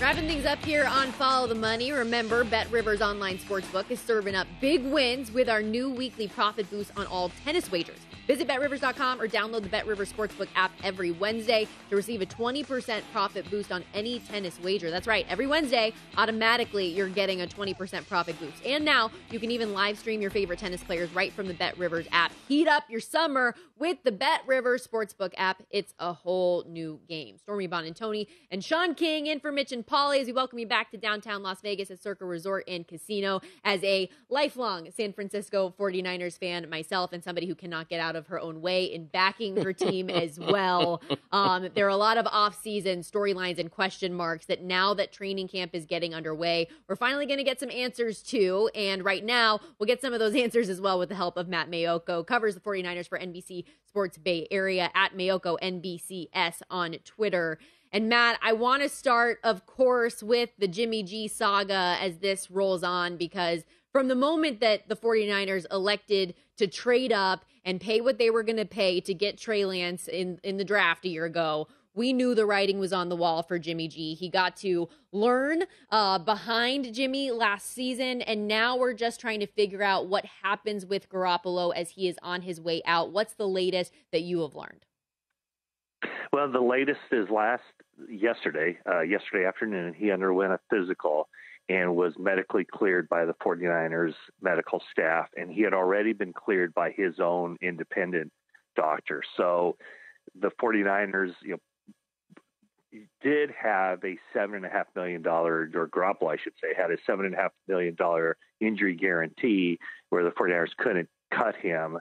Wrapping 0.00 0.26
things 0.26 0.46
up 0.46 0.64
here 0.64 0.86
on 0.86 1.12
Follow 1.12 1.46
the 1.46 1.54
Money. 1.54 1.92
Remember, 1.92 2.44
Bet 2.44 2.70
Rivers 2.70 3.02
Online 3.02 3.36
Sportsbook 3.36 3.90
is 3.90 4.00
serving 4.00 4.34
up 4.34 4.46
big 4.62 4.82
wins 4.86 5.30
with 5.30 5.50
our 5.50 5.60
new 5.60 5.90
weekly 5.90 6.28
profit 6.28 6.70
boost 6.70 6.92
on 6.96 7.06
all 7.08 7.30
tennis 7.44 7.70
wagers. 7.70 7.98
Visit 8.26 8.46
betrivers.com 8.46 9.20
or 9.20 9.28
download 9.28 9.62
the 9.62 9.68
BetRivers 9.68 10.12
Sportsbook 10.12 10.48
app 10.54 10.72
every 10.84 11.10
Wednesday 11.10 11.66
to 11.90 11.96
receive 11.96 12.22
a 12.22 12.26
20% 12.26 13.02
profit 13.12 13.50
boost 13.50 13.72
on 13.72 13.84
any 13.94 14.20
tennis 14.20 14.60
wager. 14.60 14.90
That's 14.90 15.06
right, 15.06 15.26
every 15.28 15.46
Wednesday, 15.46 15.92
automatically 16.16 16.86
you're 16.86 17.08
getting 17.08 17.42
a 17.42 17.46
20% 17.46 18.08
profit 18.08 18.38
boost. 18.38 18.64
And 18.64 18.84
now 18.84 19.10
you 19.30 19.40
can 19.40 19.50
even 19.50 19.72
live 19.72 19.98
stream 19.98 20.20
your 20.20 20.30
favorite 20.30 20.58
tennis 20.58 20.82
players 20.82 21.12
right 21.14 21.32
from 21.32 21.48
the 21.48 21.54
BetRivers 21.54 22.06
app. 22.12 22.32
Heat 22.48 22.68
up 22.68 22.84
your 22.88 23.00
summer 23.00 23.54
with 23.78 23.98
the 24.04 24.12
BetRivers 24.12 24.86
Sportsbook 24.86 25.32
app. 25.36 25.62
It's 25.70 25.92
a 25.98 26.12
whole 26.12 26.64
new 26.68 27.00
game. 27.08 27.38
Stormy 27.38 27.66
Buonantony 27.66 28.28
and 28.50 28.62
Sean 28.62 28.94
King 28.94 29.26
in 29.26 29.40
for 29.40 29.50
Mitch 29.50 29.72
and 29.72 29.84
Pauly 29.84 30.20
as 30.20 30.26
we 30.26 30.32
welcome 30.32 30.58
you 30.58 30.66
back 30.66 30.90
to 30.92 30.96
downtown 30.96 31.42
Las 31.42 31.60
Vegas 31.60 31.90
at 31.90 32.00
Circa 32.00 32.24
Resort 32.24 32.64
and 32.68 32.86
Casino 32.86 33.40
as 33.64 33.82
a 33.82 34.08
lifelong 34.28 34.88
San 34.96 35.12
Francisco 35.12 35.74
49ers 35.76 36.38
fan 36.38 36.68
myself 36.70 37.12
and 37.12 37.24
somebody 37.24 37.46
who 37.46 37.54
cannot 37.54 37.88
get 37.88 37.98
out 37.98 38.11
of 38.16 38.26
her 38.28 38.40
own 38.40 38.60
way 38.60 38.84
in 38.84 39.06
backing 39.06 39.56
her 39.56 39.72
team 39.72 40.10
as 40.10 40.38
well. 40.38 41.02
Um, 41.30 41.68
there 41.74 41.86
are 41.86 41.90
a 41.90 41.96
lot 41.96 42.18
of 42.18 42.26
off-season 42.26 43.00
storylines 43.00 43.58
and 43.58 43.70
question 43.70 44.14
marks 44.14 44.46
that 44.46 44.62
now 44.62 44.94
that 44.94 45.12
training 45.12 45.48
camp 45.48 45.74
is 45.74 45.86
getting 45.86 46.14
underway, 46.14 46.68
we're 46.88 46.96
finally 46.96 47.26
going 47.26 47.38
to 47.38 47.44
get 47.44 47.60
some 47.60 47.70
answers 47.70 48.22
to. 48.24 48.70
And 48.74 49.04
right 49.04 49.24
now, 49.24 49.60
we'll 49.78 49.86
get 49.86 50.00
some 50.00 50.12
of 50.12 50.18
those 50.18 50.34
answers 50.36 50.68
as 50.68 50.80
well 50.80 50.98
with 50.98 51.08
the 51.08 51.14
help 51.14 51.36
of 51.36 51.48
Matt 51.48 51.70
Maiocco, 51.70 52.26
covers 52.26 52.54
the 52.54 52.60
49ers 52.60 53.08
for 53.08 53.18
NBC 53.18 53.64
Sports 53.86 54.18
Bay 54.18 54.46
Area 54.50 54.90
at 54.94 55.16
Maiocco 55.16 55.58
NBCS 55.62 56.62
on 56.70 56.96
Twitter. 57.04 57.58
And 57.92 58.08
Matt, 58.08 58.38
I 58.42 58.54
want 58.54 58.82
to 58.82 58.88
start, 58.88 59.38
of 59.44 59.66
course, 59.66 60.22
with 60.22 60.48
the 60.58 60.66
Jimmy 60.66 61.02
G 61.02 61.28
saga 61.28 61.98
as 62.00 62.18
this 62.18 62.50
rolls 62.50 62.82
on 62.82 63.18
because 63.18 63.64
from 63.92 64.08
the 64.08 64.14
moment 64.14 64.60
that 64.60 64.88
the 64.88 64.96
49ers 64.96 65.66
elected 65.70 66.34
to 66.56 66.66
trade 66.66 67.12
up 67.12 67.44
and 67.64 67.80
pay 67.80 68.00
what 68.00 68.18
they 68.18 68.30
were 68.30 68.42
going 68.42 68.56
to 68.56 68.64
pay 68.64 69.00
to 69.00 69.14
get 69.14 69.38
Trey 69.38 69.64
Lance 69.64 70.08
in, 70.08 70.40
in 70.42 70.56
the 70.56 70.64
draft 70.64 71.04
a 71.04 71.08
year 71.08 71.26
ago, 71.26 71.68
we 71.94 72.14
knew 72.14 72.34
the 72.34 72.46
writing 72.46 72.78
was 72.78 72.92
on 72.92 73.10
the 73.10 73.16
wall 73.16 73.42
for 73.42 73.58
Jimmy 73.58 73.86
G. 73.86 74.14
He 74.14 74.30
got 74.30 74.56
to 74.58 74.88
learn 75.12 75.64
uh, 75.90 76.18
behind 76.18 76.94
Jimmy 76.94 77.30
last 77.30 77.70
season, 77.70 78.22
and 78.22 78.48
now 78.48 78.76
we're 78.76 78.94
just 78.94 79.20
trying 79.20 79.40
to 79.40 79.46
figure 79.46 79.82
out 79.82 80.06
what 80.06 80.24
happens 80.42 80.86
with 80.86 81.10
Garoppolo 81.10 81.74
as 81.76 81.90
he 81.90 82.08
is 82.08 82.16
on 82.22 82.42
his 82.42 82.58
way 82.60 82.80
out. 82.86 83.12
What's 83.12 83.34
the 83.34 83.46
latest 83.46 83.92
that 84.10 84.22
you 84.22 84.40
have 84.40 84.54
learned? 84.54 84.86
Well, 86.32 86.50
the 86.50 86.60
latest 86.60 87.00
is 87.10 87.28
last 87.28 87.62
yesterday, 88.08 88.78
uh, 88.90 89.02
yesterday 89.02 89.44
afternoon, 89.44 89.92
he 89.92 90.10
underwent 90.10 90.54
a 90.54 90.60
physical 90.70 91.28
and 91.72 91.96
was 91.96 92.12
medically 92.18 92.66
cleared 92.70 93.08
by 93.08 93.24
the 93.24 93.32
49ers 93.34 94.12
medical 94.42 94.82
staff. 94.90 95.28
And 95.36 95.50
he 95.50 95.62
had 95.62 95.72
already 95.72 96.12
been 96.12 96.34
cleared 96.34 96.74
by 96.74 96.90
his 96.90 97.14
own 97.18 97.56
independent 97.62 98.30
doctor. 98.76 99.22
So 99.38 99.76
the 100.38 100.50
49ers, 100.62 101.32
you 101.42 101.52
know, 102.92 103.00
did 103.22 103.50
have 103.58 104.04
a 104.04 104.18
seven 104.34 104.56
and 104.56 104.66
a 104.66 104.68
half 104.68 104.86
million 104.94 105.22
dollar, 105.22 105.66
or 105.74 105.88
Garoppolo, 105.88 106.30
I 106.30 106.36
should 106.36 106.52
say, 106.60 106.74
had 106.76 106.90
a 106.90 106.98
seven 107.06 107.24
and 107.24 107.34
a 107.34 107.38
half 107.38 107.52
million 107.66 107.94
dollar 107.94 108.36
injury 108.60 108.94
guarantee 108.94 109.78
where 110.10 110.24
the 110.24 110.30
49ers 110.30 110.76
couldn't 110.76 111.08
cut 111.32 111.56
him 111.56 111.98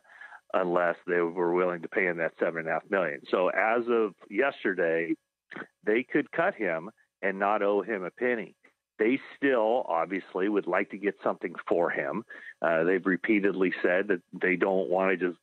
unless 0.53 0.97
they 1.07 1.22
were 1.22 1.53
willing 1.53 1.82
to 1.84 1.88
pay 1.88 2.07
him 2.07 2.17
that 2.17 2.34
seven 2.38 2.59
and 2.59 2.67
a 2.67 2.74
half 2.74 2.84
million. 2.89 3.22
So 3.30 3.47
as 3.47 3.84
of 3.88 4.15
yesterday, 4.30 5.15
they 5.86 6.03
could 6.03 6.30
cut 6.34 6.55
him 6.55 6.89
and 7.22 7.39
not 7.39 7.61
owe 7.61 7.82
him 7.82 8.03
a 8.03 8.11
penny. 8.11 8.53
They 9.02 9.20
still 9.36 9.84
obviously 9.88 10.47
would 10.47 10.68
like 10.68 10.91
to 10.91 10.97
get 10.97 11.16
something 11.24 11.56
for 11.68 11.89
him. 11.89 12.24
Uh, 12.62 12.84
they've 12.84 13.04
repeatedly 13.04 13.74
said 13.82 14.10
that 14.10 14.22
they 14.32 14.56
don't 14.56 14.91
want 14.91 15.10
to 15.10 15.30
just, 15.30 15.39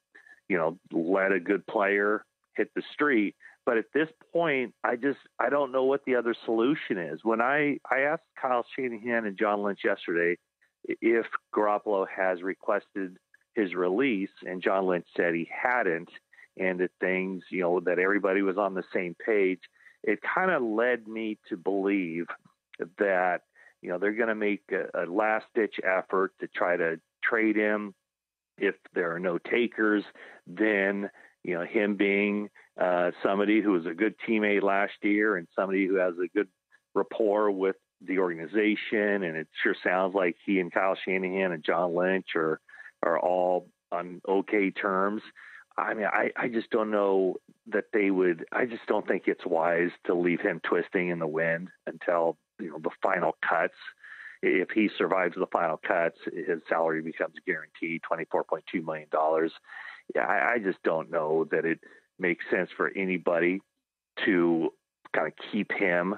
you 0.49 0.57
know, 0.57 0.79
let 0.93 1.33
a 1.33 1.41
good 1.41 1.67
player 1.67 2.25
hit 2.55 2.71
the 2.77 2.85
street. 2.93 3.35
But 3.67 3.77
at 3.77 3.87
this 3.93 4.07
point, 4.33 4.75
I 4.85 4.95
just 4.95 5.19
I 5.41 5.51
don't 5.51 5.73
know 5.73 5.83
what 5.83 6.05
the 6.05 6.15
other 6.15 6.37
solution 6.45 6.99
is. 6.99 7.19
When 7.25 7.41
I 7.41 7.81
I 7.91 8.03
asked 8.03 8.23
Kyle 8.41 8.65
Shanahan 8.77 9.27
and 9.27 9.37
John 9.37 9.65
Lynch 9.65 9.81
yesterday 9.85 10.39
if 10.85 11.27
Garoppolo 11.53 12.07
has 12.09 12.41
requested 12.43 13.17
his 13.57 13.75
release, 13.75 14.31
and 14.47 14.63
John 14.63 14.87
Lynch 14.87 15.07
said 15.17 15.35
he 15.35 15.51
hadn't, 15.51 16.11
and 16.57 16.79
that 16.79 16.93
things, 17.01 17.43
you 17.51 17.63
know, 17.63 17.81
that 17.81 17.99
everybody 17.99 18.43
was 18.43 18.57
on 18.57 18.75
the 18.75 18.85
same 18.95 19.17
page. 19.27 19.63
It 20.05 20.21
kind 20.23 20.53
of 20.53 20.63
led 20.63 21.09
me 21.09 21.39
to 21.49 21.57
believe 21.57 22.27
that, 22.99 23.43
you 23.83 23.91
know, 23.91 23.99
they're 23.99 24.13
going 24.13 24.29
to 24.29 24.35
make 24.35 24.63
a, 24.73 25.05
a 25.05 25.05
last 25.07 25.47
ditch 25.55 25.77
effort 25.85 26.33
to 26.41 26.49
try 26.49 26.77
to 26.77 27.01
trade 27.23 27.57
him. 27.57 27.95
If 28.59 28.75
there 28.95 29.15
are 29.15 29.21
no 29.21 29.39
takers, 29.39 30.03
then, 30.47 31.11
you 31.45 31.55
know, 31.55 31.65
him 31.65 31.97
being 31.97 32.51
uh, 32.81 33.13
somebody 33.23 33.61
who 33.61 33.73
was 33.73 33.87
a 33.87 33.95
good 33.95 34.15
teammate 34.27 34.63
last 34.63 34.95
year 35.03 35.37
and 35.37 35.47
somebody 35.55 35.87
who 35.87 35.97
has 35.97 36.15
a 36.15 36.29
good 36.37 36.49
rapport 36.95 37.51
with 37.51 37.77
the 38.01 38.19
organization, 38.19 39.23
and 39.23 39.37
it 39.37 39.49
sure 39.63 39.75
sounds 39.83 40.15
like 40.15 40.37
he 40.45 40.61
and 40.61 40.73
Kyle 40.73 40.97
Shanahan 41.05 41.53
and 41.53 41.65
John 41.65 41.95
Lynch 41.95 42.35
are 42.37 42.61
are 43.03 43.19
all 43.19 43.69
on 43.91 44.21
okay 44.29 44.71
terms. 44.71 45.23
I 45.77 45.95
mean, 45.95 46.07
I, 46.07 46.31
I 46.37 46.49
just 46.49 46.71
don't 46.71 46.91
know 46.91 47.37
that 47.69 47.87
they 47.93 48.11
would. 48.11 48.45
I 48.53 48.67
just 48.67 48.87
don't 48.87 49.07
think 49.07 49.25
it's 49.27 49.47
wise 49.47 49.91
to 50.07 50.15
leave 50.15 50.41
him 50.41 50.61
twisting 50.65 51.09
in 51.09 51.19
the 51.19 51.27
wind 51.27 51.69
until 51.87 52.37
you 52.61 52.71
know 52.71 52.79
the 52.83 52.91
final 53.03 53.37
cuts. 53.49 53.75
If 54.41 54.71
he 54.71 54.89
survives 54.97 55.35
the 55.35 55.49
final 55.53 55.77
cuts, 55.77 56.19
his 56.25 56.61
salary 56.69 57.03
becomes 57.03 57.35
guaranteed 57.47 58.03
twenty 58.03 58.25
four 58.31 58.45
point 58.45 58.65
two 58.71 58.83
million 58.83 59.09
dollars. 59.11 59.53
Yeah, 60.15 60.27
I, 60.27 60.55
I 60.55 60.59
just 60.59 60.83
don't 60.85 61.11
know 61.11 61.47
that 61.51 61.65
it 61.65 61.81
makes 62.19 62.45
sense 62.51 62.71
for 62.77 62.91
anybody 62.97 63.61
to 64.25 64.71
kind 65.15 65.27
of 65.27 65.33
keep 65.53 65.73
him 65.73 66.17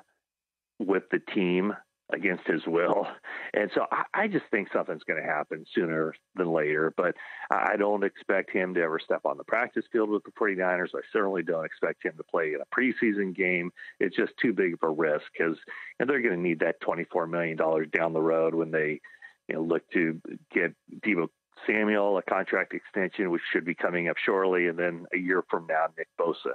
with 0.78 1.04
the 1.10 1.20
team 1.34 1.74
against 2.12 2.46
his 2.46 2.62
will. 2.66 3.06
And 3.52 3.70
so 3.74 3.86
I, 3.90 4.04
I 4.14 4.28
just 4.28 4.44
think 4.50 4.68
something's 4.72 5.02
going 5.02 5.20
to 5.20 5.28
happen 5.28 5.64
sooner 5.74 6.14
than 6.36 6.52
later. 6.52 6.92
But 6.96 7.14
I 7.50 7.76
don't 7.76 8.04
expect 8.04 8.50
him 8.50 8.74
to 8.74 8.80
ever 8.80 8.98
step 8.98 9.22
on 9.24 9.36
the 9.36 9.44
practice 9.44 9.84
field 9.92 10.10
with 10.10 10.22
the 10.24 10.30
49ers. 10.32 10.94
I 10.94 11.00
certainly 11.12 11.42
don't 11.42 11.64
expect 11.64 12.04
him 12.04 12.12
to 12.16 12.24
play 12.24 12.54
in 12.54 12.60
a 12.60 12.74
preseason 12.74 13.34
game. 13.34 13.70
It's 13.98 14.16
just 14.16 14.32
too 14.40 14.52
big 14.52 14.74
of 14.74 14.80
a 14.82 14.90
risk 14.90 15.24
because 15.36 15.56
and 15.98 16.08
they're 16.08 16.22
going 16.22 16.36
to 16.36 16.40
need 16.40 16.60
that 16.60 16.80
$24 16.80 17.28
million 17.28 17.56
down 17.56 18.12
the 18.12 18.22
road 18.22 18.54
when 18.54 18.70
they 18.70 19.00
you 19.48 19.56
know, 19.56 19.62
look 19.62 19.82
to 19.90 20.20
get 20.52 20.74
Deebo 21.04 21.28
Samuel 21.66 22.18
a 22.18 22.22
contract 22.22 22.74
extension, 22.74 23.30
which 23.30 23.42
should 23.52 23.64
be 23.64 23.74
coming 23.74 24.08
up 24.08 24.16
shortly, 24.16 24.66
and 24.66 24.78
then 24.78 25.06
a 25.12 25.18
year 25.18 25.42
from 25.50 25.66
now, 25.66 25.86
Nick 25.98 26.08
Bosa. 26.18 26.54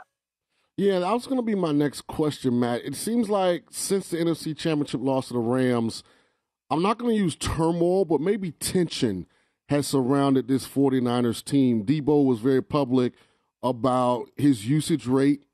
Yeah, 0.78 1.00
that 1.00 1.12
was 1.14 1.26
going 1.26 1.38
to 1.38 1.46
be 1.46 1.56
my 1.56 1.72
next 1.72 2.02
question, 2.02 2.60
Matt. 2.60 2.84
It 2.84 2.96
seems 2.96 3.30
like 3.30 3.64
since 3.70 4.10
the 4.10 4.18
NFC 4.18 4.58
Championship 4.58 5.02
loss 5.02 5.30
to 5.30 5.34
the 5.34 5.40
Rams, 5.40 6.04
I'm 6.70 6.82
not 6.82 6.98
going 6.98 7.16
to 7.16 7.22
use 7.22 7.36
turmoil, 7.38 8.04
but 8.04 8.20
maybe 8.20 8.52
tension 8.52 9.26
has 9.70 9.88
surrounded 9.88 10.48
this 10.48 10.68
49ers 10.68 11.44
team. 11.44 11.86
Deebo 11.86 12.26
was 12.26 12.40
very 12.40 12.62
public 12.62 13.14
about 13.64 14.30
his 14.36 14.68
usage 14.68 15.08
rate 15.08 15.46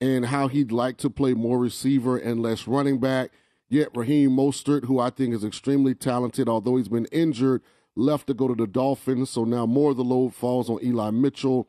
and 0.00 0.26
how 0.26 0.48
he'd 0.48 0.72
like 0.72 0.96
to 0.98 1.08
play 1.08 1.34
more 1.34 1.58
receiver 1.58 2.16
and 2.16 2.42
less 2.42 2.66
running 2.66 2.98
back. 2.98 3.30
Yet 3.68 3.96
Raheem 3.96 4.30
Mostert, 4.30 4.86
who 4.86 4.98
I 4.98 5.10
think 5.10 5.34
is 5.34 5.44
extremely 5.44 5.94
talented, 5.94 6.48
although 6.48 6.76
he's 6.76 6.88
been 6.88 7.06
injured, 7.06 7.62
left 7.94 8.26
to 8.26 8.34
go 8.34 8.48
to 8.48 8.54
the 8.54 8.66
Dolphins. 8.66 9.30
So 9.30 9.44
now 9.44 9.66
more 9.66 9.92
of 9.92 9.96
the 9.96 10.04
load 10.04 10.34
falls 10.34 10.68
on 10.68 10.82
Eli 10.82 11.10
Mitchell. 11.10 11.68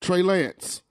Trey 0.00 0.22
Lance 0.22 0.82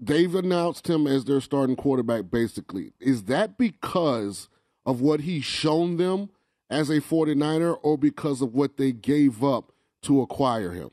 they've 0.00 0.34
announced 0.34 0.88
him 0.88 1.06
as 1.06 1.24
their 1.24 1.40
starting 1.40 1.76
quarterback 1.76 2.30
basically. 2.30 2.92
Is 3.00 3.24
that 3.24 3.58
because 3.58 4.48
of 4.86 5.00
what 5.00 5.20
he's 5.20 5.44
shown 5.44 5.96
them 5.96 6.30
as 6.70 6.88
a 6.88 7.00
49er 7.00 7.78
or 7.82 7.98
because 7.98 8.40
of 8.40 8.54
what 8.54 8.76
they 8.76 8.92
gave 8.92 9.44
up 9.44 9.72
to 10.02 10.22
acquire 10.22 10.72
him? 10.72 10.90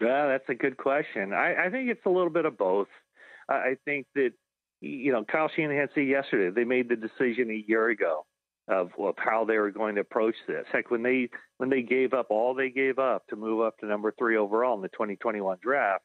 Yeah, 0.00 0.26
that's 0.28 0.48
a 0.48 0.54
good 0.54 0.76
question. 0.76 1.32
I, 1.32 1.66
I 1.66 1.70
think 1.70 1.90
it's 1.90 2.04
a 2.06 2.10
little 2.10 2.30
bit 2.30 2.44
of 2.44 2.56
both. 2.58 2.88
I 3.48 3.76
think 3.84 4.06
that, 4.14 4.32
you 4.80 5.12
know, 5.12 5.24
Kyle 5.24 5.50
Shanahan 5.54 5.88
said 5.94 6.06
yesterday 6.06 6.54
they 6.54 6.64
made 6.64 6.88
the 6.88 6.96
decision 6.96 7.50
a 7.50 7.64
year 7.66 7.88
ago 7.88 8.26
of, 8.68 8.90
of 8.98 9.14
how 9.16 9.44
they 9.44 9.58
were 9.58 9.70
going 9.70 9.94
to 9.94 10.00
approach 10.00 10.34
this. 10.48 10.64
Heck, 10.72 10.90
when 10.90 11.02
they 11.02 11.30
when 11.58 11.70
they 11.70 11.82
gave 11.82 12.12
up 12.12 12.26
all 12.30 12.54
they 12.54 12.70
gave 12.70 12.98
up 12.98 13.26
to 13.28 13.36
move 13.36 13.64
up 13.64 13.78
to 13.78 13.86
number 13.86 14.12
three 14.18 14.36
overall 14.36 14.74
in 14.74 14.82
the 14.82 14.88
2021 14.88 15.58
draft, 15.62 16.02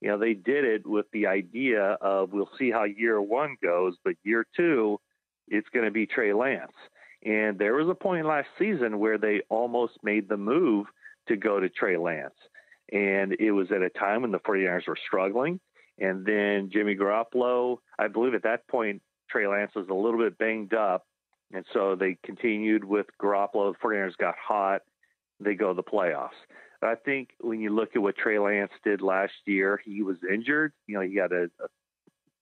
you 0.00 0.08
know, 0.08 0.18
they 0.18 0.34
did 0.34 0.64
it 0.64 0.86
with 0.86 1.06
the 1.12 1.26
idea 1.26 1.96
of 2.00 2.32
we'll 2.32 2.50
see 2.58 2.70
how 2.70 2.84
year 2.84 3.20
one 3.20 3.56
goes, 3.62 3.94
but 4.04 4.14
year 4.24 4.46
two, 4.56 5.00
it's 5.48 5.68
going 5.72 5.84
to 5.84 5.90
be 5.90 6.06
Trey 6.06 6.32
Lance. 6.32 6.72
And 7.24 7.58
there 7.58 7.74
was 7.74 7.88
a 7.88 7.94
point 7.94 8.26
last 8.26 8.48
season 8.58 8.98
where 8.98 9.18
they 9.18 9.42
almost 9.48 9.94
made 10.02 10.28
the 10.28 10.36
move 10.36 10.86
to 11.28 11.36
go 11.36 11.58
to 11.58 11.68
Trey 11.68 11.96
Lance. 11.96 12.34
And 12.92 13.34
it 13.40 13.50
was 13.50 13.72
at 13.72 13.82
a 13.82 13.90
time 13.90 14.22
when 14.22 14.32
the 14.32 14.38
49ers 14.38 14.86
were 14.86 14.98
struggling. 15.06 15.58
And 15.98 16.24
then 16.24 16.70
Jimmy 16.72 16.94
Garoppolo, 16.94 17.78
I 17.98 18.08
believe 18.08 18.34
at 18.34 18.42
that 18.42 18.68
point, 18.68 19.02
Trey 19.30 19.46
Lance 19.46 19.72
was 19.74 19.88
a 19.88 19.94
little 19.94 20.20
bit 20.20 20.38
banged 20.38 20.74
up. 20.74 21.04
And 21.52 21.64
so 21.72 21.96
they 21.96 22.18
continued 22.22 22.84
with 22.84 23.06
Garoppolo. 23.20 23.72
The 23.72 23.78
49ers 23.82 24.16
got 24.18 24.34
hot. 24.36 24.82
They 25.40 25.54
go 25.54 25.68
to 25.68 25.74
the 25.74 25.82
playoffs. 25.82 26.30
I 26.82 26.94
think 26.94 27.30
when 27.40 27.60
you 27.60 27.70
look 27.70 27.96
at 27.96 28.02
what 28.02 28.16
Trey 28.16 28.38
Lance 28.38 28.72
did 28.84 29.00
last 29.00 29.32
year, 29.44 29.80
he 29.84 30.02
was 30.02 30.16
injured. 30.30 30.72
You 30.86 30.96
know, 30.96 31.00
he 31.02 31.16
had 31.16 31.32
a, 31.32 31.44
a 31.44 31.68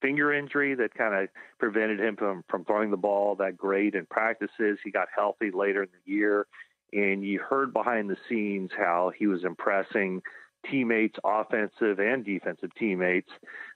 finger 0.03 0.33
injury 0.33 0.75
that 0.75 0.95
kind 0.95 1.15
of 1.15 1.29
prevented 1.59 2.01
him 2.01 2.17
from, 2.17 2.45
from 2.49 2.65
throwing 2.65 2.91
the 2.91 2.97
ball 2.97 3.37
that 3.37 3.57
great 3.57 3.95
in 3.95 4.07
practices. 4.07 4.79
He 4.85 4.91
got 4.91 5.09
healthy 5.15 5.51
later 5.51 5.85
in 5.85 5.89
the 5.93 6.13
year. 6.13 6.47
And 6.93 7.25
you 7.25 7.41
heard 7.41 7.73
behind 7.73 8.11
the 8.11 8.17
scenes 8.29 8.71
how 8.77 9.13
he 9.17 9.27
was 9.27 9.45
impressing 9.45 10.23
teammates, 10.71 11.19
offensive 11.25 11.99
and 11.99 12.25
defensive 12.25 12.71
teammates, 12.79 13.31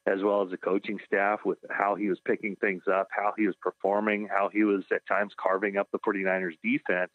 as 0.06 0.22
well 0.22 0.42
as 0.42 0.50
the 0.50 0.56
coaching 0.56 0.98
staff 1.06 1.40
with 1.44 1.58
how 1.70 1.94
he 1.94 2.08
was 2.08 2.18
picking 2.24 2.56
things 2.56 2.82
up, 2.90 3.08
how 3.10 3.32
he 3.36 3.46
was 3.46 3.56
performing, 3.60 4.28
how 4.28 4.48
he 4.52 4.64
was 4.64 4.84
at 4.92 5.06
times 5.06 5.32
carving 5.40 5.76
up 5.76 5.88
the 5.92 5.98
49ers 5.98 6.56
defense. 6.62 7.10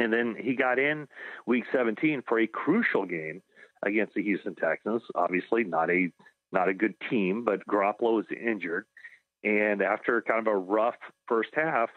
And 0.00 0.10
then 0.10 0.34
he 0.38 0.54
got 0.54 0.78
in 0.78 1.06
week 1.46 1.64
17 1.72 2.22
for 2.26 2.40
a 2.40 2.46
crucial 2.46 3.04
game 3.04 3.42
against 3.84 4.14
the 4.14 4.22
Houston 4.22 4.54
Texans. 4.54 5.02
Obviously, 5.14 5.62
not 5.62 5.90
a 5.90 6.10
not 6.52 6.70
a 6.70 6.74
good 6.74 6.94
team, 7.08 7.44
but 7.44 7.64
Garoppolo 7.66 8.16
was 8.16 8.24
injured. 8.30 8.86
And 9.44 9.82
after 9.82 10.22
kind 10.22 10.40
of 10.40 10.52
a 10.52 10.56
rough 10.56 10.96
first 11.28 11.50
half, 11.52 11.90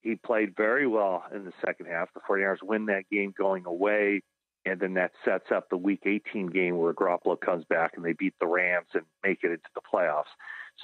he 0.00 0.16
played 0.16 0.56
very 0.56 0.86
well 0.86 1.24
in 1.32 1.44
the 1.44 1.52
second 1.64 1.86
half. 1.86 2.08
The 2.14 2.20
49ers 2.28 2.62
win 2.62 2.86
that 2.86 3.04
game 3.12 3.34
going 3.36 3.66
away. 3.66 4.22
And 4.64 4.80
then 4.80 4.94
that 4.94 5.12
sets 5.24 5.52
up 5.54 5.68
the 5.68 5.76
week 5.76 6.02
18 6.04 6.48
game 6.48 6.78
where 6.78 6.92
Garoppolo 6.94 7.38
comes 7.38 7.64
back 7.66 7.92
and 7.96 8.04
they 8.04 8.14
beat 8.14 8.34
the 8.40 8.46
Rams 8.46 8.88
and 8.94 9.04
make 9.22 9.40
it 9.44 9.52
into 9.52 9.68
the 9.74 9.80
playoffs. 9.80 10.24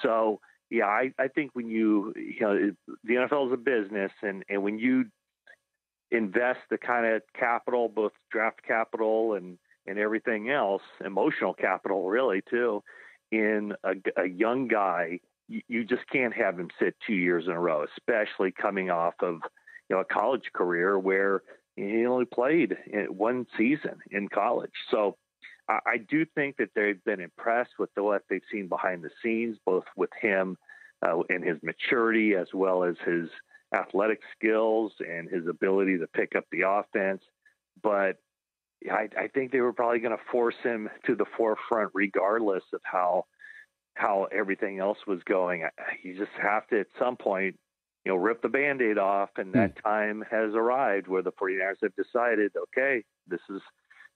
So, 0.03 0.41
yeah, 0.71 0.87
I, 0.87 1.13
I 1.19 1.29
think 1.29 1.51
when 1.55 1.69
you, 1.69 2.13
you 2.15 2.41
know, 2.41 2.71
the 3.05 3.15
NFL 3.15 3.49
is 3.49 3.53
a 3.55 3.57
business, 3.57 4.13
and, 4.23 4.45
and 4.49 4.63
when 4.63 4.79
you 4.79 5.07
invest 6.13 6.61
the 6.71 6.79
kind 6.79 7.07
of 7.07 7.23
capital, 7.39 7.89
both 7.89 8.13
draft 8.31 8.61
capital 8.67 9.35
and 9.35 9.59
and 9.87 9.99
everything 9.99 10.49
else, 10.49 10.83
emotional 11.05 11.53
capital 11.53 12.09
really 12.09 12.41
too, 12.49 12.85
in 13.33 13.73
a, 13.83 13.95
a 14.17 14.29
young 14.29 14.69
guy. 14.69 15.19
You, 15.49 15.61
you 15.67 15.85
just 15.85 16.03
can't 16.13 16.33
have 16.35 16.59
him 16.59 16.69
sit 16.79 16.95
two 17.05 17.15
years 17.15 17.47
in 17.47 17.53
a 17.53 17.59
row, 17.59 17.85
especially 17.97 18.53
coming 18.53 18.91
off 18.91 19.15
of 19.21 19.41
you 19.89 19.97
know 19.97 20.01
a 20.01 20.05
college 20.05 20.51
career 20.55 20.99
where 20.99 21.43
he 21.77 22.07
only 22.07 22.27
played 22.27 22.77
one 23.09 23.47
season 23.57 23.99
in 24.11 24.29
college. 24.29 24.71
So 24.91 25.17
I, 25.69 25.79
I 25.87 25.97
do 25.97 26.25
think 26.35 26.59
that 26.59 26.71
they've 26.75 27.03
been 27.05 27.21
impressed 27.21 27.73
with 27.79 27.93
the, 27.95 28.03
what 28.03 28.23
they've 28.29 28.43
seen 28.53 28.69
behind 28.69 29.03
the 29.03 29.11
scenes, 29.23 29.57
both 29.65 29.85
with 29.97 30.11
him 30.21 30.59
uh, 31.05 31.21
and 31.29 31.43
his 31.43 31.59
maturity 31.63 32.35
as 32.35 32.49
well 32.53 32.85
as 32.85 32.97
his 33.05 33.29
athletic 33.75 34.21
skills 34.37 34.93
and 35.01 35.29
his 35.29 35.47
ability 35.49 35.99
to 35.99 36.07
pick 36.07 36.35
up 36.37 36.45
the 36.53 36.63
offense. 36.63 37.23
But 37.83 38.19
I, 38.91 39.09
I 39.19 39.29
think 39.29 39.53
they 39.53 39.61
were 39.61 39.73
probably 39.73 40.01
going 40.01 40.17
to 40.17 40.25
force 40.31 40.55
him 40.63 40.89
to 41.07 41.15
the 41.15 41.27
forefront, 41.37 41.91
regardless 41.95 42.65
of 42.73 42.81
how 42.85 43.27
how 43.95 44.27
everything 44.33 44.79
else 44.79 44.99
was 45.07 45.21
going. 45.25 45.65
You 46.03 46.17
just 46.17 46.33
have 46.41 46.67
to, 46.69 46.81
at 46.81 46.87
some 46.99 47.17
point, 47.17 47.59
you 48.05 48.13
know, 48.13 48.17
rip 48.17 48.41
the 48.41 48.49
band-aid 48.49 48.97
off, 48.99 49.31
and 49.37 49.53
that 49.53 49.77
mm. 49.77 49.83
time 49.83 50.25
has 50.31 50.55
arrived 50.55 51.09
where 51.09 51.23
the 51.23 51.33
49ers 51.33 51.77
have 51.83 51.95
decided, 51.95 52.53
okay, 52.57 53.05
this 53.29 53.41
is 53.51 53.61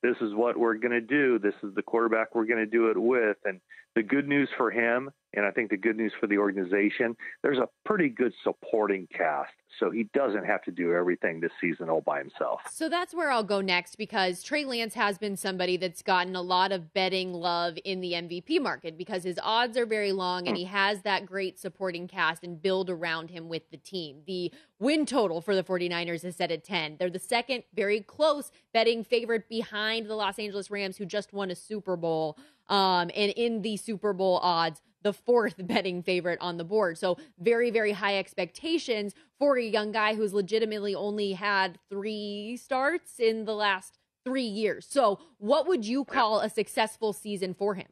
this 0.03 0.17
is 0.21 0.35
what 0.35 0.57
we're 0.57 0.75
going 0.75 0.93
to 0.93 1.01
do. 1.01 1.39
This 1.39 1.55
is 1.63 1.75
the 1.75 1.83
quarterback 1.83 2.35
we're 2.35 2.47
going 2.47 2.65
to 2.65 2.67
do 2.67 2.91
it 2.91 2.99
with. 2.99 3.39
And 3.45 3.61
the 3.95 4.03
good 4.03 4.29
news 4.29 4.49
for 4.57 4.71
him, 4.71 5.11
and 5.37 5.45
I 5.45 5.51
think 5.51 5.70
the 5.70 5.76
good 5.76 5.97
news 5.97 6.12
for 6.18 6.26
the 6.26 6.39
organization, 6.39 7.14
there's 7.43 7.59
a 7.59 7.68
pretty 7.84 8.09
good 8.09 8.32
supporting 8.43 9.07
cast. 9.14 9.53
So 9.78 9.91
he 9.91 10.05
doesn't 10.14 10.47
have 10.47 10.62
to 10.62 10.70
do 10.70 10.95
everything 10.95 11.41
this 11.41 11.53
season 11.61 11.91
all 11.91 12.01
by 12.01 12.18
himself. 12.18 12.62
So 12.70 12.89
that's 12.89 13.14
where 13.14 13.30
I'll 13.30 13.45
go 13.45 13.61
next 13.61 13.97
because 13.97 14.43
Trey 14.43 14.64
Lance 14.64 14.95
has 14.95 15.18
been 15.18 15.37
somebody 15.37 15.76
that's 15.76 16.01
gotten 16.01 16.34
a 16.34 16.41
lot 16.41 16.72
of 16.72 16.95
betting 16.95 17.34
love 17.34 17.76
in 17.84 18.01
the 18.01 18.12
MVP 18.12 18.59
market 18.62 18.97
because 18.97 19.22
his 19.22 19.39
odds 19.43 19.76
are 19.76 19.84
very 19.84 20.12
long 20.12 20.49
and 20.49 20.57
he 20.57 20.64
has 20.64 21.03
that 21.03 21.26
great 21.26 21.59
supporting 21.59 22.09
cast 22.09 22.43
and 22.43 22.62
build 22.62 22.89
around 22.89 23.28
him 23.28 23.51
with 23.51 23.70
the 23.70 23.76
team. 23.76 24.22
The 24.26 24.51
win 24.78 25.05
total 25.05 25.43
for 25.43 25.55
the 25.55 25.62
49ers 25.62 26.24
is 26.24 26.37
set 26.37 26.51
at 26.51 26.64
10. 26.64 26.97
They're 26.99 27.11
the 27.11 27.18
second 27.18 27.64
very 27.74 28.01
close 28.01 28.51
betting 28.72 29.05
favorite 29.05 29.47
behind 29.49 30.07
the 30.07 30.14
Los 30.14 30.39
Angeles 30.39 30.70
Rams, 30.70 30.97
who 30.97 31.05
just 31.05 31.34
won 31.34 31.51
a 31.51 31.55
Super 31.55 31.97
Bowl. 31.97 32.39
Um, 32.68 33.11
and 33.14 33.32
in 33.32 33.62
the 33.62 33.76
Super 33.76 34.12
Bowl 34.12 34.39
odds, 34.43 34.80
the 35.07 35.13
fourth 35.13 35.55
betting 35.67 36.03
favorite 36.03 36.39
on 36.41 36.57
the 36.57 36.65
board. 36.65 36.99
So 36.99 37.17
very, 37.39 37.71
very 37.71 37.93
high 37.93 38.19
expectations 38.19 39.15
for 39.39 39.57
a 39.57 39.63
young 39.63 39.93
guy 39.93 40.17
who's 40.17 40.35
legitimately 40.35 40.95
only 40.95 41.33
had 41.33 41.79
three 41.89 42.59
starts 42.61 43.21
in 43.21 43.45
the 43.45 43.55
last 43.55 43.99
three 44.25 44.43
years. 44.43 44.85
So 44.89 45.21
what 45.39 45.69
would 45.69 45.85
you 45.85 46.05
call 46.05 46.41
a 46.41 46.51
successful 46.51 47.13
season 47.13 47.55
for 47.55 47.75
him? 47.75 47.87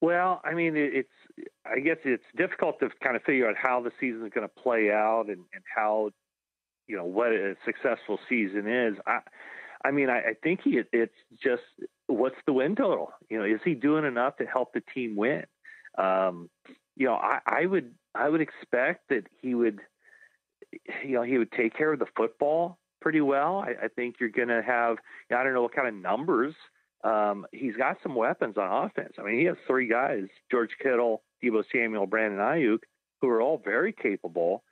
Well, 0.00 0.40
I 0.44 0.54
mean, 0.54 0.74
it's 0.76 1.08
I 1.66 1.80
guess 1.80 1.98
it's 2.04 2.24
difficult 2.36 2.78
to 2.80 2.88
kind 3.02 3.16
of 3.16 3.22
figure 3.22 3.48
out 3.48 3.56
how 3.60 3.82
the 3.82 3.90
season 4.00 4.24
is 4.24 4.32
going 4.32 4.48
to 4.48 4.62
play 4.62 4.90
out 4.90 5.24
and, 5.26 5.44
and 5.52 5.62
how 5.74 6.10
you 6.86 6.96
know 6.96 7.04
what 7.04 7.32
a 7.32 7.56
successful 7.64 8.18
season 8.28 8.68
is. 8.68 8.94
I 9.06 9.18
I 9.84 9.90
mean, 9.90 10.10
I, 10.10 10.18
I 10.18 10.34
think 10.42 10.60
he 10.62 10.80
it's 10.92 11.14
just 11.42 11.62
what's 12.06 12.36
the 12.46 12.52
win 12.52 12.76
total? 12.76 13.12
You 13.30 13.38
know, 13.38 13.44
is 13.44 13.60
he 13.64 13.74
doing 13.74 14.04
enough 14.04 14.36
to 14.36 14.46
help 14.46 14.72
the 14.72 14.82
team 14.94 15.16
win? 15.16 15.44
Um, 15.98 16.50
you 16.96 17.06
know, 17.06 17.14
I, 17.14 17.40
I 17.46 17.66
would 17.66 17.94
I 18.14 18.28
would 18.28 18.40
expect 18.40 19.08
that 19.10 19.24
he 19.40 19.54
would, 19.54 19.80
you 21.04 21.14
know, 21.14 21.22
he 21.22 21.38
would 21.38 21.52
take 21.52 21.76
care 21.76 21.92
of 21.92 21.98
the 21.98 22.06
football 22.16 22.78
pretty 23.00 23.20
well. 23.20 23.58
I, 23.58 23.84
I 23.84 23.88
think 23.88 24.16
you're 24.18 24.30
going 24.30 24.48
to 24.48 24.62
have 24.62 24.96
I 25.30 25.42
don't 25.42 25.54
know 25.54 25.62
what 25.62 25.74
kind 25.74 25.88
of 25.88 25.94
numbers. 25.94 26.54
Um, 27.04 27.46
he's 27.52 27.76
got 27.76 27.98
some 28.02 28.14
weapons 28.14 28.56
on 28.56 28.86
offense. 28.86 29.12
I 29.18 29.22
mean, 29.22 29.38
he 29.38 29.44
has 29.44 29.56
three 29.66 29.88
guys: 29.88 30.24
George 30.50 30.70
Kittle, 30.82 31.22
Deebo 31.42 31.62
Samuel, 31.72 32.06
Brandon 32.06 32.40
Aiyuk, 32.40 32.80
who 33.20 33.28
are 33.28 33.40
all 33.40 33.60
very 33.64 33.92
capable 33.92 34.64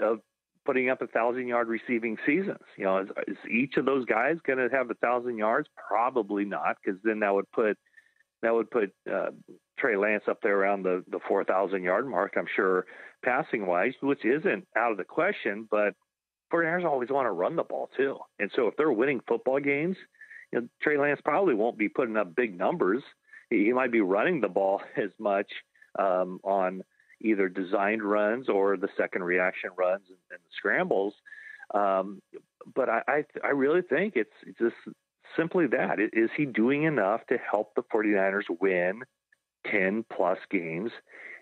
of 0.00 0.20
putting 0.68 0.90
up 0.90 1.00
a 1.00 1.06
thousand 1.06 1.48
yard 1.48 1.66
receiving 1.66 2.18
seasons. 2.26 2.58
You 2.76 2.84
know, 2.84 2.98
is, 2.98 3.08
is 3.26 3.36
each 3.50 3.78
of 3.78 3.86
those 3.86 4.04
guys 4.04 4.36
going 4.46 4.58
to 4.58 4.68
have 4.70 4.90
a 4.90 4.94
thousand 4.94 5.38
yards? 5.38 5.66
Probably 5.88 6.44
not, 6.44 6.76
because 6.84 7.00
then 7.02 7.20
that 7.20 7.32
would 7.32 7.50
put 7.52 7.78
that 8.42 8.52
would 8.52 8.70
put 8.70 8.92
uh, 9.10 9.30
Trey 9.78 9.96
Lance 9.96 10.24
up 10.28 10.40
there 10.42 10.58
around 10.58 10.82
the 10.82 11.02
the 11.10 11.20
four 11.26 11.42
thousand 11.42 11.84
yard 11.84 12.06
mark. 12.06 12.34
I'm 12.36 12.46
sure 12.54 12.84
passing 13.24 13.66
wise, 13.66 13.94
which 14.02 14.26
isn't 14.26 14.68
out 14.76 14.92
of 14.92 14.98
the 14.98 15.04
question, 15.04 15.66
but 15.70 15.94
49ers 16.52 16.84
always 16.84 17.08
want 17.08 17.24
to 17.24 17.32
run 17.32 17.56
the 17.56 17.62
ball 17.62 17.88
too. 17.96 18.18
And 18.38 18.50
so 18.54 18.66
if 18.66 18.76
they're 18.76 18.92
winning 18.92 19.20
football 19.26 19.60
games, 19.60 19.96
you 20.52 20.60
know, 20.60 20.68
Trey 20.82 20.98
Lance 20.98 21.20
probably 21.24 21.54
won't 21.54 21.78
be 21.78 21.88
putting 21.88 22.18
up 22.18 22.36
big 22.36 22.56
numbers. 22.56 23.02
He, 23.48 23.64
he 23.64 23.72
might 23.72 23.90
be 23.90 24.02
running 24.02 24.42
the 24.42 24.48
ball 24.48 24.82
as 25.02 25.10
much 25.18 25.50
um, 25.98 26.40
on 26.44 26.82
either 27.20 27.48
designed 27.48 28.02
runs 28.02 28.48
or 28.48 28.76
the 28.76 28.88
second 28.96 29.24
reaction 29.24 29.70
runs 29.76 30.04
and, 30.08 30.18
and 30.30 30.40
scrambles. 30.56 31.14
Um, 31.74 32.22
but 32.74 32.88
I, 32.88 33.02
I, 33.08 33.24
I 33.44 33.48
really 33.48 33.82
think 33.82 34.14
it's 34.16 34.30
just 34.58 34.74
simply 35.36 35.66
that. 35.68 35.98
Is 36.00 36.30
he 36.36 36.46
doing 36.46 36.84
enough 36.84 37.20
to 37.28 37.36
help 37.38 37.74
the 37.74 37.82
49ers 37.82 38.44
win 38.60 39.02
10 39.70 40.04
plus 40.14 40.38
games 40.50 40.90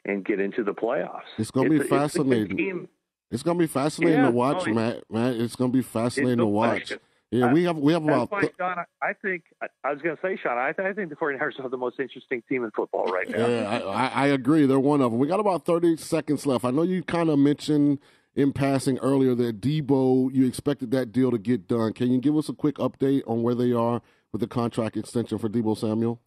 and 0.05 0.25
get 0.25 0.41
into 0.41 0.65
the 0.65 0.75
playoffs? 0.75 1.23
It's 1.39 1.51
going 1.51 1.71
to 1.71 1.79
be 1.79 1.87
fascinating. 1.87 2.89
It's 3.31 3.43
going 3.43 3.59
to 3.59 3.63
be 3.63 3.67
fascinating 3.67 4.21
Yeah, 4.21 4.27
to 4.27 4.31
watch, 4.31 4.67
no, 4.67 4.75
Matt. 4.75 5.03
Matt, 5.11 5.35
it's 5.37 5.57
going 5.57 5.73
to 5.73 5.77
be 5.77 5.83
fascinating 5.83 6.39
to 6.39 6.47
watch. 6.47 6.89
question. 6.89 6.99
Yeah, 7.31 7.47
Uh, 7.47 7.53
we 7.53 7.65
have 7.65 7.77
we 7.77 7.93
have 7.93 8.05
about 8.05 8.31
why, 8.31 8.49
Sean, 8.57 8.77
I 9.03 9.13
think 9.15 9.45
I, 9.83 9.93
was 9.93 10.01
going 10.01 10.17
to 10.17 10.23
say, 10.23 10.39
Sean, 10.41 10.59
I, 10.59 10.69
I 10.69 10.93
think 10.93 11.11
the 11.11 11.17
49ers 11.17 11.59
are 11.59 11.69
the 11.69 11.77
most 11.77 11.99
interesting 11.99 12.43
team 12.49 12.65
in 12.65 12.71
football 12.71 13.07
right 13.07 13.29
now. 13.29 13.47
Yeah, 13.47 13.69
I, 13.69 13.79
I, 13.79 14.07
I 14.07 14.27
agree. 14.29 14.65
They're 14.67 14.79
one 14.79 15.01
of 15.01 15.11
them. 15.11 15.19
We 15.19 15.27
got 15.27 15.41
about 15.41 15.65
30 15.65 15.97
seconds 15.97 16.47
left. 16.47 16.65
I 16.65 16.71
know 16.71 16.83
you 16.83 17.03
kind 17.03 17.29
of 17.29 17.39
mentioned 17.39 17.99
in 18.37 18.53
passing 18.53 18.99
earlier 18.99 19.35
that 19.35 19.61
Deebo, 19.61 20.33
you 20.33 20.47
expected 20.47 20.93
that 20.93 21.11
deal 21.11 21.31
to 21.31 21.39
get 21.39 21.67
done. 21.67 21.95
Can 21.95 22.13
you 22.13 22.21
give 22.21 22.37
us 22.37 22.49
a 22.49 22.53
quick 22.53 22.77
update 22.77 23.23
on 23.27 23.43
where 23.43 23.55
they 23.55 23.73
are 23.73 24.03
with 24.31 24.41
the 24.41 24.47
contract 24.47 24.97
extension 24.97 25.39
for 25.39 25.49
Deebo 25.49 25.77
Samuel? 25.77 26.21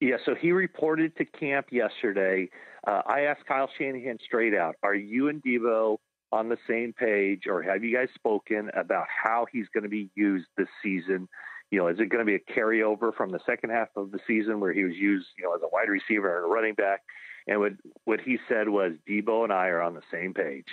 Yeah, 0.00 0.16
so 0.26 0.34
he 0.34 0.52
reported 0.52 1.16
to 1.16 1.24
camp 1.24 1.68
yesterday. 1.72 2.50
Uh, 2.86 3.00
I 3.06 3.20
asked 3.22 3.46
Kyle 3.46 3.70
Shanahan 3.78 4.18
straight 4.22 4.54
out, 4.54 4.74
are 4.82 4.94
you 4.94 5.28
and 5.28 5.42
Deebo 5.42 5.98
on 6.36 6.48
the 6.48 6.58
same 6.68 6.92
page 6.92 7.44
or 7.48 7.62
have 7.62 7.82
you 7.82 7.96
guys 7.96 8.08
spoken 8.14 8.70
about 8.74 9.06
how 9.08 9.46
he's 9.50 9.66
going 9.72 9.84
to 9.84 9.90
be 9.90 10.10
used 10.14 10.46
this 10.56 10.68
season? 10.82 11.28
You 11.70 11.78
know, 11.78 11.88
is 11.88 11.98
it 11.98 12.10
going 12.10 12.24
to 12.24 12.30
be 12.30 12.36
a 12.36 12.52
carryover 12.52 13.12
from 13.14 13.30
the 13.30 13.40
second 13.44 13.70
half 13.70 13.88
of 13.96 14.12
the 14.12 14.20
season 14.26 14.60
where 14.60 14.72
he 14.72 14.84
was 14.84 14.94
used, 14.94 15.26
you 15.36 15.44
know, 15.44 15.54
as 15.54 15.62
a 15.62 15.68
wide 15.72 15.88
receiver 15.88 16.36
and 16.36 16.44
a 16.44 16.48
running 16.48 16.74
back? 16.74 17.00
And 17.48 17.60
what 17.60 17.72
what 18.04 18.20
he 18.20 18.38
said 18.48 18.68
was 18.68 18.92
Deebo 19.08 19.44
and 19.44 19.52
I 19.52 19.68
are 19.68 19.82
on 19.82 19.94
the 19.94 20.02
same 20.12 20.34
page. 20.34 20.66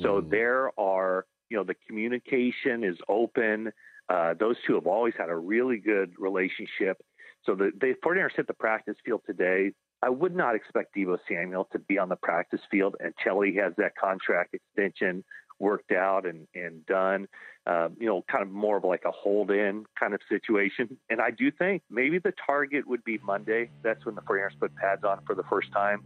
So 0.00 0.20
there 0.20 0.70
are, 0.78 1.26
you 1.48 1.56
know, 1.56 1.64
the 1.64 1.74
communication 1.86 2.84
is 2.84 2.96
open. 3.08 3.72
Uh, 4.08 4.34
those 4.38 4.56
two 4.66 4.74
have 4.74 4.86
always 4.86 5.14
had 5.18 5.28
a 5.28 5.36
really 5.36 5.78
good 5.78 6.12
relationship. 6.18 7.02
So 7.46 7.54
the, 7.54 7.70
the 7.80 7.94
49ers 8.04 8.36
hit 8.36 8.46
the 8.46 8.54
practice 8.54 8.96
field 9.04 9.22
today. 9.26 9.72
I 10.02 10.08
would 10.08 10.34
not 10.34 10.54
expect 10.54 10.94
Deebo 10.94 11.18
Samuel 11.28 11.68
to 11.72 11.78
be 11.78 11.98
on 11.98 12.08
the 12.08 12.16
practice 12.16 12.60
field 12.70 12.96
until 13.00 13.40
he 13.42 13.56
has 13.56 13.72
that 13.76 13.92
contract 13.96 14.54
extension 14.54 15.24
worked 15.58 15.92
out 15.92 16.26
and, 16.26 16.46
and 16.54 16.84
done. 16.86 17.28
Uh, 17.66 17.90
you 17.98 18.06
know, 18.06 18.24
kind 18.30 18.42
of 18.42 18.50
more 18.50 18.78
of 18.78 18.84
like 18.84 19.02
a 19.04 19.10
hold 19.10 19.50
in 19.50 19.84
kind 19.98 20.14
of 20.14 20.20
situation. 20.28 20.96
And 21.10 21.20
I 21.20 21.30
do 21.30 21.50
think 21.50 21.82
maybe 21.90 22.18
the 22.18 22.32
target 22.46 22.86
would 22.88 23.04
be 23.04 23.18
Monday. 23.18 23.68
That's 23.82 24.04
when 24.06 24.14
the 24.14 24.22
49ers 24.22 24.58
put 24.58 24.74
pads 24.76 25.04
on 25.04 25.20
for 25.26 25.34
the 25.34 25.42
first 25.44 25.70
time. 25.72 26.02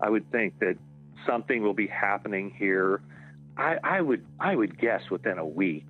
I 0.00 0.08
would 0.08 0.30
think 0.30 0.58
that 0.60 0.76
something 1.26 1.62
will 1.62 1.74
be 1.74 1.88
happening 1.88 2.54
here. 2.56 3.02
I, 3.56 3.76
I 3.82 4.00
would 4.00 4.24
I 4.40 4.54
would 4.54 4.78
guess 4.78 5.02
within 5.10 5.38
a 5.38 5.46
week 5.46 5.88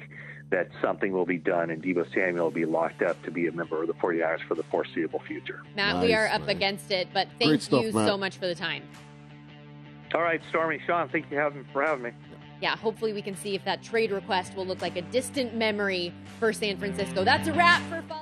that 0.53 0.68
something 0.82 1.12
will 1.12 1.24
be 1.24 1.38
done 1.38 1.70
and 1.70 1.82
Deebo 1.82 2.07
Samuel 2.14 2.44
will 2.44 2.50
be 2.50 2.66
locked 2.66 3.03
up 3.03 3.20
to 3.24 3.30
be 3.30 3.48
a 3.48 3.53
member 3.53 3.80
of 3.80 3.88
the 3.88 3.94
49ers 3.94 4.46
for 4.46 4.55
the 4.55 4.62
foreseeable 4.64 5.20
future. 5.20 5.62
Matt, 5.74 6.03
we 6.03 6.14
are 6.14 6.28
up 6.28 6.46
against 6.46 6.92
it, 6.92 7.09
but 7.12 7.26
thank 7.38 7.68
Great 7.68 7.86
you 7.86 7.92
Matt. 7.92 8.07
so 8.07 8.16
much 8.16 8.36
for 8.36 8.46
the 8.46 8.55
time. 8.55 8.84
All 10.14 10.20
right, 10.20 10.42
Stormy, 10.50 10.78
Sean, 10.86 11.09
thank 11.09 11.30
you 11.30 11.64
for 11.72 11.82
having 11.82 12.03
me. 12.05 12.11
Yeah, 12.61 12.76
hopefully 12.76 13.14
we 13.14 13.22
can 13.22 13.34
see 13.34 13.55
if 13.55 13.64
that 13.64 13.82
trade 13.82 14.12
request 14.12 14.55
will 14.55 14.66
look 14.66 14.82
like 14.82 14.96
a 14.96 15.03
distant 15.03 15.57
memory 15.57 16.12
for 16.38 16.53
San 16.53 16.76
Francisco. 16.76 17.24
That's 17.24 17.48
a 17.48 17.53
wrap 17.55 17.82
for 17.88 18.03
Follow 18.03 18.20
the 18.20 18.21